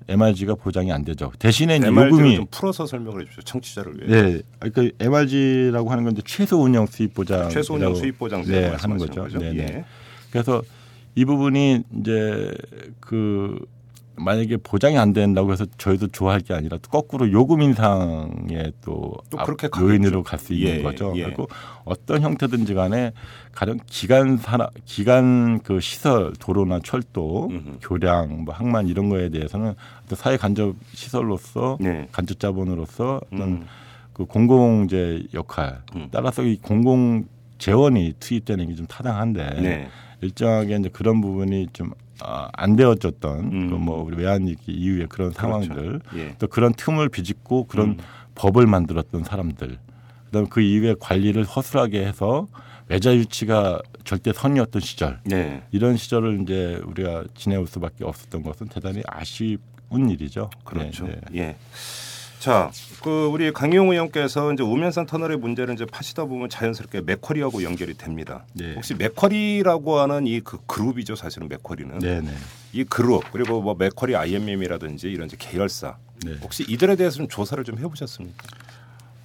MRG가 0.07 0.55
보장이 0.55 0.91
안 0.91 1.03
되죠. 1.03 1.31
대신에 1.39 1.77
이제 1.77 1.87
요금이 1.87 2.35
좀 2.35 2.45
풀어서 2.51 2.85
설명을 2.85 3.21
해주십시오. 3.21 3.43
청취자를 3.43 3.93
위해. 3.99 4.21
네, 4.21 4.41
그러니까 4.59 4.95
MRG라고 4.99 5.89
하는 5.91 6.03
건 6.03 6.13
이제 6.13 6.21
최소 6.25 6.61
운영 6.61 6.85
수입 6.85 7.13
보장 7.13 7.49
최소 7.49 7.73
운영 7.73 7.95
수입 7.95 8.17
보장제 8.19 8.51
네, 8.51 8.67
하는 8.67 8.97
거죠. 8.97 9.23
거죠. 9.23 9.39
네, 9.39 9.51
네. 9.53 9.63
예. 9.63 9.85
그래서 10.31 10.61
이 11.15 11.25
부분이 11.25 11.83
이제 11.99 12.53
그 12.99 13.57
만약에 14.17 14.57
보장이 14.57 14.97
안 14.97 15.13
된다고 15.13 15.51
해서 15.51 15.65
저희도 15.77 16.07
좋아할 16.07 16.39
게 16.41 16.53
아니라 16.53 16.77
또 16.81 16.89
거꾸로 16.89 17.31
요금 17.31 17.61
인상에 17.61 18.71
또, 18.83 19.13
또 19.29 19.39
앞- 19.39 19.45
그렇게 19.45 19.67
요인으로. 19.79 20.23
갈 20.23 20.39
수 20.39 20.53
있는 20.53 20.77
예, 20.77 20.81
거죠. 20.83 21.13
예. 21.15 21.23
그리고 21.23 21.47
어떤 21.83 22.21
형태든지 22.21 22.73
간에 22.73 23.11
가령 23.53 23.79
기간 23.87 24.37
산업 24.37 24.71
기간 24.85 25.59
그 25.61 25.79
시설 25.79 26.33
도로나 26.39 26.79
철도 26.83 27.47
음흠. 27.51 27.77
교량 27.81 28.45
뭐 28.45 28.53
항만 28.53 28.87
이런 28.87 29.09
거에 29.09 29.29
대해서는 29.29 29.73
사회 30.13 30.37
간접 30.37 30.75
시설로서 30.93 31.77
네. 31.79 32.07
간접 32.11 32.39
자본으로서 32.39 33.21
어떤 33.31 33.41
음. 33.41 33.65
그 34.13 34.25
공공재 34.25 35.23
역할 35.33 35.81
음. 35.95 36.07
따라서 36.11 36.43
이 36.43 36.57
공공 36.57 37.25
재원이 37.57 38.13
투입되는 38.19 38.67
게 38.67 38.75
좀 38.75 38.85
타당한데 38.87 39.61
네. 39.61 39.87
일정하게 40.21 40.75
이제 40.77 40.89
그런 40.89 41.21
부분이 41.21 41.67
좀 41.73 41.91
아, 42.21 42.49
안 42.53 42.75
되어졌던 42.75 43.39
음. 43.39 43.69
그뭐 43.69 44.03
우리 44.03 44.17
외환위기 44.17 44.71
이후에 44.71 45.05
그런 45.07 45.31
상황들 45.31 45.99
예. 46.15 46.35
또 46.39 46.47
그런 46.47 46.73
틈을 46.73 47.09
비집고 47.09 47.65
그런 47.67 47.89
음. 47.89 47.97
법을 48.35 48.67
만들었던 48.67 49.23
사람들 49.23 49.77
그다음 50.25 50.47
그 50.47 50.61
이후에 50.61 50.95
관리를 50.99 51.43
허술하게 51.43 52.05
해서 52.05 52.47
외자 52.87 53.15
유치가 53.15 53.81
절대 54.03 54.31
선이었던 54.31 54.81
시절 54.81 55.19
네. 55.23 55.63
이런 55.71 55.97
시절을 55.97 56.41
이제 56.41 56.79
우리가 56.85 57.25
지내올 57.33 57.67
수밖에 57.67 58.03
없었던 58.03 58.43
것은 58.43 58.67
대단히 58.67 59.01
아쉬운 59.07 59.59
일이죠. 60.09 60.49
그렇죠. 60.63 61.07
네, 61.07 61.19
네. 61.31 61.39
예. 61.39 61.55
자, 62.45 62.69
그 63.01 63.25
우리 63.25 63.51
강용 63.51 63.89
의원께서 63.89 64.53
이제 64.53 64.61
우면산 64.61 65.07
터널의 65.07 65.37
문제를 65.37 65.73
이제 65.73 65.83
파시다 65.83 66.25
보면 66.25 66.47
자연스럽게 66.47 67.01
맥쿼리하고 67.01 67.63
연결이 67.63 67.95
됩니다. 67.95 68.45
네. 68.53 68.75
혹시 68.75 68.93
맥쿼리라고 68.93 69.97
하는 69.97 70.27
이 70.27 70.41
그 70.41 70.59
그룹이죠, 70.67 71.15
사실은 71.15 71.47
맥쿼리는. 71.49 71.97
네, 71.97 72.21
네. 72.21 72.29
이 72.71 72.83
그룹 72.83 73.23
그리고 73.31 73.63
뭐 73.63 73.73
맥쿼리 73.73 74.15
IMM이라든지 74.15 75.07
이런 75.09 75.25
이제 75.25 75.37
계열사 75.39 75.97
네. 76.23 76.35
혹시 76.43 76.63
이들에 76.67 76.95
대해서 76.97 77.17
좀 77.17 77.27
조사를 77.27 77.63
좀 77.63 77.79
해보셨습니까? 77.79 78.45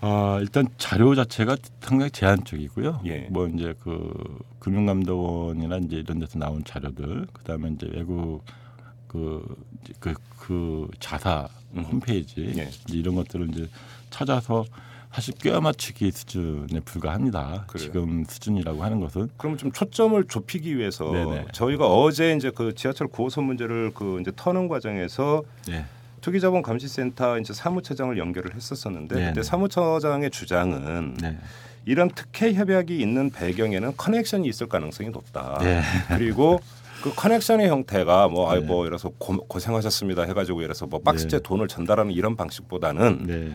아, 0.00 0.38
일단 0.40 0.66
자료 0.78 1.14
자체가 1.14 1.58
상당히 1.82 2.10
제한적이고요. 2.10 3.02
예. 3.04 3.28
뭐 3.30 3.48
이제 3.48 3.74
그 3.82 4.14
금융감독원이나 4.60 5.76
이제 5.76 5.96
이런 5.96 6.20
데서 6.20 6.38
나온 6.38 6.64
자료들, 6.64 7.26
그다음에 7.34 7.68
이제 7.68 7.86
외국 7.92 8.42
그, 9.06 9.44
그, 9.98 10.14
그 10.38 10.88
자사 11.00 11.42
음. 11.42 11.59
홈페이지 11.76 12.40
예. 12.40 12.50
이제 12.50 12.70
이런 12.90 13.14
것들을 13.14 13.48
이제 13.50 13.68
찾아서 14.10 14.64
사실 15.12 15.34
꿰어 15.34 15.60
맞추기 15.60 16.10
수준에 16.12 16.80
불과합니다. 16.84 17.64
그래요? 17.66 17.84
지금 17.84 18.24
수준이라고 18.28 18.82
하는 18.84 19.00
것은 19.00 19.28
그러면 19.36 19.58
좀 19.58 19.72
초점을 19.72 20.22
좁히기 20.24 20.76
위해서 20.76 21.10
네네. 21.10 21.46
저희가 21.52 21.86
어제 21.86 22.34
이제 22.36 22.50
그 22.54 22.74
지하철 22.74 23.08
9호선 23.08 23.42
문제를 23.42 23.90
그 23.92 24.20
이제 24.20 24.30
터는 24.34 24.68
과정에서 24.68 25.42
네. 25.66 25.84
투기자본 26.20 26.62
감시센터 26.62 27.38
이제 27.40 27.52
사무처장을 27.52 28.16
연결을 28.18 28.54
했었었는데 28.54 29.14
네네. 29.16 29.26
그때 29.28 29.42
사무처장의 29.42 30.30
주장은 30.30 31.14
네. 31.20 31.38
이런 31.86 32.08
특혜 32.10 32.52
협약이 32.54 33.00
있는 33.00 33.30
배경에는 33.30 33.96
커넥션이 33.96 34.46
있을 34.48 34.68
가능성이 34.68 35.10
높다. 35.10 35.58
네. 35.60 35.82
그리고 36.08 36.60
그 37.02 37.12
커넥션의 37.14 37.68
형태가 37.68 38.28
뭐 38.28 38.50
아이 38.50 38.60
네. 38.60 38.66
뭐 38.66 38.86
이래서 38.86 39.10
고, 39.18 39.36
고생하셨습니다 39.46 40.22
해가지고 40.22 40.62
이래서 40.62 40.86
뭐 40.86 41.00
박스째 41.00 41.38
네. 41.38 41.42
돈을 41.42 41.68
전달하는 41.68 42.12
이런 42.12 42.36
방식보다는 42.36 43.26
네. 43.26 43.52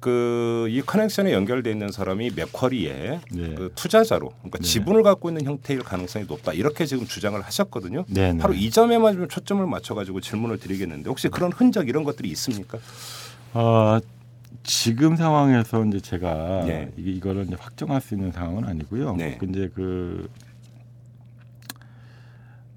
그이 0.00 0.82
커넥션에 0.82 1.32
연결돼 1.32 1.70
있는 1.70 1.90
사람이 1.90 2.32
맥쿼리의 2.36 3.20
네. 3.32 3.54
그 3.54 3.72
투자자로 3.74 4.28
그러니까 4.36 4.58
네. 4.58 4.64
지분을 4.64 5.02
갖고 5.02 5.30
있는 5.30 5.46
형태일 5.46 5.82
가능성이 5.82 6.26
높다 6.26 6.52
이렇게 6.52 6.84
지금 6.84 7.06
주장을 7.06 7.40
하셨거든요. 7.40 8.04
네. 8.08 8.32
네. 8.32 8.38
바로 8.38 8.52
이 8.52 8.70
점에만 8.70 9.14
좀 9.14 9.28
초점을 9.28 9.66
맞춰가지고 9.66 10.20
질문을 10.20 10.58
드리겠는데 10.58 11.08
혹시 11.08 11.28
그런 11.28 11.52
흔적 11.52 11.88
이런 11.88 12.04
것들이 12.04 12.28
있습니까? 12.28 12.78
어, 13.54 13.98
지금 14.62 15.16
상황에서 15.16 15.84
이제 15.86 16.00
제가 16.00 16.64
네. 16.66 16.90
이게 16.98 17.10
이거를 17.12 17.44
이제 17.44 17.56
확정할 17.58 18.02
수 18.02 18.14
있는 18.14 18.30
상황은 18.30 18.64
아니고요. 18.64 19.16
네. 19.16 19.38
근데 19.38 19.68
그 19.74 20.28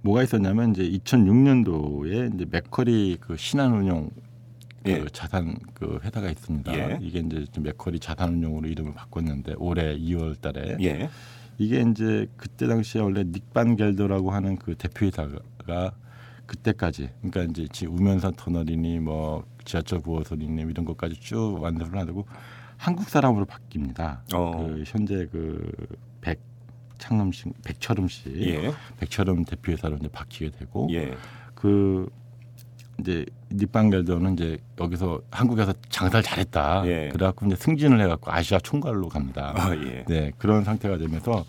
뭐가 0.07 0.23
있었냐면 0.23 0.71
이제 0.71 0.83
2006년도에 0.83 2.33
이제 2.33 2.45
맥커리 2.49 3.17
그 3.19 3.35
신한운용 3.35 4.09
그 4.83 4.91
예. 4.91 5.05
자산 5.11 5.57
그 5.73 5.99
회사가 6.01 6.29
있습니다. 6.29 6.73
예. 6.77 6.99
이게 7.01 7.19
이제 7.19 7.45
좀 7.51 7.65
맥커리 7.65 7.99
자산운용으로 7.99 8.69
이름을 8.69 8.93
바꿨는데 8.93 9.55
올해 9.57 9.97
2월달에 9.97 10.81
예. 10.81 11.09
이게 11.57 11.81
이제 11.81 12.29
그때 12.37 12.67
당시에 12.67 13.01
원래 13.01 13.25
닉반 13.25 13.75
겔더라고 13.75 14.31
하는 14.31 14.55
그 14.55 14.75
대표이사가 14.75 15.91
그때까지 16.45 17.09
그러니까 17.21 17.43
이제 17.51 17.67
지금 17.73 17.97
우면산 17.97 18.33
터널이니 18.35 18.99
뭐 18.99 19.45
지하철 19.65 19.99
9호선이니 19.99 20.71
이런 20.71 20.85
것까지 20.85 21.19
쭉 21.19 21.57
완성을 21.61 21.97
하고 21.97 22.25
한국 22.77 23.09
사람으로 23.09 23.45
바뀝니다. 23.45 24.19
어. 24.33 24.51
그 24.55 24.83
현재 24.87 25.25
그백 25.25 26.06
창흠 26.97 27.31
씨, 27.31 27.45
백철음 27.63 28.07
씨, 28.07 28.29
예. 28.41 28.73
백철음 28.99 29.45
대표이사로 29.45 29.97
이제 29.97 30.07
바뀌게 30.07 30.51
되고 30.51 30.87
예. 30.91 31.15
그 31.55 32.09
이제 32.99 33.25
겔더는 33.49 34.33
이제 34.33 34.57
여기서 34.79 35.21
한국에서 35.31 35.73
장사를 35.89 36.23
잘했다. 36.23 36.83
예. 36.87 37.09
그래갖고 37.09 37.45
이제 37.45 37.55
승진을 37.55 38.01
해갖고 38.01 38.31
아시아 38.31 38.59
총괄로 38.59 39.09
갑니다. 39.09 39.53
아 39.55 39.75
예. 39.75 40.03
네, 40.07 40.31
그런 40.37 40.63
상태가 40.63 40.97
되면서 40.97 41.45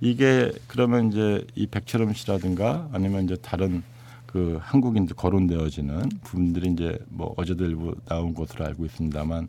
이게 0.00 0.52
그러면 0.66 1.08
이제 1.08 1.44
이 1.54 1.66
백철음 1.66 2.12
씨라든가 2.14 2.88
아니면 2.92 3.24
이제 3.24 3.36
다른 3.36 3.82
그 4.26 4.58
한국인들 4.60 5.16
거론되어지는 5.16 6.08
분들이 6.22 6.70
이제 6.70 6.98
뭐 7.08 7.34
어제도 7.36 7.64
일부 7.64 7.94
나온 8.06 8.34
것으로 8.34 8.66
알고 8.66 8.84
있습니다만 8.84 9.48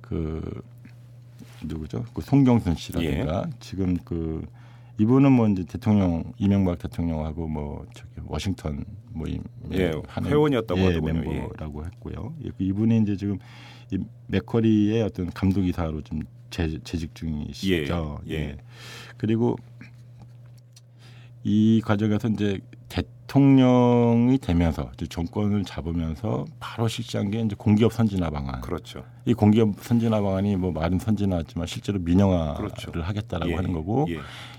그 0.00 0.62
누구죠? 1.62 2.04
그 2.14 2.22
송경순 2.22 2.76
씨라든가 2.76 3.44
예. 3.46 3.52
지금 3.58 3.96
그 4.04 4.46
이분은 4.98 5.30
뭐 5.32 5.48
이제 5.48 5.64
대통령 5.64 6.32
이명박 6.38 6.78
대통령하고 6.78 7.46
뭐 7.46 7.86
저기 7.94 8.10
워싱턴 8.26 8.84
모임 9.10 9.42
예, 9.72 9.92
회원이었다고 10.24 10.80
예, 10.80 10.86
하더군요. 10.86 11.20
예. 11.20 11.38
멤버라고 11.38 11.84
했고요. 11.84 12.34
예, 12.44 12.50
그 12.50 12.64
이분이 12.64 13.02
이제 13.02 13.16
지금 13.16 13.38
이 13.92 13.98
맥커리의 14.26 15.02
어떤 15.02 15.30
감독이사로 15.30 16.02
좀 16.02 16.22
재, 16.50 16.78
재직 16.82 17.14
중이시죠. 17.14 18.20
예, 18.28 18.34
예. 18.34 18.56
그리고 19.16 19.56
이 21.44 21.80
과정에서 21.84 22.28
이제 22.28 22.58
대통령이 22.88 24.38
되면서 24.38 24.90
이제 24.94 25.06
정권을 25.06 25.64
잡으면서 25.64 26.46
바로 26.58 26.88
실시한 26.88 27.30
게 27.30 27.40
이제 27.40 27.54
공기업 27.56 27.92
선진화 27.92 28.30
방안. 28.30 28.60
그렇죠. 28.62 29.04
이 29.26 29.34
공기업 29.34 29.74
선진화 29.80 30.20
방안이 30.22 30.56
뭐 30.56 30.72
말은 30.72 30.98
선진화지만 30.98 31.66
실제로 31.66 31.98
민영화를 31.98 32.70
그렇죠. 32.70 32.90
하겠다라고 33.00 33.52
예, 33.52 33.54
하는 33.54 33.72
거고 33.72 34.06
예. 34.08 34.18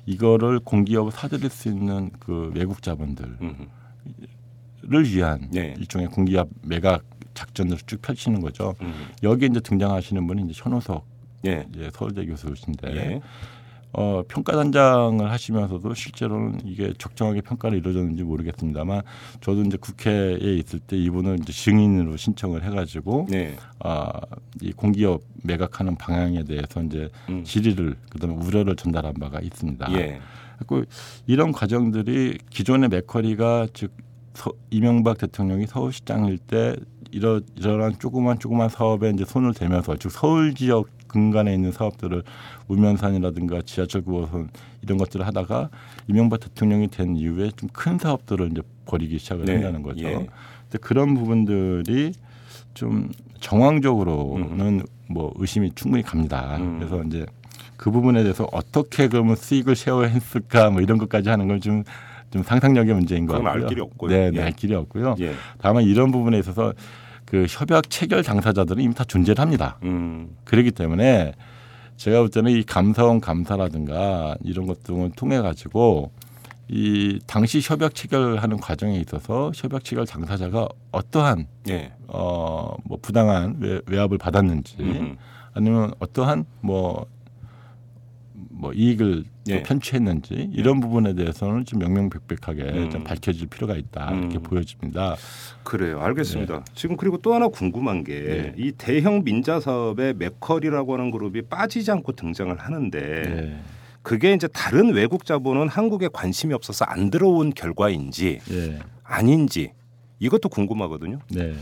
이거를 0.10 0.60
공기업을 0.60 1.12
사들일 1.12 1.52
수 1.52 1.70
있는 1.70 2.10
그 2.20 2.52
외국 2.56 2.82
자본들을 2.82 3.38
음. 3.42 3.68
위한 4.92 5.48
예. 5.56 5.76
일종의 5.78 6.08
공기업 6.08 6.50
매각 6.64 7.04
작전을 7.36 7.78
쭉 7.86 8.02
펼치는 8.02 8.42
거죠. 8.42 8.74
음. 8.82 9.10
여기 9.22 9.46
이제 9.46 9.60
등장하시는 9.60 10.26
분이 10.26 10.50
이제 10.50 10.62
현호석 10.64 11.06
예. 11.46 11.68
이제 11.72 11.92
서울대 11.94 12.26
교수신데 12.26 12.96
예. 12.96 13.22
어, 13.92 14.22
평가단장을 14.28 15.32
하시면서도 15.32 15.94
실제로는 15.94 16.62
이게 16.66 16.94
적정하게 16.98 17.42
평가를 17.42 17.80
이루어졌는지 17.80 18.24
모르겠습니다만 18.24 19.02
저도 19.42 19.64
이제 19.64 19.78
국회에 19.78 20.38
있을 20.42 20.80
때 20.80 20.96
이분을 20.96 21.40
이제 21.42 21.52
증인으로 21.52 22.16
신청을 22.16 22.64
해가지고 22.64 23.28
네. 23.30 23.56
아, 23.80 24.12
이 24.62 24.72
공기업 24.74 25.22
매각하는 25.44 25.96
방향에 25.96 26.44
대해서 26.44 26.84
이제 26.84 27.10
음. 27.30 27.44
질의를 27.44 27.96
그다음에 28.12 28.36
우려를 28.36 28.76
전달한 28.76 29.14
바가 29.16 29.40
있습니다. 29.40 29.92
예. 29.94 30.20
그 30.68 30.86
이런 31.26 31.52
과정들이 31.52 32.38
기존의 32.50 32.90
맥커리가 32.90 33.68
즉 33.74 33.92
서, 34.34 34.52
이명박 34.70 35.18
대통령이 35.18 35.66
서울시장일 35.68 36.38
때 36.38 36.76
이러 37.12 37.42
이러한 37.56 37.98
조그만 37.98 38.38
조그만 38.40 38.70
사업에 38.70 39.10
이제 39.10 39.26
손을 39.26 39.54
대면서 39.54 39.96
즉 39.98 40.12
서울 40.12 40.54
지역 40.54 40.88
근간에 41.10 41.54
있는 41.54 41.74
사업들을 41.74 42.24
우면산이라든가 42.70 43.62
지하철 43.66 44.02
9호선 44.04 44.48
이런 44.82 44.98
것들을 44.98 45.28
하다가 45.28 45.70
이명박 46.08 46.40
대통령이 46.40 46.88
된 46.88 47.18
이후에 47.18 47.52
좀 47.58 47.70
큰 47.74 47.98
사업들을 47.98 48.50
이제 48.52 48.62
벌이기 48.86 49.20
시작을 49.20 49.46
네. 49.46 49.54
한다는 49.56 49.82
거죠. 49.84 50.06
예. 50.06 50.14
근데 50.14 50.78
그런 50.82 51.14
부분들이 51.16 52.14
좀 52.74 53.10
정황적으로는 53.40 54.84
뭐 55.08 55.34
의심이 55.38 55.72
충분히 55.76 56.04
갑니다. 56.04 56.58
음. 56.58 56.78
그래서 56.80 57.04
이제 57.04 57.26
그 57.78 57.92
부분에 57.92 58.22
대해서 58.24 58.48
어떻게 58.52 59.08
그러면 59.08 59.36
수익을 59.36 59.76
쉐어했을까 59.76 60.70
뭐 60.72 60.82
이런 60.82 60.98
것까지 60.98 61.30
하는 61.30 61.48
건좀좀 61.48 62.44
상상력의 62.44 62.94
문제인 62.94 63.26
것 63.26 63.34
그건 63.34 63.46
같고요. 63.46 63.64
알 63.64 63.70
길이 63.70 63.82
없고요. 63.82 64.10
네, 64.12 64.26
예. 64.26 64.32
네, 64.32 64.42
알 64.44 64.52
길이 64.52 64.76
없고요. 64.76 65.16
예. 65.20 65.34
다만 65.60 65.84
이런 65.84 66.12
부분에 66.12 66.38
있어서 66.40 66.74
그 67.30 67.46
협약 67.48 67.90
체결 67.90 68.24
당사자들은 68.24 68.82
이미 68.82 68.94
다 68.94 69.04
존재를 69.04 69.40
합니다. 69.42 69.78
음. 69.84 70.36
그렇기 70.46 70.72
때문에 70.72 71.34
제가 71.98 72.20
볼 72.20 72.30
때는 72.30 72.52
이 72.52 72.64
감사원 72.64 73.20
감사라든가 73.20 74.36
이런 74.44 74.66
것 74.66 74.84
등을 74.84 75.12
통해 75.12 75.40
가지고 75.42 76.12
이 76.68 77.20
당시 77.28 77.62
협약 77.62 77.94
체결하는 77.94 78.58
과정에 78.58 78.98
있어서 79.00 79.52
협약 79.56 79.84
체결 79.84 80.06
당사자가 80.06 80.70
어떠한 80.92 81.48
예. 81.70 81.92
어뭐 82.08 83.00
부당한 83.02 83.58
외, 83.60 83.82
외압을 83.86 84.18
받았는지 84.18 84.78
음. 84.80 85.18
아니면 85.54 85.94
어떠한 86.00 86.46
뭐 86.62 87.06
뭐 88.60 88.74
이익을 88.74 89.24
또 89.24 89.54
예. 89.54 89.64
편취했는지 89.64 90.50
이런 90.54 90.82
부분에 90.82 91.14
대해서는 91.14 91.64
좀 91.64 91.80
명명백백하게 91.80 92.64
음. 92.64 92.90
좀 92.90 93.06
밝혀질 93.06 93.48
필요가 93.48 93.76
있다 93.78 94.12
이렇게 94.12 94.38
음. 94.38 94.44
보여집니다. 94.44 95.16
그래요. 95.64 96.02
알겠습니다. 96.02 96.66
지금 96.76 96.98
그리고 96.98 97.18
또 97.20 97.34
하나 97.34 97.48
궁금한 97.48 98.04
게이 98.04 98.54
네. 98.58 98.72
대형 98.78 99.24
민자 99.24 99.62
사업에 99.62 100.12
맥커리라고 100.12 100.94
하는 100.94 101.10
그룹이 101.10 101.44
빠지지 101.44 101.90
않고 101.90 102.12
등장을 102.12 102.54
하는데 102.60 103.00
예. 103.00 103.58
그게 104.02 104.34
이제 104.34 104.50
다른 104.50 104.94
외국 104.94 105.26
자본은 105.26 105.70
한국에 105.70 106.10
관심이 106.12 106.54
없어서 106.54 106.84
안 106.84 107.10
들어온 107.10 107.54
결과인지 107.54 108.40
예. 108.52 108.80
아닌지 109.04 109.72
이것도 110.20 110.50
궁금하거든요. 110.50 111.20
네. 111.32 111.54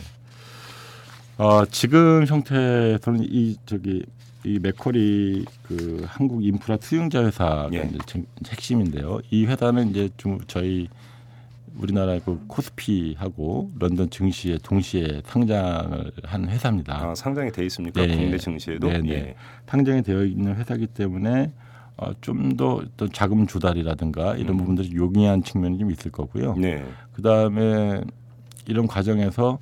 어, 1.38 1.64
지금 1.66 2.26
형태에서는 2.26 3.20
이 3.30 3.56
저기 3.68 4.04
이 4.48 4.60
맥커리 4.60 5.43
그 5.64 6.06
한국 6.08 6.45
인프라 6.45 6.78
투융자 6.78 7.22
회사가 7.26 7.70
예. 7.74 7.80
이제 7.89 7.98
정- 8.06 8.26
핵심인데요. 8.48 9.20
이 9.30 9.45
회사는 9.45 9.89
이제 9.89 10.10
좀 10.16 10.39
저희 10.48 10.88
우리나라 11.78 12.18
그 12.20 12.39
코스피하고 12.48 13.72
런던 13.78 14.10
증시에 14.10 14.58
동시에 14.64 15.22
상장을 15.26 16.12
한 16.24 16.48
회사입니다. 16.48 17.10
아, 17.10 17.14
상장이 17.14 17.52
돼 17.52 17.66
있습니까? 17.66 18.06
네. 18.06 18.16
국내 18.16 18.38
증시에도. 18.38 18.88
네, 18.88 19.00
네. 19.02 19.10
예. 19.12 19.36
상장이 19.68 20.02
되어 20.02 20.24
있는 20.24 20.56
회사이기 20.56 20.88
때문에 20.88 21.52
어, 21.98 22.12
좀더 22.22 22.76
어떤 22.76 23.12
자금 23.12 23.48
조달이라든가 23.48 24.38
이런 24.38 24.54
음. 24.54 24.58
부분들이 24.60 24.95
용이한 24.95 25.43
측면이 25.43 25.78
좀 25.78 25.91
있을 25.91 26.10
거고요. 26.12 26.56
네. 26.56 26.86
그 27.12 27.22
다음에 27.22 28.02
이런 28.66 28.88
과정에서 28.88 29.60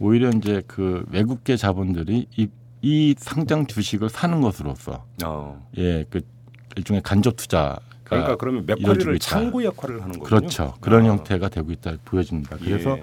오히려 0.00 0.30
이제 0.30 0.60
그 0.66 1.04
외국계 1.10 1.56
자본들이 1.56 2.26
이, 2.36 2.48
이 2.84 3.14
상장 3.16 3.66
주식을 3.66 4.10
사는 4.10 4.42
것으로서 4.42 5.06
어. 5.24 5.66
예, 5.78 6.04
그 6.10 6.20
일종의 6.76 7.02
간접 7.02 7.34
투자가 7.36 7.78
그러니까 8.04 8.36
그러면 8.36 8.66
맥커리를. 8.66 9.18
창구 9.20 9.64
역할을 9.64 10.02
하는 10.02 10.18
거군요. 10.18 10.24
그렇죠. 10.24 10.74
그런 10.82 11.06
아. 11.06 11.08
형태가 11.08 11.48
되고 11.48 11.72
있다 11.72 11.94
보여집니다. 12.04 12.58
그래서 12.58 12.98
예. 12.98 13.02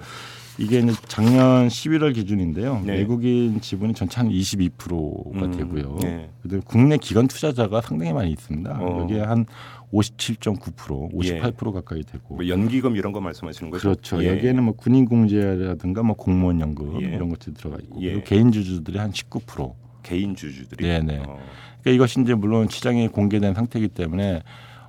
이게 0.58 0.80
이제 0.80 0.92
작년 1.08 1.68
11월 1.68 2.14
기준인데요. 2.14 2.82
네. 2.84 2.98
외국인 2.98 3.60
지분이 3.60 3.94
전체 3.94 4.18
한 4.20 4.28
22%가 4.28 5.46
음, 5.46 5.56
되고요. 5.56 5.98
네. 6.02 6.30
그다음에 6.42 6.62
국내 6.66 6.96
기관 6.98 7.26
투자자가 7.26 7.80
상당히 7.80 8.12
많이 8.12 8.30
있습니다. 8.32 8.78
어. 8.80 9.00
여기에 9.02 9.20
한 9.22 9.46
57.9%, 9.92 11.12
58% 11.12 11.72
가까이 11.72 12.02
되고. 12.02 12.36
뭐 12.36 12.48
연기금 12.48 12.96
이런 12.96 13.12
거 13.12 13.20
말씀하시는 13.20 13.70
거죠? 13.70 13.82
그렇죠. 13.82 14.22
예. 14.22 14.28
여기에는 14.28 14.62
뭐 14.62 14.74
군인 14.74 15.04
공제라든가 15.06 16.02
뭐 16.02 16.16
공무원 16.16 16.60
연금 16.60 17.00
예. 17.02 17.06
이런 17.06 17.28
것들이 17.28 17.54
들어가 17.54 17.76
있고 17.82 18.00
예. 18.02 18.12
그리고 18.12 18.24
개인 18.24 18.52
주주들이 18.52 18.98
한 18.98 19.12
19%. 19.12 19.74
개인 20.02 20.34
주주들이. 20.34 20.84
네네. 20.84 21.18
어. 21.18 21.38
그러니까 21.82 21.90
이것이 21.90 22.20
이제 22.20 22.34
물론 22.34 22.68
시장에 22.68 23.08
공개된 23.08 23.54
상태이기 23.54 23.88
때문에 23.88 24.42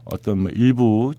어떤 0.05 0.39
뭐 0.39 0.51
일부 0.51 1.14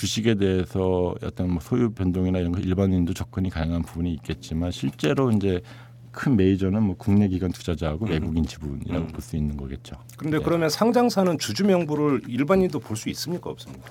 주식에 0.00 0.34
대해서 0.34 1.14
어떤 1.24 1.50
뭐 1.50 1.60
소유 1.60 1.90
변동이나 1.90 2.38
이런 2.38 2.52
거 2.52 2.60
일반인도 2.60 3.14
접근이 3.14 3.48
가능한 3.48 3.82
부분이 3.82 4.12
있겠지만 4.14 4.70
실제로 4.70 5.30
이제 5.30 5.62
큰 6.12 6.36
메이저는 6.36 6.82
뭐 6.82 6.96
국내 6.98 7.26
기관 7.28 7.50
투자자하고 7.50 8.04
음. 8.04 8.10
외국인 8.10 8.44
지분이라고 8.44 9.06
음. 9.06 9.08
볼수 9.08 9.36
있는 9.36 9.56
거겠죠. 9.56 9.96
그런데 10.18 10.36
네. 10.38 10.44
그러면 10.44 10.68
상장사는 10.68 11.38
주주 11.38 11.64
명부를 11.64 12.22
일반인도 12.28 12.78
볼 12.78 12.94
수 12.96 13.08
있습니까 13.08 13.48
없습니까? 13.48 13.88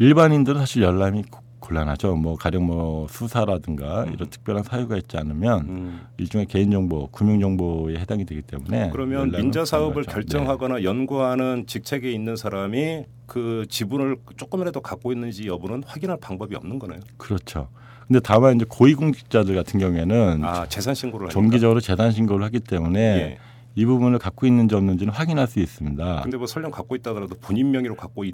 일반인들은 0.00 0.58
사실 0.60 0.82
열람이 0.82 1.22
고- 1.30 1.40
곤란하죠. 1.66 2.14
뭐 2.14 2.36
가령 2.36 2.64
뭐 2.66 3.08
수사라든가 3.08 4.04
음. 4.04 4.12
이런 4.14 4.30
특별한 4.30 4.62
사유가 4.62 4.96
있지 4.96 5.16
않으면 5.16 5.60
음. 5.68 6.00
일종의 6.16 6.46
개인 6.46 6.70
정보, 6.70 7.08
금융 7.08 7.40
정보에 7.40 7.96
해당이 7.96 8.24
되기 8.24 8.42
때문에 8.42 8.90
그러면 8.92 9.30
민자 9.32 9.64
사업을 9.64 10.04
불가능하죠. 10.04 10.10
네. 10.10 10.14
결정하거나 10.14 10.84
연구하는 10.84 11.64
직책에 11.66 12.10
있는 12.12 12.36
사람이 12.36 13.04
그 13.26 13.66
지분을 13.68 14.16
조금이라도 14.36 14.80
갖고 14.80 15.12
있는지 15.12 15.48
여부는 15.48 15.82
확인할 15.86 16.18
방법이 16.20 16.54
없는 16.54 16.78
거네요. 16.78 17.00
네, 17.00 17.06
그렇죠. 17.16 17.68
근데 18.06 18.20
다만 18.20 18.54
이제 18.54 18.64
고위공직자들 18.68 19.56
같은 19.56 19.80
경우에는 19.80 20.44
아 20.44 20.66
재산 20.68 20.94
신고를. 20.94 21.28
정기적으로 21.30 21.80
재산 21.80 22.12
신고를 22.12 22.44
하기 22.46 22.60
때문에 22.60 23.00
예. 23.00 23.38
이 23.78 23.84
부분을 23.84 24.18
갖고 24.18 24.46
있는지 24.46 24.74
없는지는 24.74 25.12
확인할 25.12 25.46
수 25.46 25.60
있습니다. 25.60 26.22
근데 26.22 26.38
뭐 26.38 26.46
설령 26.46 26.70
갖고 26.70 26.96
있다더라도 26.96 27.36
본인 27.40 27.70
명의로 27.70 27.94
갖고 27.94 28.24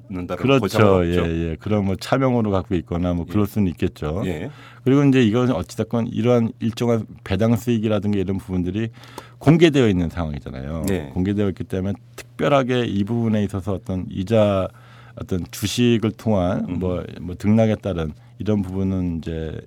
보장은 0.61 1.01
그렇죠. 1.01 1.05
예, 1.05 1.51
예. 1.51 1.57
그럼 1.59 1.87
뭐 1.87 1.97
차명으로 1.97 2.53
갖고 2.53 2.77
있거나 2.77 3.13
뭐 3.13 3.27
그럴 3.27 3.47
수는 3.47 3.67
있겠죠. 3.73 4.23
예. 4.25 4.51
그리고 4.85 5.03
이제 5.03 5.21
이건 5.21 5.51
어찌됐건 5.51 6.07
이러한 6.07 6.53
일정한 6.61 7.07
배당 7.25 7.57
수익이라든가 7.57 8.19
이런 8.19 8.39
부분들이 8.39 8.91
공개되어 9.39 9.89
있는 9.89 10.09
상황이잖아요. 10.09 10.85
네. 10.87 11.11
공개되어 11.13 11.49
있기 11.49 11.65
때문에 11.65 11.95
특별하게 12.15 12.85
이 12.85 13.03
부분에 13.03 13.43
있어서 13.43 13.73
어떤 13.73 14.07
이자 14.11 14.69
어떤 15.17 15.45
주식을 15.51 16.13
통한 16.13 16.67
음. 16.69 16.79
뭐, 16.79 17.03
뭐 17.21 17.35
등락에 17.35 17.75
따른 17.77 18.13
이런 18.39 18.63
부분은 18.63 19.19
이제 19.19 19.61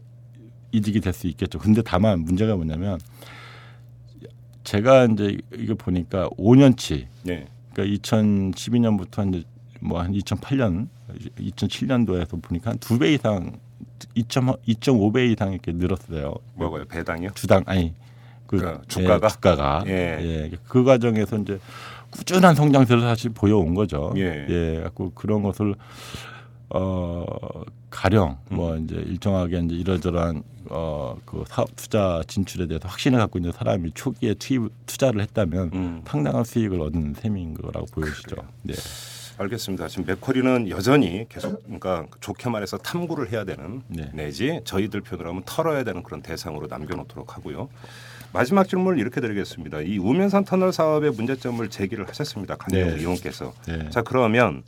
이득이 0.71 1.01
될 1.01 1.11
수 1.13 1.27
있겠죠. 1.27 1.59
근데 1.59 1.81
다만 1.81 2.21
문제가 2.21 2.55
뭐냐면 2.55 2.97
제가 4.65 5.05
이제 5.05 5.37
이거 5.57 5.75
보니까 5.75 6.27
5년치 6.31 7.05
예. 7.29 7.47
그러니까 7.73 7.97
2012년부터 8.01 9.29
이제 9.33 9.43
뭐 9.79 10.01
한 10.01 10.11
2008년, 10.13 10.87
2007년도에서 11.39 12.41
보니까 12.41 12.71
한 12.71 12.79
두 12.79 12.97
배 12.99 13.13
이상, 13.13 13.53
2.5배 14.15 15.31
이상 15.31 15.53
이렇게 15.53 15.71
늘었어요. 15.71 16.33
뭐가요? 16.55 16.85
배당이요? 16.85 17.29
주당 17.35 17.63
아니 17.65 17.93
그 18.47 18.57
그러니까 18.57 18.81
주가가? 18.87 19.27
예, 19.27 19.29
주가가 19.29 19.83
예. 19.87 20.19
예. 20.21 20.51
그 20.67 20.83
과정에서 20.83 21.37
이제 21.37 21.59
꾸준한 22.11 22.55
성장세를 22.55 23.01
사실 23.01 23.31
보여온 23.31 23.73
거죠. 23.75 24.13
예. 24.17 24.45
예, 24.49 24.81
갖고 24.83 25.11
그런 25.13 25.43
것을 25.43 25.75
어 26.69 27.25
가령 27.89 28.37
음. 28.51 28.55
뭐 28.55 28.77
이제 28.77 28.95
일정하게 28.95 29.59
이제 29.59 29.75
이러저러한 29.75 30.43
어그 30.69 31.45
사업 31.47 31.75
투자 31.75 32.21
진출에 32.27 32.67
대해서 32.67 32.87
확신을 32.87 33.19
갖고 33.19 33.37
있는 33.39 33.51
사람이 33.51 33.91
초기에 33.93 34.33
투입 34.35 34.71
투자를 34.85 35.21
했다면 35.21 35.71
음. 35.73 36.01
상당한 36.05 36.43
수익을 36.43 36.81
얻는 36.81 37.13
셈인 37.15 37.53
거라고 37.53 37.85
보여지죠. 37.87 38.35
네. 38.63 38.73
알겠습니다. 39.37 39.87
지금 39.89 40.05
맥커리는 40.05 40.69
여전히 40.69 41.25
계속 41.27 41.61
그러니까 41.63 42.07
좋게 42.21 42.49
말해서 42.49 42.77
탐구를 42.77 43.31
해야 43.31 43.43
되는 43.43 43.81
네. 43.87 44.09
내지 44.13 44.61
저희들 44.63 45.01
표현으로 45.01 45.29
하면 45.29 45.43
털어야 45.45 45.83
되는 45.83 46.03
그런 46.03 46.21
대상으로 46.21 46.67
남겨놓도록 46.67 47.35
하고요. 47.35 47.69
마지막 48.31 48.67
질문을 48.67 48.99
이렇게 48.99 49.21
드리겠습니다. 49.21 49.81
이 49.81 49.97
우면산 49.97 50.45
터널 50.45 50.71
사업의 50.73 51.11
문제점을 51.11 51.69
제기를 51.69 52.07
하셨습니다. 52.07 52.55
강경 52.55 52.89
네. 52.89 52.95
의원께서. 52.95 53.53
네. 53.67 53.89
자 53.89 54.01
그러면 54.01 54.63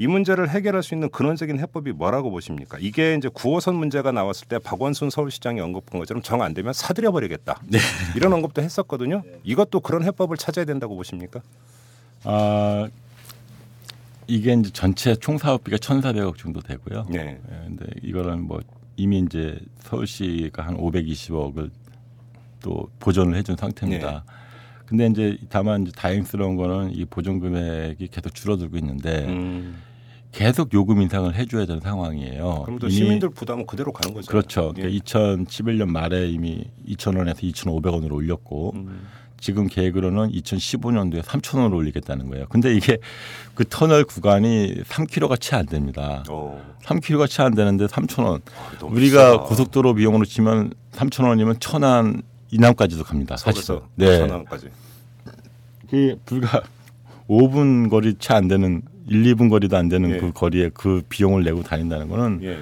이 0.00 0.06
문제를 0.06 0.48
해결할 0.48 0.82
수 0.82 0.94
있는 0.94 1.10
근원적인 1.10 1.58
해법이 1.58 1.92
뭐라고 1.92 2.30
보십니까? 2.30 2.78
이게 2.80 3.14
이제 3.16 3.28
9호선 3.28 3.74
문제가 3.74 4.12
나왔을 4.12 4.48
때 4.48 4.58
박원순 4.58 5.10
서울시장이 5.10 5.60
언급한 5.60 5.98
것처럼 6.00 6.22
정 6.22 6.40
안 6.40 6.54
되면 6.54 6.72
사들여 6.72 7.12
버리겠다. 7.12 7.60
네. 7.66 7.78
이런 8.16 8.32
언급도 8.32 8.62
했었거든요. 8.62 9.22
이것도 9.44 9.80
그런 9.80 10.02
해법을 10.04 10.38
찾아야 10.38 10.64
된다고 10.64 10.96
보십니까? 10.96 11.42
아 12.24 12.88
이게 14.26 14.54
이제 14.54 14.70
전체 14.72 15.14
총 15.16 15.36
사업비가 15.36 15.76
1,400억 15.76 16.38
정도 16.38 16.62
되고요. 16.62 17.04
네. 17.10 17.38
예, 17.50 17.54
근데 17.66 17.84
이거는 18.02 18.44
뭐 18.44 18.60
이미 18.96 19.18
이제 19.18 19.58
서울시가 19.80 20.62
한 20.64 20.78
520억을 20.78 21.70
또 22.62 22.88
보존을 23.00 23.36
해준 23.36 23.54
상태입니다. 23.54 24.10
네. 24.12 24.20
근데 24.86 25.06
이제 25.08 25.38
다만 25.50 25.82
이제 25.82 25.92
다행스러운 25.94 26.56
거는 26.56 26.92
이 26.94 27.04
보존 27.04 27.38
금액이 27.38 28.08
계속 28.08 28.34
줄어들고 28.34 28.78
있는데 28.78 29.26
음, 29.26 29.76
계속 30.32 30.72
요금 30.72 31.00
인상을 31.02 31.34
해줘야 31.34 31.66
되는 31.66 31.80
상황이에요. 31.80 32.62
그럼 32.64 32.78
또 32.78 32.88
시민들 32.88 33.30
부담은 33.30 33.66
그대로 33.66 33.92
가는 33.92 34.14
거죠. 34.14 34.30
그렇죠. 34.30 34.72
예. 34.76 34.82
그러니까 34.82 35.04
2011년 35.04 35.88
말에 35.88 36.28
이미 36.28 36.64
2,000원에서 36.88 37.40
2,500원으로 37.52 38.12
올렸고 38.14 38.72
음. 38.76 39.06
지금 39.40 39.66
계획으로는 39.66 40.30
2015년도에 40.32 41.22
3,000원을 41.22 41.74
올리겠다는 41.74 42.28
거예요. 42.28 42.46
근데 42.48 42.74
이게 42.74 42.98
그 43.54 43.64
터널 43.68 44.04
구간이 44.04 44.82
3km가 44.84 45.40
채 45.40 45.56
안 45.56 45.66
됩니다. 45.66 46.22
어, 46.28 46.62
3km가 46.84 47.28
채 47.28 47.42
안 47.42 47.54
되는데 47.54 47.86
3,000원. 47.86 48.42
너무 48.78 48.94
우리가 48.96 49.32
비싸. 49.32 49.42
고속도로 49.44 49.94
비용으로 49.94 50.24
치면 50.26 50.74
3,000원이면 50.92 51.56
천안 51.58 52.22
이남까지도 52.50 53.02
갑니다. 53.04 53.36
사실은. 53.36 53.80
네. 53.94 54.18
천안까지. 54.18 54.68
그 55.88 56.16
불과 56.26 56.62
5분 57.28 57.88
거리 57.90 58.14
채 58.18 58.34
안 58.34 58.46
되는 58.46 58.82
1, 59.10 59.34
2분 59.34 59.50
거리도 59.50 59.76
안 59.76 59.88
되는 59.88 60.10
예. 60.10 60.18
그 60.18 60.32
거리에 60.32 60.70
그 60.72 61.02
비용을 61.08 61.42
내고 61.44 61.62
다닌다는 61.62 62.08
거는 62.08 62.40
예. 62.44 62.58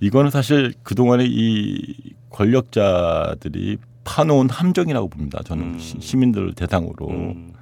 이거는 0.00 0.30
사실 0.30 0.72
그동안에 0.82 1.24
이 1.26 1.94
권력자들이 2.30 3.78
파놓은 4.04 4.50
함정이라고 4.50 5.08
봅니다. 5.08 5.40
저는 5.44 5.64
음. 5.74 5.78
시- 5.78 6.00
시민들 6.00 6.54
대상으로 6.54 7.08
음, 7.08 7.52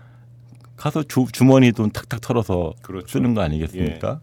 가서 0.77 1.03
주, 1.05 1.27
주머니 1.33 1.73
돈 1.73 1.91
탁탁 1.91 2.21
털어서 2.21 2.75
그렇죠. 2.83 3.07
쓰는 3.09 3.35
거 3.35 3.41
아니겠습니까? 3.41 4.21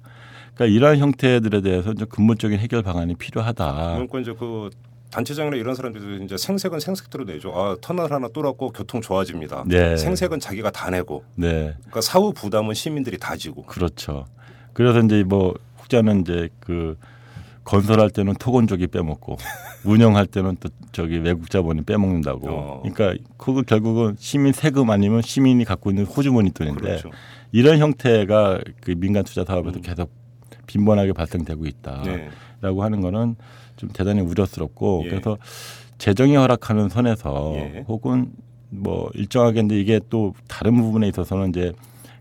그러니까 0.53 0.65
이러한 0.75 0.97
형태들에 0.99 1.61
대해서 1.61 1.91
이제 1.91 2.05
근본적인 2.05 2.59
해결 2.59 2.81
방안이 2.83 3.15
필요하다. 3.15 4.05
이제 4.21 4.33
그 4.37 4.69
단체장이나 5.15 5.55
이런 5.55 5.75
사람들도 5.75 6.25
이제 6.25 6.35
생색은 6.35 6.81
생색대로 6.81 7.23
내죠. 7.23 7.53
아 7.55 7.77
터널 7.79 8.11
하나 8.11 8.27
뚫었고 8.27 8.71
교통 8.71 8.99
좋아집니다. 8.99 9.63
네. 9.65 9.95
생색은 9.95 10.41
자기가 10.41 10.71
다 10.71 10.89
내고, 10.89 11.23
네, 11.35 11.73
그러니까 11.77 12.01
사후 12.01 12.33
부담은 12.33 12.73
시민들이 12.73 13.17
다 13.17 13.37
지고. 13.37 13.63
그렇죠. 13.63 14.25
그래서 14.73 14.99
이제 14.99 15.23
뭐 15.23 15.53
혹자는 15.79 16.21
이제 16.21 16.49
그 16.59 16.97
건설할 17.63 18.09
때는 18.09 18.33
토건족이 18.33 18.87
빼먹고 18.87 19.37
운영할 19.85 20.27
때는 20.27 20.57
또 20.59 20.67
저기 20.91 21.17
외국 21.17 21.49
자본이 21.49 21.83
빼먹는다고. 21.83 22.49
어. 22.49 22.81
그러니까 22.83 23.23
그거 23.37 23.61
결국은 23.61 24.15
시민 24.19 24.51
세금 24.51 24.89
아니면 24.89 25.21
시민이 25.21 25.63
갖고 25.63 25.91
있는 25.91 26.03
호주머니 26.03 26.51
돈인데 26.51 26.81
그렇죠. 26.81 27.09
이런 27.53 27.77
형태가 27.77 28.59
그 28.81 28.95
민간 28.97 29.23
투자 29.23 29.45
사업에서 29.45 29.77
음. 29.77 29.81
계속 29.81 30.11
빈번하게 30.67 31.13
발생되고 31.13 31.65
있다라고 31.65 32.05
네. 32.05 32.29
하는 32.81 32.99
거는 32.99 33.37
좀 33.75 33.89
대단히 33.93 34.21
우려스럽고 34.21 35.03
예. 35.05 35.09
그래서 35.09 35.37
재정이 35.97 36.35
허락하는 36.35 36.89
선에서 36.89 37.53
예. 37.55 37.85
혹은 37.87 38.31
뭐 38.69 39.09
일정하게 39.13 39.61
근데 39.61 39.79
이게 39.79 39.99
또 40.09 40.33
다른 40.47 40.75
부분에 40.75 41.07
있어서는 41.07 41.49
이제 41.49 41.73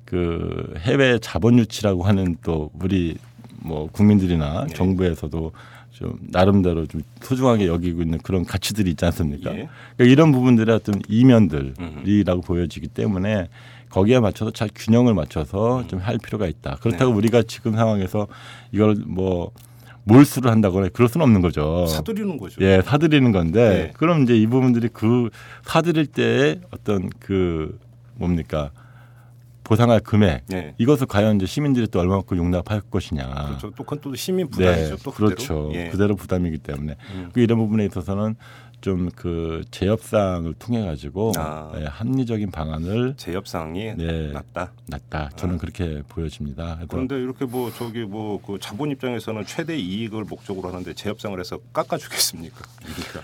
그 0.05 0.75
해외 0.79 1.19
자본 1.19 1.59
유치라고 1.59 2.03
하는 2.05 2.37
또 2.43 2.71
우리 2.81 3.17
뭐 3.57 3.89
국민들이나 3.91 4.67
예. 4.69 4.75
정부에서도 4.75 5.53
좀 5.91 6.19
나름대로 6.23 6.87
좀 6.87 7.03
소중하게 7.23 7.67
여기고 7.67 8.03
있는 8.03 8.19
그런 8.19 8.45
가치들이 8.45 8.91
있지 8.91 9.05
않습니까? 9.07 9.51
예. 9.53 9.69
그러니까 9.97 10.13
이런 10.13 10.33
부분들의 10.33 10.75
어떤 10.75 11.01
이면들이라고 11.09 12.43
보여지기 12.43 12.89
때문에 12.89 13.49
거기에 13.91 14.19
맞춰서 14.19 14.51
잘 14.51 14.69
균형을 14.75 15.15
맞춰서 15.15 15.79
음. 15.79 15.89
좀할 15.89 16.19
필요가 16.19 16.49
있다. 16.49 16.79
그렇다고 16.81 17.13
네. 17.13 17.17
우리가 17.17 17.43
지금 17.45 17.77
상황에서 17.77 18.27
이걸 18.73 18.97
뭐 19.07 19.53
몰수를 20.05 20.51
한다거나 20.51 20.89
그럴 20.93 21.09
수는 21.09 21.25
없는 21.25 21.41
거죠. 21.41 21.87
사들이는 21.87 22.37
거죠. 22.39 22.61
예, 22.61 22.83
사들이는 22.83 23.33
건데 23.33 23.69
네. 23.69 23.93
그럼 23.97 24.23
이제 24.23 24.37
이 24.37 24.47
부분들이 24.47 24.89
그 24.93 25.31
사들일 25.63 26.07
때의 26.07 26.61
어떤 26.71 27.11
그 27.19 27.79
뭡니까 28.15 28.71
보상할 29.65 30.01
금액 30.01 30.45
네. 30.47 30.75
이것을 30.77 31.07
과연 31.07 31.37
이제 31.37 31.47
시민들이 31.47 31.87
또 31.89 31.99
얼마만큼 31.99 32.37
용납할 32.37 32.83
것이냐. 32.83 33.27
그렇죠. 33.47 33.71
또 33.71 33.83
그건 33.83 34.01
또 34.03 34.15
시민 34.15 34.49
부담이죠. 34.51 34.97
또 35.03 35.11
그대로. 35.11 35.29
그렇죠. 35.29 35.71
예. 35.73 35.89
그대로 35.89 36.17
부담이기 36.17 36.59
때문에 36.59 36.97
음. 37.15 37.31
그 37.33 37.41
이런 37.41 37.59
부분에 37.59 37.87
있어서는 37.87 38.37
좀 38.85 39.09
그 39.17 39.63
재협상을 39.71 40.53
통해 40.55 40.85
가지고 40.85 41.33
아. 41.37 41.73
예, 41.77 41.85
합리적인 41.85 42.51
방안을 42.51 43.15
재협상이 43.17 43.95
네. 43.97 44.33
낫다. 44.33 44.73
놨다. 44.87 45.31
저는 45.37 45.57
그렇게 45.57 46.03
보여집니다. 46.09 46.81
그런데 46.89 47.17
이렇게 47.17 47.47
뭐 47.47 47.73
저기 47.73 48.01
뭐 48.01 48.39
그 48.45 48.59
자본 48.61 48.91
입장에서는 48.91 49.47
최대 49.47 49.77
이익을 49.77 50.25
목적으로 50.25 50.69
하는데 50.69 50.93
재협상을 50.93 51.39
해서 51.41 51.59
깎아 51.73 51.97
주겠습니까? 51.97 52.63
그러니까. 52.77 53.23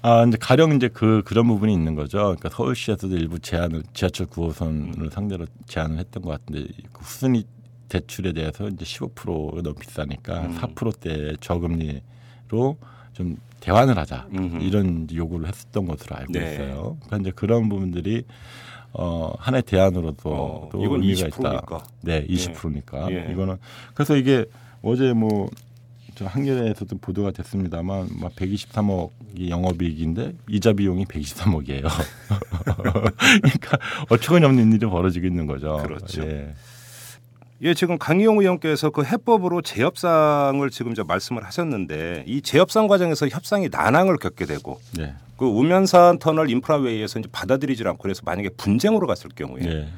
아, 0.00 0.24
이제 0.26 0.36
가령 0.40 0.72
이제 0.72 0.88
그 0.88 1.22
그런 1.26 1.46
부분이 1.46 1.72
있는 1.72 1.94
거죠. 1.94 2.18
그러니까 2.18 2.48
서울시에서도 2.48 3.14
일부 3.16 3.38
제한을 3.38 3.82
지하철 3.92 4.26
9호선을 4.28 5.12
상대로 5.12 5.46
제한을 5.66 5.98
했던 5.98 6.22
것 6.22 6.30
같은데 6.30 6.72
그 6.92 7.02
후순위 7.02 7.44
대출에 7.88 8.32
대해서 8.32 8.68
이제 8.68 8.84
15%가 8.84 9.60
너무 9.62 9.74
비싸니까 9.74 10.40
음. 10.46 10.58
4%대 10.58 11.36
저금리로 11.40 12.78
좀 13.12 13.36
대환을 13.62 13.96
하자 13.96 14.26
음흠. 14.34 14.60
이런 14.60 15.06
요구를 15.12 15.46
했었던 15.48 15.86
것으로 15.86 16.16
알고 16.16 16.32
네. 16.32 16.52
있어요. 16.54 16.96
그러니까 17.04 17.16
이제 17.18 17.30
그런 17.34 17.68
부분들이 17.68 18.24
어 18.92 19.32
하나의 19.38 19.62
대안으로도 19.62 20.30
어, 20.30 20.68
또 20.70 20.84
이건 20.84 21.02
의미가 21.02 21.28
20%니까. 21.28 21.58
있다. 21.76 21.84
네, 22.02 22.26
20%니까 22.26 23.10
예. 23.12 23.32
이거는 23.32 23.56
그래서 23.94 24.16
이게 24.16 24.44
어제 24.82 25.12
뭐저 25.12 26.26
한겨레에서도 26.26 26.98
보도가 26.98 27.30
됐습니다만 27.30 28.08
막 28.20 28.34
123억이 28.34 29.48
영업이익인데 29.48 30.32
이자 30.50 30.72
비용이 30.72 31.04
123억이에요. 31.06 31.88
그러니까 33.16 33.78
어처구니없는 34.10 34.72
일이 34.72 34.86
벌어지고 34.86 35.26
있는 35.26 35.46
거죠. 35.46 35.78
그렇죠. 35.82 36.22
예. 36.24 36.52
예, 37.62 37.74
지금 37.74 37.98
강희용 37.98 38.38
의원께서 38.40 38.90
그 38.90 39.04
해법으로 39.04 39.62
재협상을 39.62 40.68
지금 40.70 40.94
저 40.94 41.04
말씀을 41.04 41.44
하셨는데 41.44 42.24
이 42.26 42.42
재협상 42.42 42.88
과정에서 42.88 43.28
협상이 43.28 43.68
난항을 43.70 44.16
겪게 44.16 44.46
되고 44.46 44.80
네. 44.96 45.14
그 45.36 45.46
우면산 45.46 46.18
터널 46.18 46.50
인프라웨이에서 46.50 47.20
이제 47.20 47.28
받아들이질 47.30 47.86
않고 47.88 48.02
그래서 48.02 48.22
만약에 48.24 48.50
분쟁으로 48.56 49.06
갔을 49.06 49.30
경우에 49.34 49.62
예. 49.64 49.88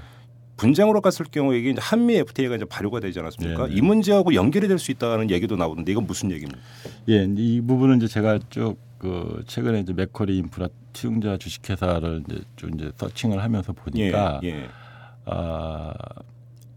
분쟁으로 0.57 1.01
갔을 1.01 1.27
경우에 1.27 1.59
이게 1.59 1.75
한미 1.77 2.17
FTA가 2.17 2.57
이제 2.57 2.65
발효가 2.65 3.01
되지 3.01 3.19
않았습니까? 3.19 3.67
네, 3.67 3.71
네. 3.71 3.77
이 3.77 3.81
문제하고 3.81 4.35
연결이 4.35 4.69
될 4.69 4.79
수 4.79 4.93
있다는 4.93 5.31
얘기도 5.31 5.57
나오는데 5.57 5.91
이건 5.91 6.07
무슨 6.07 6.31
얘기입니까? 6.31 6.61
예, 7.09 7.27
이 7.37 7.61
부분은 7.61 7.97
이제 7.97 8.09
제가 8.09 8.39
쭉 8.51 8.85
그 9.05 9.45
최근에 9.47 9.81
이제 9.81 9.93
맥커리 9.93 10.39
인프라 10.39 10.67
투용자 10.95 11.37
주식회사를 11.37 12.23
이제 12.27 12.41
좀 12.57 12.71
이제 12.75 12.91
서칭을 12.97 13.43
하면서 13.43 13.75
보니까 13.75 14.41
예, 14.43 14.49
예. 14.49 14.69
아 15.27 15.93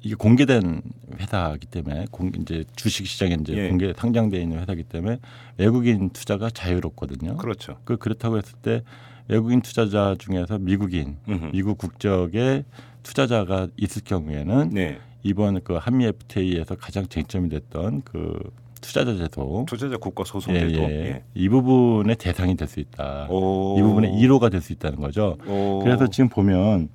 이게 0.01 0.15
공개된 0.15 0.81
회사이기 1.19 1.67
때문에 1.67 2.05
공 2.11 2.31
이제 2.39 2.63
주식 2.75 3.07
시장에 3.07 3.37
이제 3.41 3.53
예. 3.53 3.69
공개 3.69 3.93
상장돼 3.95 4.39
있는 4.41 4.59
회사이기 4.59 4.83
때문에 4.83 5.17
외국인 5.57 6.09
투자가 6.11 6.49
자유롭거든요. 6.49 7.37
그렇죠. 7.37 7.77
그 7.83 7.97
그렇다고 7.97 8.37
했을 8.37 8.53
때 8.61 8.83
외국인 9.27 9.61
투자자 9.61 10.15
중에서 10.17 10.57
미국인, 10.59 11.17
음흠. 11.27 11.49
미국 11.51 11.77
국적의 11.77 12.63
투자자가 13.03 13.67
있을 13.77 14.03
경우에는 14.03 14.69
네. 14.69 14.99
이번 15.23 15.61
그 15.63 15.73
한미 15.73 16.05
FTA에서 16.05 16.75
가장 16.75 17.07
쟁점이 17.07 17.49
됐던 17.49 18.03
그 18.05 18.37
투자자 18.79 19.17
제도 19.17 19.65
투자자 19.67 19.97
국가 19.97 20.21
예, 20.21 20.29
소송제도. 20.29 20.81
예. 20.83 21.23
이 21.33 21.49
부분의 21.49 22.15
대상이 22.17 22.55
될 22.55 22.67
수 22.67 22.79
있다. 22.79 23.27
오. 23.29 23.75
이 23.77 23.81
부분의 23.81 24.11
1호가 24.11 24.51
될 24.51 24.61
수 24.61 24.71
있다는 24.71 24.99
거죠. 24.99 25.37
오. 25.47 25.79
그래서 25.83 26.07
지금 26.07 26.29
보면 26.29 26.89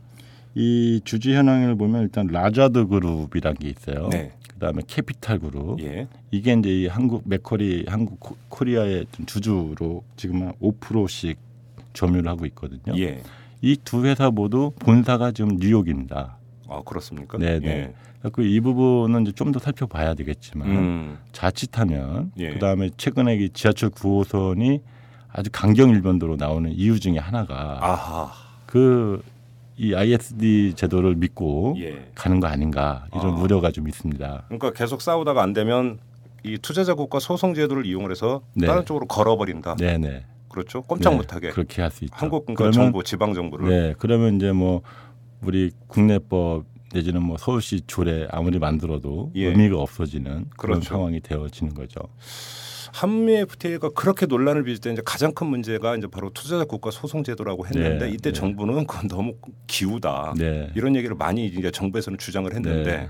이 0.55 1.01
주주 1.05 1.33
현황을 1.35 1.77
보면 1.77 2.03
일단 2.03 2.27
라자드 2.27 2.87
그룹이라는 2.87 3.57
게 3.59 3.69
있어요. 3.69 4.09
네. 4.11 4.33
그다음에 4.55 4.83
캐피탈 4.87 5.39
그룹. 5.41 5.83
예. 5.83 6.07
이게 6.31 6.53
이제 6.53 6.69
이 6.83 6.87
한국 6.87 7.23
맥쿼리 7.27 7.87
한국 7.89 8.21
코- 8.21 8.37
코리아의 8.49 9.07
좀 9.13 9.27
주주로 9.27 10.05
지금 10.17 10.43
한 10.43 10.53
5%씩 10.61 11.37
점유를 11.95 12.29
하고 12.29 12.47
있거든요. 12.47 12.97
예. 12.99 13.23
이두 13.61 14.05
회사 14.05 14.31
모두 14.31 14.73
본사가 14.79 15.33
지금 15.33 15.57
뉴욕입니다. 15.57 16.37
아 16.69 16.83
그렇습니까? 16.85 17.39
네, 17.39 17.59
네. 17.59 17.69
예. 18.25 18.29
그이 18.31 18.61
부분은 18.61 19.23
이제 19.23 19.33
좀더 19.33 19.59
살펴봐야 19.59 20.15
되겠지만 20.15 20.69
음. 20.69 21.19
자칫하면 21.33 22.33
예. 22.39 22.53
그다음에 22.53 22.91
최근에 22.97 23.37
이 23.37 23.49
지하철 23.51 23.91
9호선이 23.91 24.81
아주 25.33 25.51
강경 25.53 25.91
일변도로 25.91 26.37
나오는 26.37 26.71
이유 26.71 27.01
중에 27.01 27.19
하나가 27.19 27.79
아하. 27.81 28.31
그 28.67 29.23
이 29.77 29.95
ISD 29.95 30.75
제도를 30.75 31.15
믿고 31.17 31.75
예. 31.79 32.11
가는 32.15 32.41
거 32.41 32.47
아닌가 32.47 33.07
이런 33.15 33.35
아. 33.35 33.41
우려가 33.41 33.71
좀 33.71 33.89
있습니다. 33.89 34.45
그러니까 34.49 34.73
계속 34.73 35.01
싸우다가 35.01 35.43
안 35.43 35.53
되면 35.53 35.99
이 36.45 36.59
투자자 36.59 36.95
국가 36.95 37.19
소송 37.19 37.55
제도를 37.55 37.87
이용해서 37.87 38.43
네. 38.55 38.67
다른 38.67 38.85
쪽으로 38.85 39.07
걸어버린다. 39.07 39.77
네네. 39.77 40.25
그렇죠. 40.49 40.83
꼼짝 40.83 41.13
네, 41.13 41.17
못하게. 41.17 41.51
그렇게 41.51 41.81
할 41.81 41.91
수 41.91 42.05
있죠. 42.05 42.15
한국 42.17 42.45
그러면 42.47 42.73
정부, 42.73 43.03
지방 43.03 43.33
정부를. 43.33 43.69
네, 43.69 43.95
그러면 43.99 44.37
이제 44.37 44.53
뭐 44.53 44.83
우리 45.43 45.71
국내법 45.87 46.65
내지는 46.93 47.23
뭐 47.23 47.39
서울시 47.39 47.81
조례 47.87 48.29
아무리 48.31 48.59
만들어도 48.59 49.33
예. 49.37 49.47
의미가 49.47 49.79
없어지는 49.79 50.51
그런 50.59 50.81
그렇죠. 50.81 50.83
상황이 50.91 51.21
되어지는 51.21 51.73
거죠. 51.73 52.01
한미 52.93 53.33
FTA가 53.37 53.89
그렇게 53.91 54.27
논란을 54.27 54.65
빚을 54.65 54.79
때 54.79 54.93
이제 54.93 55.03
가장 55.05 55.33
큰 55.33 55.47
문제가 55.47 55.97
이제 55.97 56.07
바로 56.07 56.31
투자자 56.31 56.65
국가 56.65 56.91
소송 56.91 57.25
제도라고 57.25 57.67
했는데 57.67 58.07
네, 58.07 58.13
이때 58.13 58.31
네. 58.31 58.33
정부는 58.33 58.87
그건 58.87 59.09
너무 59.09 59.35
기우다. 59.67 60.35
네. 60.37 60.71
이런 60.75 60.95
얘기를 60.95 61.17
많이 61.17 61.47
이제 61.47 61.71
정부에서는 61.71 62.19
주장을 62.19 62.53
했는데 62.55 62.85
네. 62.85 63.09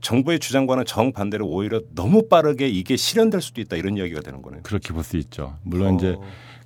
정부의 0.00 0.38
주장과는 0.38 0.84
정반대로 0.84 1.46
오히려 1.48 1.80
너무 1.94 2.28
빠르게 2.28 2.68
이게 2.68 2.94
실현될 2.96 3.40
수도 3.40 3.60
있다 3.60 3.76
이런 3.76 3.96
이야기가 3.96 4.20
되는 4.20 4.40
거네요. 4.40 4.62
그렇게 4.62 4.92
볼 4.92 5.02
수 5.02 5.16
있죠. 5.16 5.56
물론 5.62 5.94
어. 5.94 5.96
이제 5.96 6.16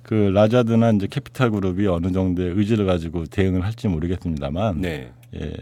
그 0.03 0.13
라자드나 0.13 0.91
이제 0.91 1.07
캐피탈 1.07 1.49
그룹이 1.51 1.87
어느 1.87 2.11
정도의 2.11 2.51
의지를 2.51 2.85
가지고 2.85 3.25
대응을 3.25 3.63
할지 3.65 3.87
모르겠습니다만 3.87 4.81
네. 4.81 5.11
예. 5.35 5.53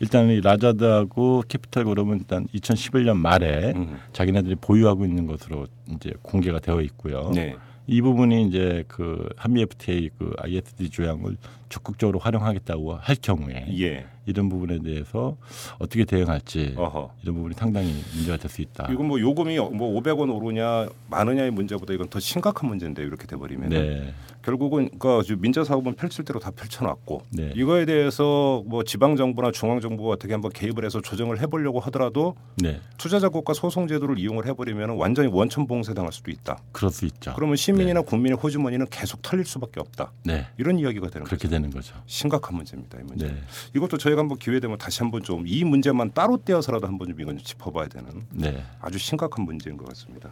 일단 0.00 0.30
이 0.30 0.40
라자드하고 0.40 1.44
캐피탈 1.46 1.84
그룹은 1.84 2.18
일단 2.18 2.46
2011년 2.54 3.16
말에 3.16 3.72
음. 3.76 3.98
자기네들이 4.12 4.56
보유하고 4.56 5.04
있는 5.04 5.26
것으로 5.26 5.66
이제 5.94 6.12
공개가 6.22 6.58
되어 6.58 6.80
있고요. 6.80 7.30
네. 7.34 7.54
이 7.86 8.00
부분이 8.00 8.46
이제 8.48 8.84
그 8.88 9.28
한미 9.36 9.62
FTA 9.62 10.10
그 10.18 10.32
ISD 10.38 10.88
조약을 10.90 11.36
적극적으로 11.74 12.18
활용하겠다고 12.18 12.96
할 12.96 13.16
경우에 13.16 13.66
예. 13.80 14.06
이런 14.26 14.48
부분에 14.48 14.80
대해서 14.80 15.36
어떻게 15.78 16.04
대응할지 16.04 16.74
어허. 16.76 17.10
이런 17.22 17.34
부분이 17.36 17.54
상당히 17.54 17.94
문제가 18.14 18.36
될 18.36 18.50
수 18.50 18.60
있다. 18.62 18.88
이건 18.92 19.06
뭐 19.06 19.20
요금이 19.20 19.56
뭐 19.58 20.00
500원 20.00 20.34
오르냐 20.34 20.88
많으냐의 21.08 21.52
문제보다 21.52 21.94
이건 21.94 22.08
더 22.08 22.18
심각한 22.18 22.68
문제인데 22.68 23.02
이렇게 23.02 23.26
돼버리면 23.26 23.68
네. 23.70 24.12
결국은 24.42 24.88
그 24.98 25.22
민자 25.38 25.62
사업은 25.64 25.94
펼칠 25.94 26.24
대로 26.24 26.40
다 26.40 26.50
펼쳐놨고 26.50 27.22
네. 27.30 27.52
이거에 27.54 27.84
대해서 27.86 28.62
뭐 28.66 28.82
지방 28.82 29.14
정부나 29.16 29.52
중앙 29.52 29.80
정부가 29.80 30.14
어떻게 30.14 30.32
한번 30.32 30.50
개입을 30.50 30.84
해서 30.84 31.00
조정을 31.00 31.40
해보려고 31.40 31.78
하더라도 31.80 32.34
네. 32.56 32.80
투자자 32.98 33.28
국가 33.28 33.52
소송 33.54 33.86
제도를 33.86 34.18
이용을 34.18 34.46
해버리면 34.46 34.90
완전히 34.96 35.28
원천 35.28 35.66
봉쇄당할 35.66 36.12
수도 36.12 36.30
있다. 36.32 36.58
그럴 36.72 36.90
수 36.90 37.04
있죠. 37.06 37.32
그러면 37.36 37.54
시민이나 37.56 38.00
국민의 38.02 38.36
호주머니는 38.38 38.86
계속 38.90 39.22
털릴 39.22 39.44
수밖에 39.44 39.78
없다. 39.78 40.10
네. 40.24 40.46
이런 40.58 40.78
이야기가 40.78 41.08
되는 41.08 41.24
거죠. 41.24 41.36
되는 41.60 41.70
거죠. 41.70 41.94
심각한 42.06 42.56
문제입니다. 42.56 42.98
이 42.98 43.02
문제. 43.04 43.26
네. 43.28 43.42
이것도 43.74 43.98
저희가 43.98 44.20
한번 44.20 44.38
기회 44.38 44.60
되면 44.60 44.78
다시 44.78 45.00
한번 45.00 45.22
좀 45.22 45.40
이 45.46 45.64
문제만 45.64 46.12
따로 46.12 46.36
떼어서라도 46.44 46.86
한번 46.86 47.08
좀 47.08 47.20
이건 47.20 47.36
좀 47.38 47.44
짚어봐야 47.44 47.88
되는 47.88 48.08
네. 48.30 48.64
아주 48.80 48.98
심각한 48.98 49.44
문제인 49.44 49.76
것 49.76 49.86
같습니다. 49.88 50.30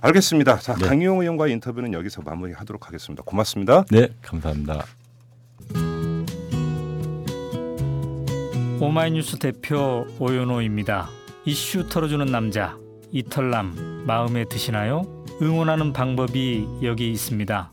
알겠습니다. 0.00 0.58
자 0.58 0.74
네. 0.74 0.86
강희용 0.86 1.20
의원과 1.20 1.46
의 1.46 1.54
인터뷰는 1.54 1.92
여기서 1.92 2.22
마무리하도록 2.22 2.86
하겠습니다. 2.86 3.22
고맙습니다. 3.24 3.84
네, 3.90 4.08
감사합니다. 4.22 4.84
오마이뉴스 8.80 9.38
대표 9.38 10.06
오연호입니다. 10.18 11.08
이슈 11.44 11.88
털어주는 11.88 12.26
남자 12.26 12.76
이털남 13.12 14.04
마음에 14.06 14.44
드시나요? 14.44 15.02
응원하는 15.40 15.92
방법이 15.92 16.66
여기 16.82 17.10
있습니다. 17.12 17.72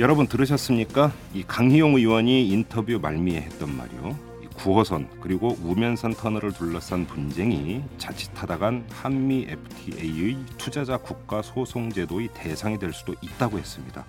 여러분 0.00 0.26
들으셨습니까? 0.26 1.12
이 1.34 1.44
강희용 1.44 1.94
의원이 1.94 2.48
인터뷰 2.48 2.98
말미에 3.00 3.40
했던 3.42 3.76
말이요. 3.76 4.18
이 4.42 4.46
9호선 4.48 5.06
그리고 5.20 5.56
우면산 5.62 6.14
터널을 6.14 6.52
둘러싼 6.52 7.06
분쟁이 7.06 7.80
자칫하다간 7.98 8.86
한미 8.90 9.46
FTA의 9.48 10.36
투자자 10.58 10.96
국가 10.96 11.42
소송 11.42 11.90
제도의 11.90 12.30
대상이 12.34 12.76
될 12.78 12.92
수도 12.92 13.14
있다고 13.22 13.56
했습니다. 13.58 14.04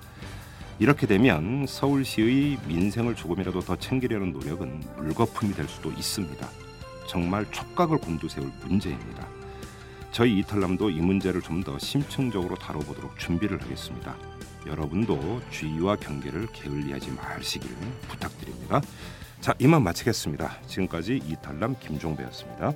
이렇게 0.79 1.05
되면 1.05 1.67
서울시의 1.67 2.57
민생을 2.67 3.15
조금이라도 3.15 3.59
더 3.59 3.75
챙기려는 3.75 4.31
노력은 4.33 4.81
물거품이 4.97 5.53
될 5.53 5.67
수도 5.67 5.91
있습니다. 5.91 6.47
정말 7.07 7.45
촉각을 7.51 7.99
곤두세울 7.99 8.51
문제입니다. 8.65 9.27
저희 10.11 10.39
이탈남도 10.39 10.89
이 10.89 10.99
문제를 10.99 11.41
좀 11.41 11.63
더 11.63 11.77
심층적으로 11.77 12.55
다뤄보도록 12.55 13.17
준비를 13.19 13.61
하겠습니다. 13.61 14.15
여러분도 14.65 15.41
주의와 15.51 15.95
경계를 15.97 16.47
게을리하지 16.53 17.11
마시길 17.11 17.69
부탁드립니다. 18.07 18.81
자, 19.41 19.53
이만 19.59 19.83
마치겠습니다. 19.83 20.61
지금까지 20.67 21.21
이탈남 21.23 21.75
김종배였습니다. 21.79 22.73